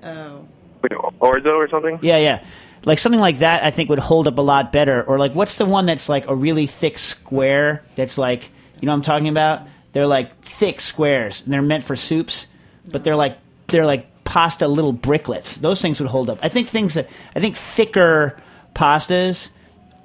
Oh. 0.03 0.45
Wait, 0.81 0.91
orzo 0.91 1.55
or 1.55 1.67
something? 1.69 1.97
Yeah, 2.01 2.17
yeah. 2.17 2.43
Like 2.85 2.99
something 2.99 3.19
like 3.19 3.39
that, 3.39 3.63
I 3.63 3.71
think 3.71 3.89
would 3.89 3.99
hold 3.99 4.27
up 4.27 4.37
a 4.37 4.41
lot 4.41 4.71
better. 4.71 5.03
Or 5.03 5.17
like, 5.17 5.33
what's 5.33 5.57
the 5.57 5.65
one 5.65 5.87
that's 5.87 6.07
like 6.07 6.27
a 6.27 6.35
really 6.35 6.67
thick 6.67 6.97
square? 6.97 7.83
That's 7.95 8.17
like, 8.17 8.51
you 8.79 8.85
know, 8.85 8.91
what 8.91 8.97
I'm 8.97 9.01
talking 9.01 9.27
about. 9.27 9.67
They're 9.93 10.07
like 10.07 10.39
thick 10.41 10.79
squares, 10.79 11.41
and 11.43 11.53
they're 11.53 11.61
meant 11.61 11.83
for 11.83 11.95
soups, 11.95 12.47
but 12.91 13.03
they're 13.03 13.15
like 13.15 13.37
they're 13.67 13.85
like 13.85 14.23
pasta 14.23 14.67
little 14.67 14.93
bricklets. 14.93 15.57
Those 15.57 15.81
things 15.81 15.99
would 15.99 16.09
hold 16.09 16.29
up. 16.29 16.39
I 16.41 16.49
think 16.49 16.67
things 16.67 16.95
that 16.95 17.09
I 17.35 17.39
think 17.39 17.55
thicker 17.55 18.39
pastas 18.75 19.49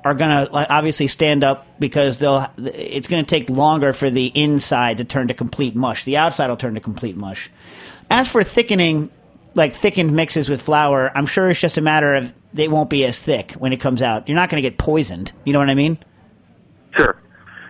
are 0.04 0.14
gonna 0.14 0.48
like, 0.50 0.68
obviously 0.70 1.08
stand 1.08 1.44
up 1.44 1.66
because 1.78 2.18
they'll. 2.18 2.50
It's 2.58 3.08
gonna 3.08 3.24
take 3.24 3.50
longer 3.50 3.92
for 3.92 4.10
the 4.10 4.26
inside 4.26 4.98
to 4.98 5.04
turn 5.04 5.28
to 5.28 5.34
complete 5.34 5.74
mush. 5.74 6.04
The 6.04 6.16
outside 6.16 6.48
will 6.48 6.56
turn 6.56 6.74
to 6.74 6.80
complete 6.80 7.16
mush. 7.16 7.50
As 8.10 8.28
for 8.28 8.42
thickening, 8.44 9.10
like 9.54 9.74
thickened 9.74 10.12
mixes 10.12 10.48
with 10.48 10.62
flour, 10.62 11.10
I'm 11.14 11.26
sure 11.26 11.50
it's 11.50 11.60
just 11.60 11.78
a 11.78 11.80
matter 11.80 12.14
of 12.14 12.34
they 12.52 12.68
won't 12.68 12.90
be 12.90 13.04
as 13.04 13.20
thick 13.20 13.52
when 13.52 13.72
it 13.72 13.78
comes 13.78 14.02
out. 14.02 14.28
You're 14.28 14.36
not 14.36 14.50
going 14.50 14.62
to 14.62 14.68
get 14.68 14.78
poisoned. 14.78 15.32
You 15.44 15.52
know 15.52 15.58
what 15.58 15.70
I 15.70 15.74
mean? 15.74 15.98
Sure. 16.96 17.16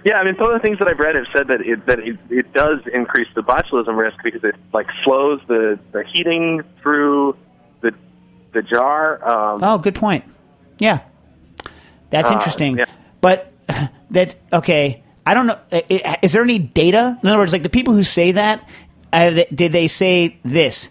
Yeah, 0.04 0.18
I 0.18 0.24
mean, 0.24 0.34
some 0.36 0.48
of 0.52 0.60
the 0.60 0.66
things 0.66 0.78
that 0.80 0.88
I've 0.88 0.98
read 0.98 1.14
have 1.14 1.26
said 1.32 1.46
that 1.48 1.60
it 1.60 1.86
that 1.86 2.00
it, 2.00 2.18
it 2.28 2.52
does 2.52 2.80
increase 2.92 3.28
the 3.34 3.42
botulism 3.42 3.96
risk 3.96 4.16
because 4.24 4.42
it 4.42 4.56
like 4.72 4.86
slows 5.04 5.40
the 5.46 5.78
the 5.92 6.02
heating 6.12 6.62
through 6.82 7.36
the 7.82 7.92
the 8.52 8.62
jar. 8.62 9.22
Um, 9.28 9.60
Oh, 9.62 9.78
good 9.78 9.94
point. 9.94 10.24
Yeah, 10.78 11.00
that's 12.10 12.30
Uh, 12.30 12.34
interesting. 12.34 12.78
yeah. 12.78 12.86
But 13.20 13.52
that's 14.10 14.34
okay. 14.52 15.02
I 15.24 15.34
don't 15.34 15.46
know. 15.46 15.58
Is 15.70 16.32
there 16.32 16.42
any 16.42 16.58
data? 16.58 17.16
In 17.22 17.28
other 17.28 17.38
words, 17.38 17.52
like 17.52 17.62
the 17.62 17.68
people 17.70 17.94
who 17.94 18.02
say 18.02 18.32
that, 18.32 18.68
uh, 19.12 19.44
did 19.54 19.70
they 19.70 19.86
say 19.86 20.36
this 20.44 20.90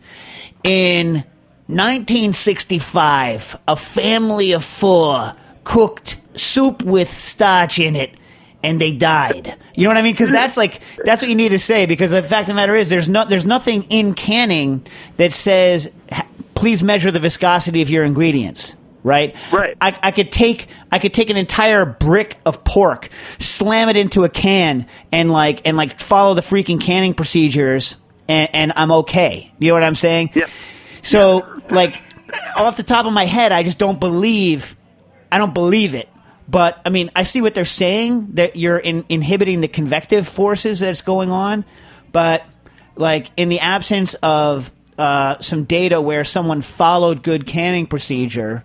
in 0.63 1.26
1965? 1.67 3.58
A 3.67 3.76
family 3.76 4.54
of 4.54 4.63
four 4.63 5.36
cooked 5.65 6.17
soup 6.34 6.82
with 6.82 7.10
starch 7.12 7.78
in 7.80 7.97
it. 7.97 8.15
And 8.63 8.80
they 8.80 8.91
died. 8.93 9.56
You 9.74 9.84
know 9.86 9.89
what 9.89 9.97
I 9.97 10.02
mean? 10.04 10.13
Because 10.13 10.30
that's 10.30 10.56
like 10.58 10.82
that's 11.04 11.21
what 11.21 11.30
you 11.30 11.36
need 11.36 11.50
to 11.50 11.60
say. 11.60 11.86
Because 11.88 12.12
the 12.12 12.21
fact 12.21 12.43
of 12.43 12.47
the 12.47 12.54
matter 12.54 12.76
is, 12.76 12.89
there's 12.89 13.10
no 13.10 13.26
there's 13.26 13.45
nothing 13.45 13.84
in 13.89 14.13
canning 14.13 14.86
that 15.17 15.34
says 15.34 15.89
please 16.54 16.84
measure 16.84 17.10
the 17.10 17.19
viscosity 17.19 17.82
of 17.82 17.89
your 17.89 18.04
ingredients 18.04 18.76
right 19.04 19.36
Right. 19.52 19.76
I, 19.82 19.97
I 20.04 20.12
could 20.12 20.32
take 20.32 20.67
i 20.91 21.00
could 21.00 21.12
take 21.12 21.32
an 21.32 21.38
entire 21.38 21.86
brick 21.88 22.38
of 22.45 22.63
pork 22.63 23.10
slam 23.39 23.89
it 23.89 23.97
into 23.97 24.26
a 24.26 24.30
can 24.30 24.86
and 25.12 25.32
like 25.32 25.62
and 25.65 25.76
like 25.76 26.00
follow 26.00 26.36
the 26.36 26.41
freaking 26.41 26.80
canning 26.80 27.15
procedures 27.15 27.95
and, 28.28 28.47
and 28.54 28.74
i'm 28.76 28.91
okay 28.91 29.52
you 29.58 29.69
know 29.69 29.74
what 29.74 29.82
i'm 29.82 29.95
saying 29.95 30.30
Yeah. 30.36 30.45
so 31.02 31.52
like 31.71 32.00
off 32.56 32.78
the 32.78 32.84
top 32.84 33.08
of 33.08 33.13
my 33.13 33.26
head 33.26 33.52
i 33.52 33.63
just 33.63 33.80
don't 33.80 34.00
believe 34.00 34.76
i 35.32 35.39
don't 35.39 35.56
believe 35.56 35.95
it 35.95 36.08
but 36.51 36.81
i 36.85 36.89
mean 36.89 37.09
i 37.15 37.23
see 37.23 37.41
what 37.41 37.55
they're 37.55 37.65
saying 37.65 38.27
that 38.33 38.55
you're 38.55 38.77
in, 38.77 39.05
inhibiting 39.09 39.61
the 39.61 39.67
convective 39.67 40.27
forces 40.27 40.81
that's 40.81 41.01
going 41.01 41.31
on 41.31 41.63
but 42.11 42.45
like 42.95 43.31
in 43.37 43.49
the 43.49 43.59
absence 43.59 44.13
of 44.15 44.71
uh, 44.97 45.39
some 45.39 45.63
data 45.63 45.99
where 45.99 46.23
someone 46.23 46.61
followed 46.61 47.23
good 47.23 47.47
canning 47.47 47.87
procedure, 47.87 48.63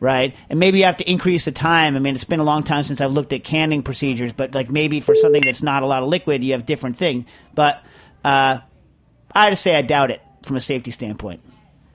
right? 0.00 0.34
And 0.50 0.58
maybe 0.58 0.78
you 0.78 0.84
have 0.84 0.96
to 0.98 1.10
increase 1.10 1.44
the 1.44 1.52
time. 1.52 1.94
I 1.94 2.00
mean, 2.00 2.14
it's 2.14 2.24
been 2.24 2.40
a 2.40 2.44
long 2.44 2.64
time 2.64 2.82
since 2.82 3.00
I've 3.00 3.12
looked 3.12 3.32
at 3.32 3.44
canning 3.44 3.82
procedures, 3.82 4.32
but 4.32 4.54
like 4.54 4.70
maybe 4.70 5.00
for 5.00 5.14
something 5.14 5.42
that's 5.44 5.62
not 5.62 5.82
a 5.82 5.86
lot 5.86 6.02
of 6.02 6.08
liquid, 6.08 6.42
you 6.42 6.52
have 6.52 6.66
different 6.66 6.96
thing. 6.96 7.26
But 7.54 7.82
uh, 8.24 8.58
I 9.32 9.50
just 9.50 9.62
say 9.62 9.76
I 9.76 9.82
doubt 9.82 10.10
it 10.10 10.20
from 10.42 10.56
a 10.56 10.60
safety 10.60 10.90
standpoint. 10.90 11.42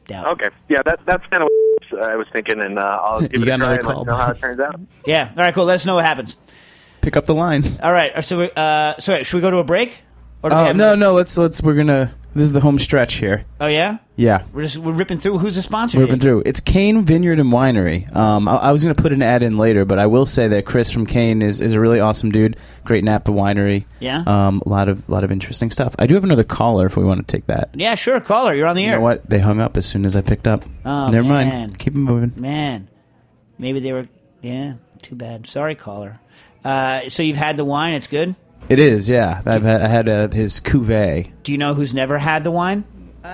Doubt. 0.05 0.27
okay. 0.33 0.49
Yeah, 0.69 0.81
that 0.85 0.99
that's 1.05 1.25
kind 1.27 1.43
of 1.43 1.49
I 1.99 2.15
was 2.15 2.27
thinking, 2.33 2.59
and 2.59 2.77
uh, 2.79 2.81
I'll 2.81 3.21
give 3.27 3.33
You 3.33 3.41
it 3.43 3.45
got 3.45 3.55
a 3.55 3.63
try 3.63 3.73
another 3.75 3.79
and 3.79 3.87
let 3.87 3.93
call. 3.93 4.03
you 4.03 4.05
know 4.11 4.15
how 4.15 4.31
it 4.31 4.37
turns 4.39 4.59
out. 4.59 4.79
Yeah. 5.05 5.29
All 5.35 5.43
right. 5.43 5.53
Cool. 5.53 5.65
Let 5.65 5.75
us 5.75 5.85
know 5.85 5.95
what 5.95 6.05
happens. 6.05 6.35
Pick 7.01 7.17
up 7.17 7.25
the 7.25 7.33
line. 7.35 7.63
All 7.81 7.91
right. 7.91 8.23
So, 8.23 8.41
uh, 8.43 8.99
sorry. 8.99 9.23
Should 9.23 9.35
we 9.37 9.41
go 9.41 9.51
to 9.51 9.57
a 9.57 9.63
break? 9.63 10.01
Or 10.43 10.51
Oh 10.53 10.71
no, 10.73 10.95
no. 10.95 11.13
Let's 11.13 11.37
let's. 11.37 11.61
We're 11.61 11.75
gonna. 11.75 12.13
This 12.35 12.45
is 12.45 12.51
the 12.51 12.61
home 12.61 12.79
stretch 12.79 13.13
here. 13.15 13.45
Oh 13.61 13.67
yeah. 13.67 13.99
Yeah. 14.15 14.43
We're 14.53 14.63
just 14.63 14.77
we're 14.79 14.91
ripping 14.91 15.19
through. 15.19 15.37
Who's 15.37 15.55
the 15.55 15.61
sponsor? 15.61 15.99
Moving 15.99 16.15
here? 16.15 16.19
through. 16.19 16.43
It's 16.47 16.59
Cain 16.59 17.05
Vineyard 17.05 17.39
and 17.39 17.53
Winery. 17.53 18.13
Um, 18.15 18.47
I, 18.47 18.55
I 18.55 18.71
was 18.71 18.81
to 18.81 18.95
put 18.95 19.13
an 19.13 19.21
ad 19.21 19.43
in 19.43 19.57
later, 19.59 19.85
but 19.85 19.99
I 19.99 20.07
will 20.07 20.25
say 20.25 20.47
that 20.47 20.65
Chris 20.65 20.89
from 20.89 21.05
Cain 21.05 21.43
is, 21.43 21.61
is 21.61 21.73
a 21.73 21.79
really 21.79 21.99
awesome 21.99 22.31
dude. 22.31 22.57
Great 22.85 23.03
Napa 23.03 23.29
winery. 23.29 23.85
Yeah? 23.99 24.23
Um, 24.25 24.63
a 24.65 24.69
lot 24.69 24.89
of 24.89 25.07
lot 25.07 25.23
of 25.23 25.31
interesting 25.31 25.69
stuff. 25.69 25.95
I 25.99 26.07
do 26.07 26.15
have 26.15 26.23
another 26.23 26.43
caller 26.43 26.87
if 26.87 26.97
we 26.97 27.03
want 27.03 27.25
to 27.27 27.31
take 27.31 27.45
that. 27.47 27.69
Yeah, 27.75 27.93
sure. 27.93 28.19
Caller, 28.19 28.55
you're 28.55 28.65
on 28.67 28.75
the 28.75 28.81
You 28.81 28.89
air. 28.89 28.95
know 28.95 29.01
what? 29.01 29.29
They 29.29 29.39
hung 29.39 29.61
up 29.61 29.77
as 29.77 29.85
soon 29.85 30.03
as 30.03 30.15
I 30.15 30.21
picked 30.21 30.47
up. 30.47 30.65
Oh, 30.83 31.07
Never 31.09 31.27
man. 31.29 31.47
mind. 31.49 31.77
Keep 31.79 31.93
it 31.93 31.99
moving. 31.99 32.33
Man, 32.35 32.89
maybe 33.59 33.79
they 33.79 33.93
were. 33.93 34.07
Yeah, 34.41 34.73
too 35.03 35.15
bad. 35.15 35.45
Sorry, 35.45 35.75
caller. 35.75 36.19
Uh, 36.65 37.09
so 37.09 37.21
you've 37.21 37.37
had 37.37 37.57
the 37.57 37.65
wine. 37.65 37.93
It's 37.93 38.07
good. 38.07 38.35
It 38.69 38.79
is. 38.79 39.09
Yeah. 39.09 39.41
I've 39.45 39.63
had, 39.63 39.81
I 39.81 39.87
had 39.87 40.09
uh, 40.09 40.27
his 40.29 40.59
cuvee. 40.59 41.31
Do 41.43 41.51
you 41.51 41.57
know 41.57 41.73
who's 41.73 41.93
never 41.93 42.17
had 42.17 42.43
the 42.43 42.51
wine? 42.51 42.83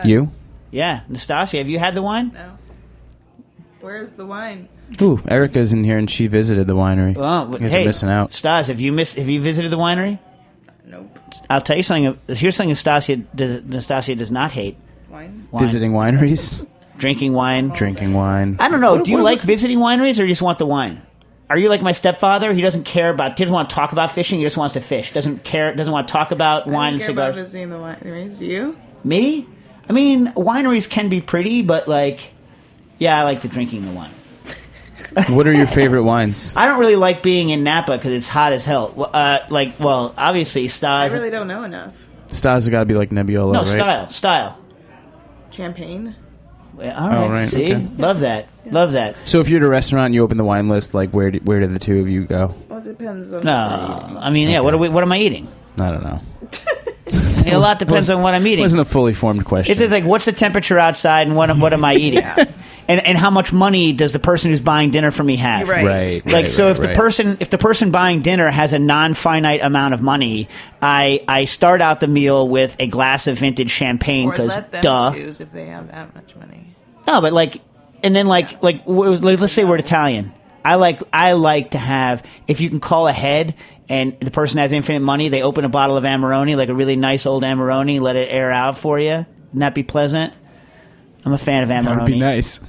You? 0.04 0.28
Yeah, 0.72 1.02
Nastasia. 1.10 1.58
Have 1.58 1.70
you 1.70 1.80
had 1.80 1.96
the 1.96 2.02
wine? 2.02 2.32
No. 2.34 2.58
Where's 3.82 4.12
the 4.12 4.26
wine? 4.26 4.68
Ooh, 5.02 5.22
Erica's 5.28 5.72
in 5.74 5.84
here 5.84 5.98
and 5.98 6.10
she 6.10 6.28
visited 6.28 6.68
the 6.68 6.76
winery. 6.76 7.16
Oh, 7.18 7.52
you 7.54 7.60
guys 7.60 7.72
hey, 7.72 7.86
missing 7.86 8.10
out. 8.10 8.32
Stas, 8.32 8.68
have 8.68 8.80
you 8.82 8.92
missed? 8.92 9.16
Have 9.18 9.30
you 9.30 9.42
visited 9.42 9.72
the 9.72 9.78
winery? 9.78 10.20
Nope. 10.86 11.18
I'll 11.50 11.62
tell 11.62 11.78
you 11.78 11.84
something. 11.84 12.20
Here's 12.28 12.56
something 12.56 12.70
Nastasia 12.70 13.18
does. 13.18 13.64
Nastasia 13.64 14.16
does 14.16 14.32
not 14.32 14.52
hate 14.52 14.78
Wine? 15.10 15.48
wine. 15.52 15.64
Visiting 15.64 15.92
wineries, 15.94 16.66
drinking 16.98 17.34
wine. 17.34 17.70
drinking 17.70 18.14
wine. 18.14 18.58
I 18.60 18.70
don't 18.70 18.82
know. 18.82 18.96
What- 18.96 19.06
Do 19.06 19.12
you 19.12 19.18
what- 19.18 19.24
like 19.24 19.42
visiting 19.42 19.80
wineries, 19.80 20.20
or 20.20 20.24
you 20.24 20.30
just 20.30 20.42
want 20.42 20.58
the 20.58 20.66
wine? 20.66 21.02
Are 21.50 21.58
you 21.58 21.70
like 21.70 21.82
my 21.82 21.93
stepfather? 21.93 22.54
He 22.54 22.62
doesn't 22.62 22.84
care 22.84 23.10
about. 23.10 23.38
He 23.38 23.43
doesn't 23.43 23.54
want 23.54 23.70
to 23.70 23.76
talk 23.76 23.91
about 23.91 24.12
fishing. 24.12 24.38
He 24.39 24.45
just 24.45 24.58
wants 24.58 24.74
to 24.76 24.82
fish. 24.82 25.14
Doesn't 25.14 25.43
care. 25.43 25.74
Doesn't 25.74 25.91
want 25.91 26.08
to 26.08 26.12
talk 26.12 26.32
about 26.32 26.68
I 26.68 26.72
wine 26.72 26.93
don't 26.93 26.93
and 26.93 27.02
care 27.02 27.12
about 27.12 27.34
cigars. 27.36 27.52
visiting 27.52 27.70
the 27.70 27.78
wineries. 27.78 28.38
Do 28.38 28.45
you? 28.45 28.78
Me? 29.04 29.47
I 29.89 29.93
mean, 29.93 30.28
wineries 30.34 30.88
can 30.88 31.10
be 31.10 31.22
pretty, 31.22 31.64
but 31.64 31.88
like, 31.88 32.34
yeah, 33.00 33.20
I 33.20 33.24
like 33.24 33.41
the 33.41 33.47
drinking 33.47 33.86
the 33.86 33.91
wine. 33.91 34.12
What 35.30 35.47
are 35.47 35.54
your 35.54 35.66
favorite 35.66 36.04
wines? 36.04 36.54
I 36.56 36.68
don't 36.68 36.80
really 36.80 36.95
like 36.95 37.24
being 37.24 37.50
in 37.50 37.64
Napa 37.64 37.97
because 37.97 38.14
it's 38.14 38.28
hot 38.28 38.54
as 38.54 38.64
hell. 38.64 39.10
Uh, 39.12 39.39
like, 39.50 39.80
well, 39.80 40.14
obviously, 40.16 40.68
Stas. 40.68 41.12
I 41.12 41.16
really 41.16 41.32
don't 41.32 41.47
know 41.47 41.64
enough. 41.64 42.06
Styles 42.28 42.66
have 42.66 42.72
got 42.72 42.82
to 42.82 42.86
be 42.86 42.93
like 42.93 43.10
Nebbiolo, 43.10 43.54
no, 43.54 43.60
right? 43.62 43.68
style, 43.68 44.10
style. 44.10 44.60
Champagne? 45.50 46.16
Yeah, 46.80 46.98
All 47.00 47.08
oh, 47.08 47.10
right, 47.12 47.18
Oh, 47.26 47.30
right, 47.30 47.48
see, 47.50 47.74
okay. 47.74 47.88
love 47.98 48.22
that, 48.22 48.48
love 48.66 48.94
that. 48.94 49.16
So 49.26 49.40
if 49.42 49.50
you're 49.50 49.60
at 49.62 49.66
a 49.66 49.70
restaurant 49.70 50.08
and 50.08 50.16
you 50.16 50.24
open 50.24 50.38
the 50.38 50.44
wine 50.46 50.70
list, 50.70 50.94
like 50.94 51.12
where 51.12 51.32
do, 51.32 51.40
where 51.44 51.60
do 51.60 51.68
the 51.68 51.80
two 51.80 52.00
of 52.00 52.08
you 52.10 52.26
go? 52.26 52.54
Well, 52.70 52.80
it 52.80 52.84
depends 52.84 53.34
on 53.34 53.44
No, 53.44 54.08
what. 54.14 54.24
I 54.24 54.30
mean, 54.30 54.50
yeah. 54.50 54.60
What 54.62 54.74
are 54.74 54.78
we? 54.78 54.90
What 54.90 55.04
am 55.04 55.12
I 55.12 55.18
eating? 55.20 55.48
I 55.80 55.92
don't 55.92 56.04
know. 56.04 56.22
I 57.12 57.42
mean, 57.44 57.54
a 57.54 57.60
lot 57.60 57.80
depends 57.80 58.10
on 58.10 58.22
what 58.22 58.34
I'm 58.34 58.46
It 58.46 58.52
eating. 58.52 58.64
wasn't 58.64 58.82
a 58.82 58.86
fully 58.86 59.14
formed 59.14 59.46
question. 59.46 59.72
It's 59.72 59.80
just 59.82 59.92
like, 59.92 60.04
what's 60.06 60.26
the 60.26 60.32
temperature 60.32 60.78
outside, 60.80 61.28
and 61.28 61.36
what 61.36 61.56
what 61.58 61.74
am 61.74 61.84
I 61.86 61.96
eating? 61.96 62.24
And 62.90 63.06
and 63.06 63.18
how 63.20 63.30
much 63.30 63.54
money 63.54 63.94
does 63.94 64.14
the 64.14 64.20
person 64.20 64.50
who's 64.50 64.62
buying 64.62 64.90
dinner 64.90 65.12
for 65.12 65.24
me 65.24 65.36
have? 65.36 65.70
Right. 65.70 65.86
right. 65.86 66.26
Like 66.26 66.34
right, 66.34 66.52
so, 66.52 66.66
right, 66.66 66.72
if 66.72 66.82
the 66.82 66.94
person 66.96 67.38
if 67.40 67.52
the 67.52 67.60
person 67.60 67.92
buying 67.92 68.20
dinner 68.22 68.50
has 68.50 68.74
a 68.74 68.80
non 68.80 69.14
finite 69.14 69.62
amount 69.62 69.94
of 69.94 70.02
money, 70.02 70.50
I 70.82 71.22
I 71.28 71.46
start 71.46 71.82
out 71.82 72.00
the 72.00 72.08
meal 72.08 72.50
with 72.50 72.76
a 72.80 72.88
glass 72.88 73.28
of 73.28 73.38
vintage 73.38 73.70
champagne 73.70 74.32
because 74.32 74.58
duh. 74.82 75.14
choose 75.14 75.40
if 75.40 75.52
they 75.52 75.68
have 75.68 75.92
that 75.92 76.16
much 76.16 76.36
money. 76.36 76.66
No, 77.06 77.22
but 77.22 77.32
like, 77.32 77.62
and 78.02 78.16
then 78.16 78.26
like 78.26 78.64
like 78.64 78.84
w- 78.86 79.12
like, 79.12 79.40
let's 79.40 79.54
say 79.54 79.66
we're 79.66 79.78
Italian. 79.78 80.34
I 80.66 80.76
like 80.76 81.00
I 81.14 81.34
like 81.34 81.72
to 81.72 81.78
have 81.78 82.24
if 82.48 82.60
you 82.60 82.70
can 82.72 82.80
call 82.80 83.08
ahead 83.08 83.54
and 83.88 84.20
the 84.20 84.32
person 84.32 84.58
has 84.58 84.72
infinite 84.72 85.02
money, 85.02 85.30
they 85.30 85.44
open 85.44 85.64
a 85.64 85.70
bottle 85.70 85.96
of 85.96 86.04
Amarone, 86.04 86.58
like 86.58 86.70
a 86.70 86.74
really 86.74 86.96
nice 86.96 87.28
old 87.28 87.44
Amarone, 87.44 88.02
let 88.02 88.16
it 88.16 88.30
air 88.32 88.52
out 88.52 88.78
for 88.78 89.00
you. 89.00 89.10
Wouldn't 89.10 89.60
that 89.60 89.76
be 89.76 89.84
pleasant? 89.84 90.34
I'm 91.26 91.34
a 91.34 91.38
fan 91.38 91.64
of 91.64 91.70
Amarone. 91.70 91.86
that 91.86 91.98
would 91.98 92.06
be 92.06 92.20
nice. 92.20 92.60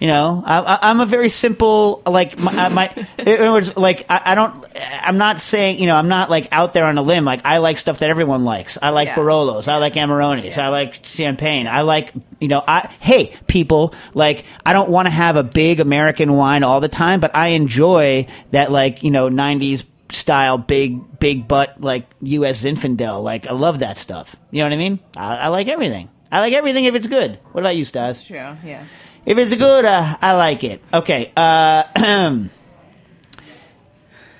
You 0.00 0.08
know, 0.08 0.42
I, 0.44 0.58
I, 0.60 0.78
I'm 0.90 1.00
a 1.00 1.06
very 1.06 1.28
simple 1.28 2.02
like 2.06 2.38
my, 2.38 2.68
my 2.68 3.06
in 3.18 3.28
other 3.28 3.52
words, 3.52 3.76
like 3.76 4.06
I, 4.08 4.20
I 4.26 4.34
don't. 4.34 4.64
I'm 5.02 5.18
not 5.18 5.40
saying 5.40 5.78
you 5.78 5.86
know 5.86 5.96
I'm 5.96 6.08
not 6.08 6.30
like 6.30 6.48
out 6.52 6.72
there 6.74 6.84
on 6.84 6.98
a 6.98 7.02
limb. 7.02 7.24
Like 7.24 7.44
I 7.44 7.58
like 7.58 7.78
stuff 7.78 7.98
that 8.00 8.10
everyone 8.10 8.44
likes. 8.44 8.78
I 8.80 8.90
like 8.90 9.08
Yeah. 9.08 9.16
Barolos. 9.16 9.68
I 9.68 9.76
like 9.76 9.94
Amarones. 9.94 10.58
I 10.58 10.68
like 10.68 11.04
champagne. 11.04 11.66
I 11.66 11.82
like 11.82 12.12
you 12.40 12.48
know. 12.48 12.62
I 12.66 12.88
hey 13.00 13.32
people 13.46 13.94
like 14.14 14.44
I 14.64 14.72
don't 14.72 14.90
want 14.90 15.06
to 15.06 15.10
have 15.10 15.36
a 15.36 15.42
big 15.44 15.80
American 15.80 16.34
wine 16.34 16.62
all 16.62 16.80
the 16.80 16.88
time, 16.88 17.20
but 17.20 17.34
I 17.36 17.48
enjoy 17.48 18.26
that 18.50 18.70
like 18.72 19.02
you 19.02 19.10
know 19.10 19.28
90s 19.28 19.84
style 20.10 20.58
big 20.58 21.18
big 21.18 21.48
butt 21.48 21.80
like 21.80 22.06
U.S. 22.22 22.64
Zinfandel. 22.64 23.22
Like 23.22 23.46
I 23.46 23.52
love 23.52 23.80
that 23.80 23.98
stuff. 23.98 24.36
You 24.50 24.58
know 24.60 24.66
what 24.66 24.72
I 24.74 24.76
mean? 24.76 25.00
I, 25.16 25.36
I 25.36 25.48
like 25.48 25.68
everything. 25.68 26.08
I 26.30 26.40
like 26.40 26.52
everything 26.52 26.84
if 26.84 26.94
it's 26.94 27.06
good. 27.06 27.38
What 27.52 27.60
about 27.60 27.76
you, 27.76 27.84
Stas? 27.84 28.24
True, 28.24 28.36
yeah. 28.36 28.84
If 29.26 29.38
it's 29.38 29.54
good, 29.54 29.84
uh, 29.84 30.16
I 30.20 30.32
like 30.32 30.64
it. 30.64 30.82
Okay. 30.92 31.32
Uh, 31.36 32.44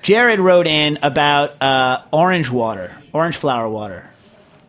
Jared 0.03 0.41
wrote 0.41 0.67
in 0.67 0.99
about 1.03 1.63
uh, 1.63 2.03
orange 2.13 2.51
water, 2.51 2.95
orange 3.13 3.37
flower 3.37 3.69
water. 3.69 4.11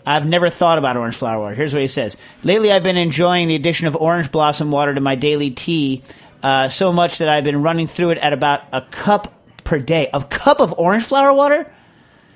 I've 0.05 0.25
never 0.25 0.49
thought 0.49 0.77
about 0.77 0.95
orange 0.97 1.15
flower 1.15 1.39
water. 1.39 1.55
Here's 1.55 1.73
what 1.73 1.81
he 1.81 1.87
says. 1.87 2.15
Lately, 2.43 2.71
I've 2.71 2.83
been 2.83 2.95
enjoying 2.95 3.47
the 3.47 3.55
addition 3.55 3.87
of 3.87 3.95
orange 3.95 4.31
blossom 4.31 4.71
water 4.71 4.93
to 4.93 5.01
my 5.01 5.15
daily 5.15 5.49
tea 5.49 6.03
uh, 6.43 6.69
so 6.69 6.93
much 6.93 7.17
that 7.17 7.27
I've 7.27 7.43
been 7.43 7.61
running 7.61 7.87
through 7.87 8.11
it 8.11 8.17
at 8.19 8.31
about 8.31 8.61
a 8.71 8.81
cup 8.81 9.33
per 9.63 9.79
day. 9.79 10.09
A 10.13 10.23
cup 10.23 10.61
of 10.61 10.73
orange 10.77 11.03
flower 11.03 11.33
water? 11.33 11.69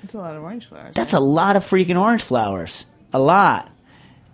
That's 0.02 0.14
a 0.14 0.18
lot 0.18 0.34
of 0.34 0.42
orange 0.42 0.66
flowers. 0.66 0.94
That's 0.94 1.12
a 1.12 1.20
lot 1.20 1.56
of 1.56 1.64
freaking 1.64 1.98
orange 1.98 2.22
flowers. 2.22 2.84
A 3.12 3.18
lot. 3.18 3.70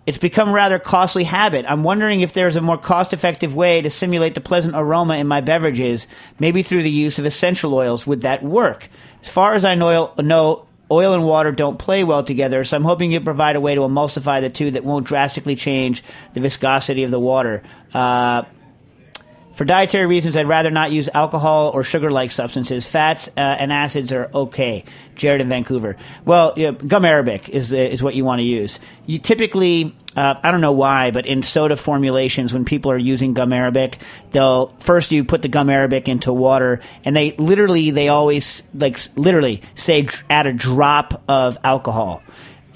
It's 0.07 0.17
become 0.17 0.49
a 0.49 0.53
rather 0.53 0.79
costly 0.79 1.25
habit. 1.25 1.65
I'm 1.67 1.83
wondering 1.83 2.21
if 2.21 2.31
there's 2.31 2.55
a 2.55 2.61
more 2.61 2.77
cost 2.77 3.11
effective 3.11 3.53
way 3.53 3.81
to 3.81 3.89
simulate 3.89 4.35
the 4.35 4.41
pleasant 4.41 4.73
aroma 4.75 5.17
in 5.17 5.27
my 5.27 5.41
beverages, 5.41 6.07
maybe 6.39 6.63
through 6.63 6.83
the 6.83 6.89
use 6.89 7.19
of 7.19 7.25
essential 7.25 7.75
oils. 7.75 8.07
Would 8.07 8.21
that 8.21 8.41
work? 8.41 8.89
As 9.21 9.27
far 9.27 9.53
as 9.53 9.65
I 9.65 9.75
know, 9.75 10.13
no, 10.17 10.65
oil 10.89 11.13
and 11.13 11.25
water 11.25 11.51
don't 11.51 11.77
play 11.77 12.05
well 12.05 12.23
together, 12.23 12.63
so 12.63 12.77
I'm 12.77 12.85
hoping 12.85 13.11
you 13.11 13.19
provide 13.19 13.57
a 13.57 13.61
way 13.61 13.75
to 13.75 13.81
emulsify 13.81 14.39
the 14.39 14.49
two 14.49 14.71
that 14.71 14.85
won't 14.85 15.05
drastically 15.05 15.57
change 15.57 16.01
the 16.33 16.39
viscosity 16.39 17.03
of 17.03 17.11
the 17.11 17.19
water. 17.19 17.61
Uh, 17.93 18.43
for 19.57 19.65
dietary 19.65 20.05
reasons, 20.05 20.37
I'd 20.37 20.47
rather 20.47 20.69
not 20.69 20.91
use 20.91 21.09
alcohol 21.11 21.71
or 21.73 21.83
sugar 21.83 22.11
like 22.11 22.31
substances. 22.31 22.85
Fats 22.85 23.27
uh, 23.29 23.39
and 23.39 23.73
acids 23.73 24.11
are 24.11 24.29
okay. 24.31 24.85
Jared 25.15 25.41
in 25.41 25.49
Vancouver. 25.49 25.97
Well, 26.25 26.53
gum 26.53 27.05
arabic 27.05 27.49
is, 27.49 27.73
uh, 27.73 27.77
is 27.77 28.03
what 28.03 28.13
you 28.13 28.23
want 28.23 28.37
to 28.37 28.43
use. 28.43 28.79
You 29.07 29.17
typically, 29.17 29.95
uh, 30.15 30.35
I 30.43 30.51
don't 30.51 30.61
know 30.61 30.73
why, 30.73 31.09
but 31.09 31.25
in 31.25 31.41
soda 31.41 31.75
formulations, 31.75 32.53
when 32.53 32.65
people 32.65 32.91
are 32.91 32.99
using 32.99 33.33
gum 33.33 33.51
arabic, 33.51 33.97
they'll 34.29 34.67
first 34.77 35.11
you 35.11 35.23
put 35.23 35.41
the 35.41 35.47
gum 35.47 35.71
arabic 35.71 36.07
into 36.07 36.31
water, 36.31 36.79
and 37.03 37.15
they 37.15 37.31
literally, 37.31 37.89
they 37.89 38.09
always, 38.09 38.61
like, 38.75 38.99
literally 39.17 39.63
say 39.73 40.07
add 40.29 40.45
a 40.45 40.53
drop 40.53 41.23
of 41.27 41.57
alcohol, 41.63 42.21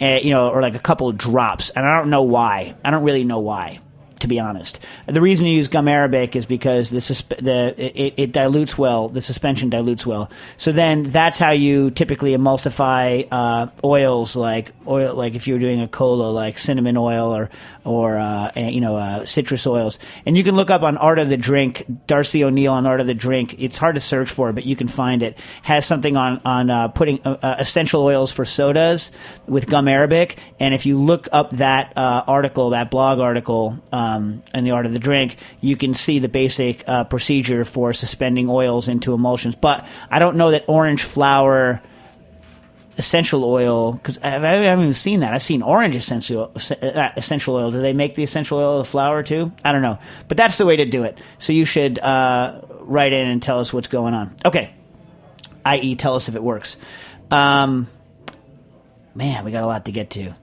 uh, 0.01 0.17
you 0.23 0.32
know, 0.32 0.49
or 0.49 0.63
like 0.63 0.73
a 0.73 0.79
couple 0.79 1.09
of 1.09 1.15
drops. 1.15 1.69
And 1.69 1.86
I 1.86 1.99
don't 1.99 2.09
know 2.09 2.23
why. 2.23 2.75
I 2.84 2.89
don't 2.89 3.03
really 3.03 3.23
know 3.23 3.39
why 3.39 3.82
to 4.22 4.28
be 4.28 4.39
honest. 4.39 4.80
The 5.05 5.22
reason 5.22 5.45
you 5.45 5.55
use 5.55 5.67
gum 5.67 5.88
arabic 5.88 6.36
is 6.36 6.45
because 6.45 6.89
the 6.89 6.99
susp- 6.99 7.43
the 7.43 7.76
it, 7.78 8.13
it 8.17 8.32
dilutes 8.32 8.78
well. 8.78 9.09
The 9.09 9.22
suspension 9.22 9.69
dilutes 9.69 10.05
well. 10.05 10.32
So 10.57 10.72
then 10.72 11.03
that's 11.03 11.38
how 11.38 11.51
you 11.51 11.91
typically 11.91 12.32
emulsify 12.32 13.28
uh, 13.32 13.67
oils 13.84 14.36
like 14.36 14.72
oil, 14.88 15.15
like 15.15 15.36
if 15.36 15.47
you 15.47 15.55
were 15.55 15.59
doing 15.59 15.82
a 15.82 15.88
cola, 15.88 16.32
like 16.32 16.57
cinnamon 16.57 16.97
oil 16.97 17.36
or 17.36 17.49
or 17.84 18.17
uh, 18.17 18.51
you 18.55 18.82
know 18.82 18.95
uh, 18.95 19.26
citrus 19.26 19.65
oils. 19.67 19.99
And 20.26 20.38
you 20.38 20.43
can 20.43 20.55
look 20.55 20.69
up 20.69 20.84
on 20.84 20.97
Art 20.97 21.19
of 21.19 21.30
the 21.30 21.38
Drink, 21.38 21.86
Darcy 22.07 22.43
O'Neill 22.43 22.74
on 22.74 22.86
Art 22.86 22.99
of 22.99 23.07
the 23.07 23.13
Drink. 23.13 23.55
It's 23.57 23.78
hard 23.78 23.95
to 23.95 24.01
search 24.01 24.30
for, 24.30 24.53
but 24.53 24.65
you 24.65 24.76
can 24.76 24.88
find 24.88 25.24
it. 25.24 25.38
Has 25.63 25.86
something 25.86 26.15
on 26.15 26.41
on 26.45 26.69
uh, 26.69 26.88
putting 26.89 27.19
uh, 27.26 27.38
uh, 27.41 27.55
essential 27.59 28.03
oils 28.03 28.32
for 28.32 28.45
sodas 28.45 29.11
with 29.47 29.67
gum 29.67 29.88
arabic. 29.88 30.38
And 30.59 30.74
if 30.74 30.86
you 30.86 30.97
look 30.97 31.28
up 31.32 31.51
that 31.51 31.93
article, 31.95 32.72
that 32.72 32.91
blog 32.91 33.19
article, 33.19 33.82
um, 33.91 34.11
in 34.53 34.64
the 34.64 34.72
Art 34.72 34.86
of 34.86 34.93
the 34.93 34.99
Drink, 34.99 35.38
you 35.59 35.76
can 35.76 35.93
see 35.93 36.20
the 36.20 36.30
basic 36.30 36.84
uh, 36.88 37.03
procedure 37.05 37.66
for 37.66 37.93
suspending 37.93 38.49
oils 38.49 38.88
into 38.88 39.14
emulsions. 39.14 39.55
But 39.55 39.86
I 40.09 40.20
don't 40.20 40.38
know 40.38 40.51
that 40.51 40.66
orange 40.68 41.03
flower 41.03 41.82
essential 42.97 43.43
oil 43.43 43.93
because 43.93 44.20
I, 44.20 44.36
I 44.36 44.55
haven't 44.64 44.82
even 44.82 44.93
seen 44.93 45.22
that. 45.22 45.34
I've 45.34 45.41
seen 45.41 45.62
orange 45.62 45.95
essential 45.95 46.51
uh, 46.55 47.09
essential 47.16 47.55
oil. 47.55 47.72
Do 47.72 47.82
they 47.82 47.93
make 47.93 48.16
the 48.16 48.24
essential 48.24 48.59
oil 48.59 48.80
of 48.80 48.88
flower 48.88 49.24
too? 49.24 49.51
I 49.64 49.72
don't 49.72 49.82
know, 49.82 49.99
but 50.28 50.38
that's 50.38 50.57
the 50.57 50.66
way 50.66 50.76
to 50.76 50.86
do 50.86 51.03
it. 51.03 51.18
So 51.39 51.53
you 51.53 51.66
should 51.66 51.99
uh, 51.99 52.62
write 52.80 53.14
in 53.14 53.28
and 53.28 53.41
tell 53.41 53.59
us 53.59 53.74
what's 53.74 53.88
going 53.88 54.14
on. 54.14 54.36
Okay, 54.45 54.74
i.e., 55.66 55.95
tell 55.95 56.16
us 56.16 56.30
if 56.30 56.36
it 56.36 56.43
works. 56.43 56.78
Um, 57.30 57.88
man, 59.16 59.45
we 59.45 59.51
got 59.51 59.64
a 59.64 59.68
lot 59.68 59.86
to 59.86 59.91
get 59.91 60.12
to. 60.12 60.36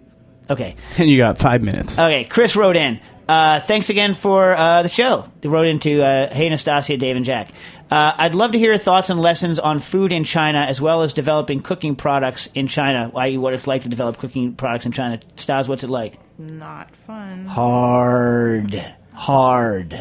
Okay. 0.50 0.76
And 0.96 1.08
you 1.10 1.18
got 1.18 1.38
five 1.38 1.62
minutes. 1.62 1.98
Okay, 1.98 2.24
Chris 2.24 2.56
wrote 2.56 2.76
in. 2.76 3.00
Uh, 3.28 3.60
thanks 3.60 3.90
again 3.90 4.14
for 4.14 4.56
uh, 4.56 4.82
the 4.82 4.88
show. 4.88 5.30
They 5.42 5.50
wrote 5.50 5.66
into 5.66 6.02
uh, 6.02 6.32
Hey 6.32 6.48
Nastasia, 6.48 6.96
Dave, 6.96 7.14
and 7.14 7.26
Jack. 7.26 7.50
Uh, 7.90 8.12
I'd 8.16 8.34
love 8.34 8.52
to 8.52 8.58
hear 8.58 8.70
your 8.70 8.78
thoughts 8.78 9.10
and 9.10 9.20
lessons 9.20 9.58
on 9.58 9.80
food 9.80 10.12
in 10.12 10.24
China, 10.24 10.60
as 10.60 10.80
well 10.80 11.02
as 11.02 11.12
developing 11.12 11.60
cooking 11.60 11.94
products 11.94 12.48
in 12.54 12.68
China. 12.68 13.10
Why, 13.12 13.36
what 13.36 13.52
it's 13.52 13.66
like 13.66 13.82
to 13.82 13.90
develop 13.90 14.16
cooking 14.16 14.54
products 14.54 14.86
in 14.86 14.92
China. 14.92 15.20
Stas, 15.36 15.68
what's 15.68 15.84
it 15.84 15.90
like? 15.90 16.18
Not 16.38 16.94
fun. 16.96 17.44
hard, 17.46 18.74
hard. 19.12 19.94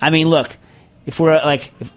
I 0.00 0.08
mean, 0.08 0.28
look, 0.28 0.56
if 1.04 1.20
we're 1.20 1.36
like, 1.36 1.72
if, 1.78 1.92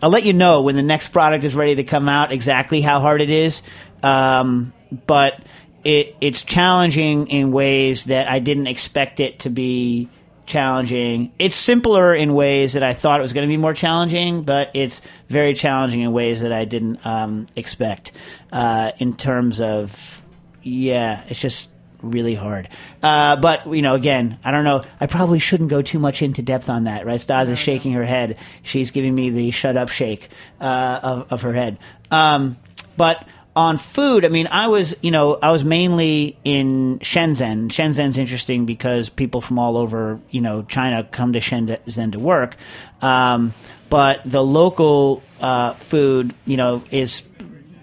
I'll 0.00 0.10
let 0.10 0.22
you 0.22 0.32
know 0.32 0.62
when 0.62 0.76
the 0.76 0.82
next 0.82 1.08
product 1.08 1.42
is 1.42 1.56
ready 1.56 1.76
to 1.76 1.84
come 1.84 2.08
out 2.08 2.30
exactly 2.30 2.80
how 2.80 3.00
hard 3.00 3.20
it 3.20 3.30
is. 3.30 3.62
Um, 4.02 4.72
but 5.06 5.42
it 5.84 6.16
it's 6.20 6.42
challenging 6.42 7.28
in 7.28 7.52
ways 7.52 8.04
that 8.04 8.30
I 8.30 8.38
didn't 8.38 8.66
expect 8.66 9.20
it 9.20 9.40
to 9.40 9.50
be 9.50 10.08
challenging. 10.48 11.32
It's 11.38 11.54
simpler 11.54 12.14
in 12.14 12.34
ways 12.34 12.72
that 12.72 12.82
I 12.82 12.94
thought 12.94 13.20
it 13.20 13.22
was 13.22 13.32
going 13.32 13.46
to 13.46 13.52
be 13.52 13.58
more 13.58 13.74
challenging, 13.74 14.42
but 14.42 14.70
it's 14.74 15.00
very 15.28 15.54
challenging 15.54 16.00
in 16.00 16.12
ways 16.12 16.40
that 16.40 16.52
I 16.52 16.64
didn't 16.64 17.04
um, 17.06 17.46
expect. 17.54 18.12
Uh, 18.50 18.92
in 18.98 19.14
terms 19.14 19.60
of, 19.60 20.22
yeah, 20.62 21.22
it's 21.28 21.40
just 21.40 21.68
really 22.02 22.34
hard. 22.34 22.68
Uh, 23.02 23.36
but 23.36 23.66
you 23.66 23.82
know, 23.82 23.94
again, 23.94 24.38
I 24.42 24.50
don't 24.50 24.64
know. 24.64 24.84
I 25.00 25.06
probably 25.06 25.38
shouldn't 25.38 25.70
go 25.70 25.82
too 25.82 25.98
much 25.98 26.22
into 26.22 26.42
depth 26.42 26.70
on 26.70 26.84
that. 26.84 27.06
Right? 27.06 27.20
Stas 27.20 27.48
is 27.48 27.58
shaking 27.58 27.92
her 27.92 28.04
head. 28.04 28.38
She's 28.62 28.90
giving 28.90 29.14
me 29.14 29.30
the 29.30 29.50
shut 29.50 29.76
up 29.76 29.90
shake 29.90 30.28
uh, 30.60 31.00
of, 31.02 31.32
of 31.32 31.42
her 31.42 31.52
head. 31.52 31.78
Um, 32.10 32.56
but 32.96 33.28
on 33.58 33.76
food, 33.76 34.24
I 34.24 34.28
mean, 34.28 34.46
I 34.46 34.68
was, 34.68 34.94
you 35.02 35.10
know, 35.10 35.34
I 35.34 35.50
was 35.50 35.64
mainly 35.64 36.38
in 36.44 37.00
Shenzhen. 37.00 37.70
Shenzhen's 37.70 38.16
interesting 38.16 38.66
because 38.66 39.08
people 39.08 39.40
from 39.40 39.58
all 39.58 39.76
over, 39.76 40.20
you 40.30 40.40
know, 40.40 40.62
China 40.62 41.02
come 41.02 41.32
to 41.32 41.40
Shenzhen 41.40 42.12
to 42.12 42.20
work. 42.20 42.54
Um, 43.02 43.52
but 43.90 44.20
the 44.24 44.44
local 44.44 45.24
uh, 45.40 45.72
food, 45.72 46.32
you 46.46 46.56
know, 46.56 46.84
is, 46.92 47.24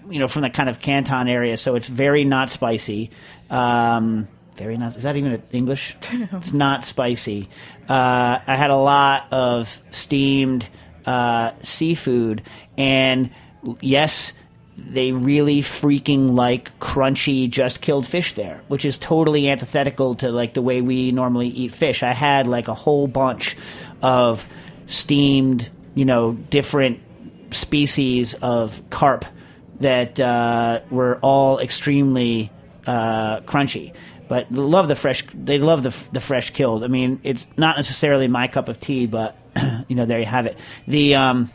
you 0.08 0.18
know, 0.18 0.28
from 0.28 0.42
the 0.42 0.50
kind 0.50 0.70
of 0.70 0.80
Canton 0.80 1.28
area, 1.28 1.58
so 1.58 1.74
it's 1.74 1.88
very 1.88 2.24
not 2.24 2.48
spicy. 2.48 3.10
Um, 3.50 4.28
very 4.54 4.78
not. 4.78 4.96
Is 4.96 5.02
that 5.02 5.18
even 5.18 5.42
English? 5.52 5.94
it's 6.10 6.54
not 6.54 6.86
spicy. 6.86 7.50
Uh, 7.86 8.38
I 8.46 8.56
had 8.56 8.70
a 8.70 8.76
lot 8.76 9.26
of 9.30 9.82
steamed 9.90 10.70
uh, 11.04 11.50
seafood, 11.60 12.44
and 12.78 13.28
yes, 13.82 14.32
they 14.76 15.12
really 15.12 15.60
freaking 15.60 16.34
like 16.34 16.78
crunchy 16.78 17.48
just 17.48 17.80
killed 17.80 18.06
fish 18.06 18.34
there, 18.34 18.60
which 18.68 18.84
is 18.84 18.98
totally 18.98 19.48
antithetical 19.48 20.14
to 20.16 20.30
like 20.30 20.54
the 20.54 20.62
way 20.62 20.82
we 20.82 21.12
normally 21.12 21.48
eat 21.48 21.72
fish. 21.72 22.02
I 22.02 22.12
had 22.12 22.46
like 22.46 22.68
a 22.68 22.74
whole 22.74 23.06
bunch 23.06 23.56
of 24.02 24.46
steamed, 24.86 25.70
you 25.94 26.04
know, 26.04 26.32
different 26.32 27.00
species 27.52 28.34
of 28.34 28.82
carp 28.90 29.24
that 29.80 30.20
uh, 30.20 30.80
were 30.90 31.18
all 31.22 31.58
extremely 31.58 32.52
uh, 32.86 33.40
crunchy. 33.40 33.94
But 34.28 34.50
love 34.52 34.88
the 34.88 34.96
fresh. 34.96 35.22
They 35.32 35.58
love 35.58 35.84
the 35.84 35.96
the 36.12 36.20
fresh 36.20 36.50
killed. 36.50 36.82
I 36.84 36.88
mean, 36.88 37.20
it's 37.22 37.46
not 37.56 37.76
necessarily 37.76 38.28
my 38.28 38.48
cup 38.48 38.68
of 38.68 38.80
tea, 38.80 39.06
but 39.06 39.36
you 39.88 39.94
know, 39.96 40.04
there 40.04 40.18
you 40.18 40.26
have 40.26 40.46
it. 40.46 40.58
The 40.88 41.14
um, 41.14 41.50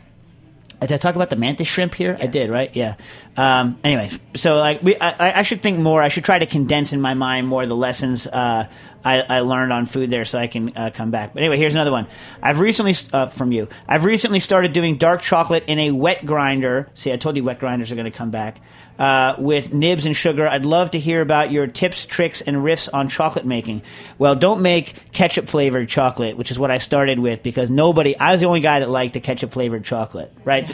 did 0.86 0.94
I 0.94 0.98
talk 0.98 1.14
about 1.14 1.30
the 1.30 1.36
mantis 1.36 1.68
shrimp 1.68 1.94
here? 1.94 2.16
I 2.20 2.26
did, 2.26 2.50
right? 2.50 2.74
Yeah. 2.74 2.96
Um, 3.36 3.78
anyway, 3.84 4.10
so 4.34 4.56
like 4.58 4.82
we, 4.82 4.96
I, 4.96 5.40
I 5.40 5.42
should 5.42 5.62
think 5.62 5.78
more. 5.78 6.02
I 6.02 6.08
should 6.08 6.24
try 6.24 6.38
to 6.38 6.46
condense 6.46 6.92
in 6.92 7.00
my 7.00 7.14
mind 7.14 7.46
more 7.46 7.66
the 7.66 7.76
lessons 7.76 8.26
uh, 8.26 8.68
I, 9.04 9.20
I 9.20 9.40
learned 9.40 9.72
on 9.72 9.86
food 9.86 10.10
there, 10.10 10.24
so 10.24 10.38
I 10.38 10.46
can 10.46 10.76
uh, 10.76 10.90
come 10.92 11.10
back. 11.10 11.34
But 11.34 11.40
anyway, 11.40 11.58
here's 11.58 11.74
another 11.74 11.90
one. 11.90 12.06
I've 12.42 12.60
recently 12.60 12.94
uh, 13.12 13.26
from 13.26 13.52
you. 13.52 13.68
I've 13.88 14.04
recently 14.04 14.40
started 14.40 14.72
doing 14.72 14.96
dark 14.96 15.22
chocolate 15.22 15.64
in 15.66 15.78
a 15.78 15.90
wet 15.90 16.24
grinder. 16.24 16.88
See, 16.94 17.12
I 17.12 17.16
told 17.16 17.36
you 17.36 17.44
wet 17.44 17.58
grinders 17.58 17.90
are 17.90 17.96
going 17.96 18.10
to 18.10 18.16
come 18.16 18.30
back 18.30 18.60
uh, 18.98 19.34
with 19.38 19.72
nibs 19.72 20.06
and 20.06 20.16
sugar. 20.16 20.46
I'd 20.46 20.64
love 20.64 20.92
to 20.92 20.98
hear 20.98 21.20
about 21.20 21.50
your 21.50 21.66
tips, 21.66 22.06
tricks, 22.06 22.40
and 22.40 22.58
riffs 22.58 22.88
on 22.92 23.08
chocolate 23.08 23.46
making. 23.46 23.82
Well, 24.18 24.34
don't 24.36 24.62
make 24.62 25.12
ketchup 25.12 25.48
flavored 25.48 25.88
chocolate, 25.88 26.36
which 26.36 26.50
is 26.50 26.58
what 26.58 26.70
I 26.70 26.78
started 26.78 27.18
with 27.18 27.42
because 27.42 27.70
nobody. 27.70 28.16
I 28.16 28.32
was 28.32 28.40
the 28.40 28.46
only 28.46 28.60
guy 28.60 28.80
that 28.80 28.90
liked 28.90 29.14
the 29.14 29.20
ketchup 29.20 29.52
flavored 29.52 29.84
chocolate. 29.84 30.32
Right? 30.44 30.70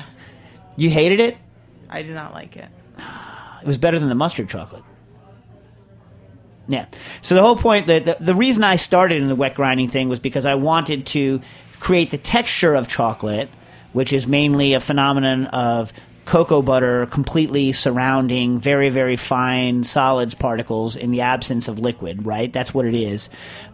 You 0.76 0.90
hated 0.90 1.20
it. 1.20 1.36
I 1.88 2.02
do 2.02 2.12
not 2.12 2.32
like 2.32 2.56
it. 2.56 2.68
It 3.62 3.66
was 3.66 3.78
better 3.78 3.98
than 3.98 4.08
the 4.08 4.14
mustard 4.14 4.48
chocolate. 4.48 4.84
Yeah. 6.68 6.86
So 7.22 7.34
the 7.34 7.40
whole 7.40 7.56
point, 7.56 7.86
the, 7.86 7.98
the, 7.98 8.16
the 8.20 8.34
reason 8.34 8.62
I 8.62 8.76
started 8.76 9.22
in 9.22 9.28
the 9.28 9.34
wet 9.34 9.54
grinding 9.54 9.88
thing 9.88 10.08
was 10.08 10.20
because 10.20 10.44
I 10.44 10.54
wanted 10.54 11.06
to 11.06 11.40
create 11.80 12.10
the 12.10 12.18
texture 12.18 12.74
of 12.74 12.88
chocolate, 12.88 13.48
which 13.94 14.12
is 14.12 14.26
mainly 14.26 14.74
a 14.74 14.80
phenomenon 14.80 15.46
of 15.46 15.92
cocoa 16.28 16.60
butter 16.60 17.06
completely 17.06 17.72
surrounding 17.72 18.58
very, 18.58 18.90
very 18.90 19.16
fine 19.16 19.82
solids 19.82 20.34
particles 20.34 20.94
in 20.94 21.10
the 21.10 21.22
absence 21.22 21.68
of 21.68 21.78
liquid, 21.78 22.26
right? 22.26 22.52
That's 22.52 22.74
what 22.74 22.84
it 22.84 22.94
is. 22.94 23.30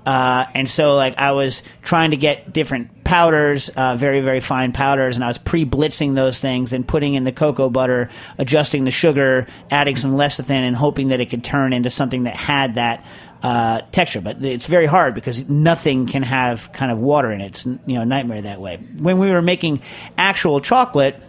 Uh, 0.07 0.47
and 0.55 0.71
so, 0.71 0.95
like, 0.95 1.19
I 1.19 1.33
was 1.33 1.65
trying 1.83 2.13
to 2.13 2.17
get 2.17 2.53
different 2.53 3.03
powders, 3.03 3.71
uh, 3.71 3.97
very, 3.97 4.21
very 4.21 4.39
fine 4.39 4.71
powders, 4.71 5.17
and 5.17 5.25
I 5.25 5.27
was 5.27 5.37
pre 5.37 5.65
blitzing 5.65 6.15
those 6.15 6.39
things 6.39 6.73
and 6.73 6.87
putting 6.87 7.15
in 7.15 7.25
the 7.25 7.33
cocoa 7.33 7.71
butter, 7.71 8.09
adjusting 8.39 8.85
the 8.85 8.93
sugar, 8.93 9.49
adding 9.69 9.97
some 9.97 10.13
lecithin, 10.13 10.61
and 10.61 10.77
hoping 10.77 11.09
that 11.09 11.21
it 11.21 11.31
could 11.31 11.43
turn 11.43 11.73
into 11.73 11.91
something 11.91 12.23
that 12.23 12.37
had 12.37 12.77
that. 12.77 13.05
Uh, 13.43 13.83
texture, 13.93 14.23
but 14.23 14.43
it's 14.43 14.65
very 14.65 14.87
hard 14.87 15.15
because 15.15 15.47
nothing 15.51 16.07
can 16.07 16.23
have 16.23 16.73
kind 16.73 16.91
of 16.91 16.99
water 16.99 17.31
in 17.31 17.43
it. 17.43 17.49
It's 17.49 17.67
you 17.67 17.97
know 17.97 18.01
a 18.01 18.07
nightmare 18.07 18.41
that 18.41 18.59
way. 18.59 18.79
When 18.97 19.19
we 19.19 19.31
were 19.31 19.43
making 19.43 19.83
actual 20.17 20.61
chocolate, 20.61 21.23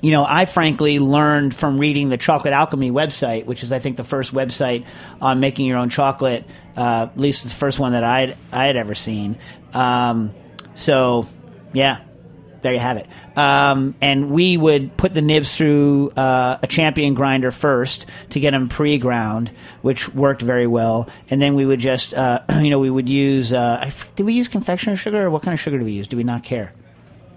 you 0.00 0.12
know, 0.12 0.24
I 0.28 0.44
frankly 0.44 0.98
learned 0.98 1.54
from 1.54 1.78
reading 1.78 2.08
the 2.08 2.16
Chocolate 2.16 2.52
Alchemy 2.52 2.90
website, 2.90 3.46
which 3.46 3.62
is, 3.62 3.72
I 3.72 3.78
think, 3.80 3.96
the 3.96 4.04
first 4.04 4.32
website 4.32 4.84
on 5.20 5.40
making 5.40 5.66
your 5.66 5.78
own 5.78 5.88
chocolate. 5.88 6.44
Uh, 6.76 7.08
at 7.10 7.18
least 7.18 7.42
the 7.42 7.50
first 7.50 7.80
one 7.80 7.92
that 7.92 8.04
I 8.04 8.36
I 8.52 8.66
had 8.66 8.76
ever 8.76 8.94
seen. 8.94 9.36
Um, 9.74 10.32
so, 10.74 11.26
yeah, 11.72 12.02
there 12.62 12.72
you 12.72 12.78
have 12.78 12.96
it. 12.98 13.08
Um, 13.36 13.96
and 14.00 14.30
we 14.30 14.56
would 14.56 14.96
put 14.96 15.12
the 15.14 15.22
nibs 15.22 15.56
through 15.56 16.10
uh, 16.10 16.58
a 16.62 16.66
champion 16.68 17.14
grinder 17.14 17.50
first 17.50 18.06
to 18.30 18.40
get 18.40 18.52
them 18.52 18.68
pre-ground, 18.68 19.50
which 19.82 20.08
worked 20.14 20.42
very 20.42 20.66
well. 20.68 21.08
And 21.30 21.42
then 21.42 21.54
we 21.54 21.66
would 21.66 21.80
just, 21.80 22.14
uh, 22.14 22.42
you 22.60 22.70
know, 22.70 22.78
we 22.78 22.90
would 22.90 23.08
use. 23.08 23.52
Uh, 23.52 23.90
did 24.14 24.26
we 24.26 24.34
use 24.34 24.46
confectioner 24.46 24.94
sugar 24.94 25.24
or 25.26 25.30
what 25.30 25.42
kind 25.42 25.54
of 25.54 25.60
sugar 25.60 25.78
do 25.78 25.84
we 25.84 25.92
use? 25.92 26.06
Do 26.06 26.16
we 26.16 26.24
not 26.24 26.44
care? 26.44 26.72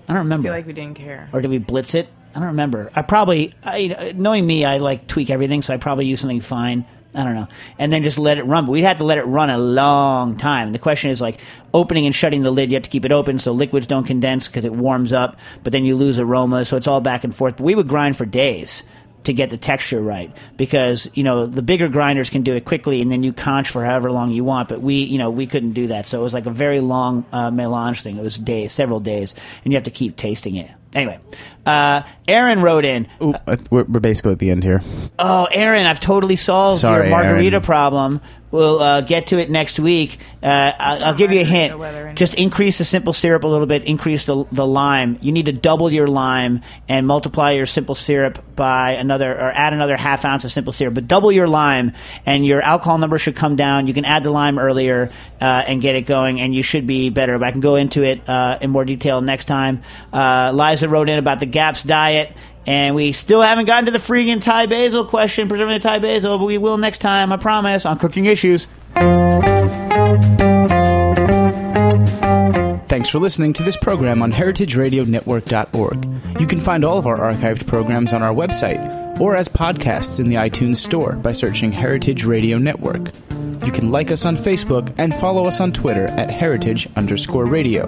I 0.08 0.14
don't 0.14 0.18
I 0.18 0.20
remember 0.20 0.48
feel 0.48 0.54
like 0.54 0.68
we 0.68 0.74
didn't 0.74 0.98
care. 0.98 1.30
or 1.34 1.42
did 1.42 1.50
we 1.50 1.58
blitz 1.58 1.96
it? 1.96 2.08
I 2.34 2.40
don't 2.40 2.50
remember. 2.50 2.92
I 2.96 3.02
probably, 3.02 3.54
I, 3.64 4.14
knowing 4.16 4.46
me, 4.46 4.66
I 4.66 4.78
like 4.78 5.08
tweak 5.08 5.30
everything, 5.30 5.62
so 5.62 5.74
I 5.74 5.78
probably 5.78 6.06
use 6.06 6.22
something 6.22 6.42
fine. 6.42 6.86
I 7.14 7.26
don't 7.26 7.36
know, 7.36 7.50
and 7.78 7.92
then 7.92 8.04
just 8.04 8.18
let 8.18 8.38
it 8.38 8.44
run. 8.44 8.66
But 8.66 8.72
we 8.72 8.84
had 8.84 9.00
to 9.00 9.04
let 9.04 9.18
it 9.18 9.24
run 9.24 9.50
a 9.50 9.58
long 9.58 10.38
time. 10.38 10.72
The 10.72 10.80
question 10.80 11.12
is 11.12 11.20
like 11.20 11.42
opening 11.74 12.06
and 12.06 12.16
shutting 12.16 12.42
the 12.42 12.52
lid. 12.52 12.72
You 12.72 12.76
have 12.76 12.84
to 12.84 12.90
keep 12.90 13.04
it 13.04 13.12
open 13.12 13.38
so 13.38 13.52
liquids 13.52 13.86
don't 13.86 14.06
condense 14.06 14.48
because 14.48 14.64
it 14.64 14.72
warms 14.72 15.12
up, 15.12 15.38
but 15.64 15.74
then 15.74 15.84
you 15.84 15.98
lose 15.98 16.20
aroma. 16.20 16.64
So 16.64 16.78
it's 16.78 16.88
all 16.88 17.02
back 17.02 17.26
and 17.26 17.36
forth. 17.36 17.58
But 17.58 17.64
we 17.66 17.76
would 17.76 17.90
grind 17.90 18.16
for 18.16 18.26
days 18.26 18.84
to 19.24 19.34
get 19.34 19.50
the 19.50 19.58
texture 19.58 20.02
right 20.02 20.36
because 20.58 21.08
you 21.14 21.24
know 21.24 21.46
the 21.46 21.62
bigger 21.62 21.90
grinders 21.90 22.30
can 22.30 22.42
do 22.42 22.56
it 22.56 22.66
quickly 22.66 23.02
and 23.02 23.12
then 23.12 23.24
you 23.24 23.34
conch 23.34 23.70
for 23.70 23.86
however 23.86 24.12
long 24.12 24.32
you 24.32 24.44
want 24.44 24.68
but 24.70 24.82
we 24.82 24.96
you 24.96 25.18
know 25.18 25.30
we 25.30 25.46
couldn't 25.46 25.74
do 25.74 25.88
that 25.88 26.06
so 26.06 26.20
it 26.20 26.24
was 26.24 26.34
like 26.34 26.46
a 26.46 26.52
very 26.52 26.80
long 26.80 27.26
uh, 27.32 27.52
melange 27.52 28.02
thing 28.02 28.18
it 28.18 28.24
was 28.24 28.38
days 28.38 28.72
several 28.72 29.00
days 29.00 29.36
and 29.64 29.72
you 29.72 29.78
have 29.78 29.84
to 29.84 29.92
keep 29.92 30.16
tasting 30.16 30.56
it 30.56 30.72
anyway 30.94 31.20
uh, 31.66 32.04
aaron 32.28 32.62
wrote 32.62 32.86
in. 32.86 33.08
Ooh, 33.22 33.34
uh, 33.48 33.58
we're, 33.70 33.84
we're 33.84 34.00
basically 34.00 34.32
at 34.32 34.40
the 34.40 34.50
end 34.50 34.64
here. 34.64 34.82
oh 35.20 35.46
aaron 35.52 35.86
i've 35.86 36.00
totally 36.00 36.36
solved 36.36 36.80
Sorry, 36.80 37.08
your 37.08 37.12
margarita 37.18 37.56
Aaron. 37.58 37.64
problem. 37.64 38.22
We'll 38.52 38.82
uh, 38.82 39.00
get 39.00 39.28
to 39.28 39.38
it 39.38 39.50
next 39.50 39.80
week. 39.80 40.20
Uh, 40.44 40.74
I'll, 40.78 41.04
I'll 41.06 41.14
give 41.16 41.32
you 41.32 41.40
a 41.40 41.46
hint. 41.46 41.72
margarita 41.72 41.78
weather 41.78 41.98
anyway. 42.00 42.16
just 42.16 42.34
increase 42.34 42.80
the 42.80 42.84
simple 42.84 43.14
syrup 43.14 43.46
a 43.46 43.48
little 43.48 43.66
bit 43.66 43.86
increase 43.86 44.26
the, 44.26 44.44
the 44.52 44.68
lime. 44.68 45.18
You 45.22 45.32
need 45.32 45.46
to 45.46 45.54
double 45.54 45.90
your 45.90 46.08
lime 46.08 46.60
and 46.90 47.08
multiply 47.08 47.52
your 47.52 47.66
simple 47.66 47.96
syrup 47.96 48.44
by 48.58 48.92
another 48.96 49.32
or 49.32 49.52
add 49.54 49.72
another 49.72 49.96
half 49.96 50.26
ounce 50.26 50.44
of 50.44 50.52
simple 50.52 50.74
syrup 50.74 50.96
but 50.96 51.08
double 51.08 51.32
your 51.32 51.48
lime 51.48 51.94
and 52.26 52.46
your 52.46 52.62
alcohol 52.62 52.98
number 52.98 53.18
should 53.18 53.38
come 53.38 53.56
down. 53.56 53.88
You 53.88 53.94
can 53.94 54.04
add 54.04 54.24
the 54.24 54.32
lime 54.32 54.60
earlier 54.60 55.12
uh, 55.40 55.46
and 55.66 55.82
get 55.82 55.96
it 55.96 56.02
going 56.06 56.42
and 56.42 56.54
you 56.54 56.62
should 56.62 56.86
be 56.86 57.10
better. 57.10 57.40
But 57.40 57.48
i 57.48 57.52
can 57.52 57.62
go 57.62 57.76
into 57.76 58.04
it 58.04 58.28
uh, 58.28 58.58
in 58.60 58.70
more 58.70 58.84
detail 58.84 59.22
next 59.22 59.46
time. 59.46 59.82
Uh, 60.12 60.52
liza 60.54 60.90
wrote 60.90 61.08
in 61.08 61.20
about 61.20 61.40
the 61.40 61.46
gaps 61.52 61.84
diet 61.84 62.34
and 62.66 62.96
we 62.96 63.12
still 63.12 63.42
haven't 63.42 63.66
gotten 63.66 63.86
to 63.86 63.92
the 63.92 63.98
freaking 63.98 64.42
Thai 64.42 64.68
basil 64.68 65.06
question, 65.06 65.48
preserving 65.48 65.76
the 65.76 65.80
Thai 65.80 66.00
basil, 66.00 66.38
but 66.38 66.46
we 66.46 66.58
will 66.58 66.78
next 66.78 67.00
time, 67.00 67.32
I 67.32 67.38
promise, 67.38 67.86
on 67.86 67.98
cooking 67.98 68.26
issues. 68.26 68.68
Thanks 72.88 73.10
for 73.10 73.20
listening 73.20 73.54
to 73.54 73.64
this 73.64 73.78
program 73.78 74.22
on 74.22 74.32
heritageradionetwork.org. 74.32 76.40
You 76.40 76.48
can 76.48 76.60
find 76.60 76.84
all 76.84 76.98
of 76.98 77.08
our 77.08 77.18
archived 77.18 77.66
programs 77.66 78.14
on 78.14 78.22
our 78.22 78.34
website 78.34 79.20
or 79.20 79.36
as 79.36 79.48
podcasts 79.48 80.20
in 80.20 80.30
the 80.30 80.36
iTunes 80.36 80.78
Store 80.78 81.14
by 81.14 81.32
searching 81.32 81.72
Heritage 81.72 82.26
Radio 82.26 82.58
Network. 82.58 83.12
You 83.66 83.72
can 83.72 83.92
like 83.92 84.12
us 84.12 84.26
on 84.26 84.36
Facebook 84.36 84.94
and 84.98 85.16
follow 85.16 85.46
us 85.46 85.60
on 85.60 85.72
Twitter 85.72 86.06
at 86.12 86.30
heritage 86.30 86.88
underscore 86.96 87.46
radio. 87.46 87.88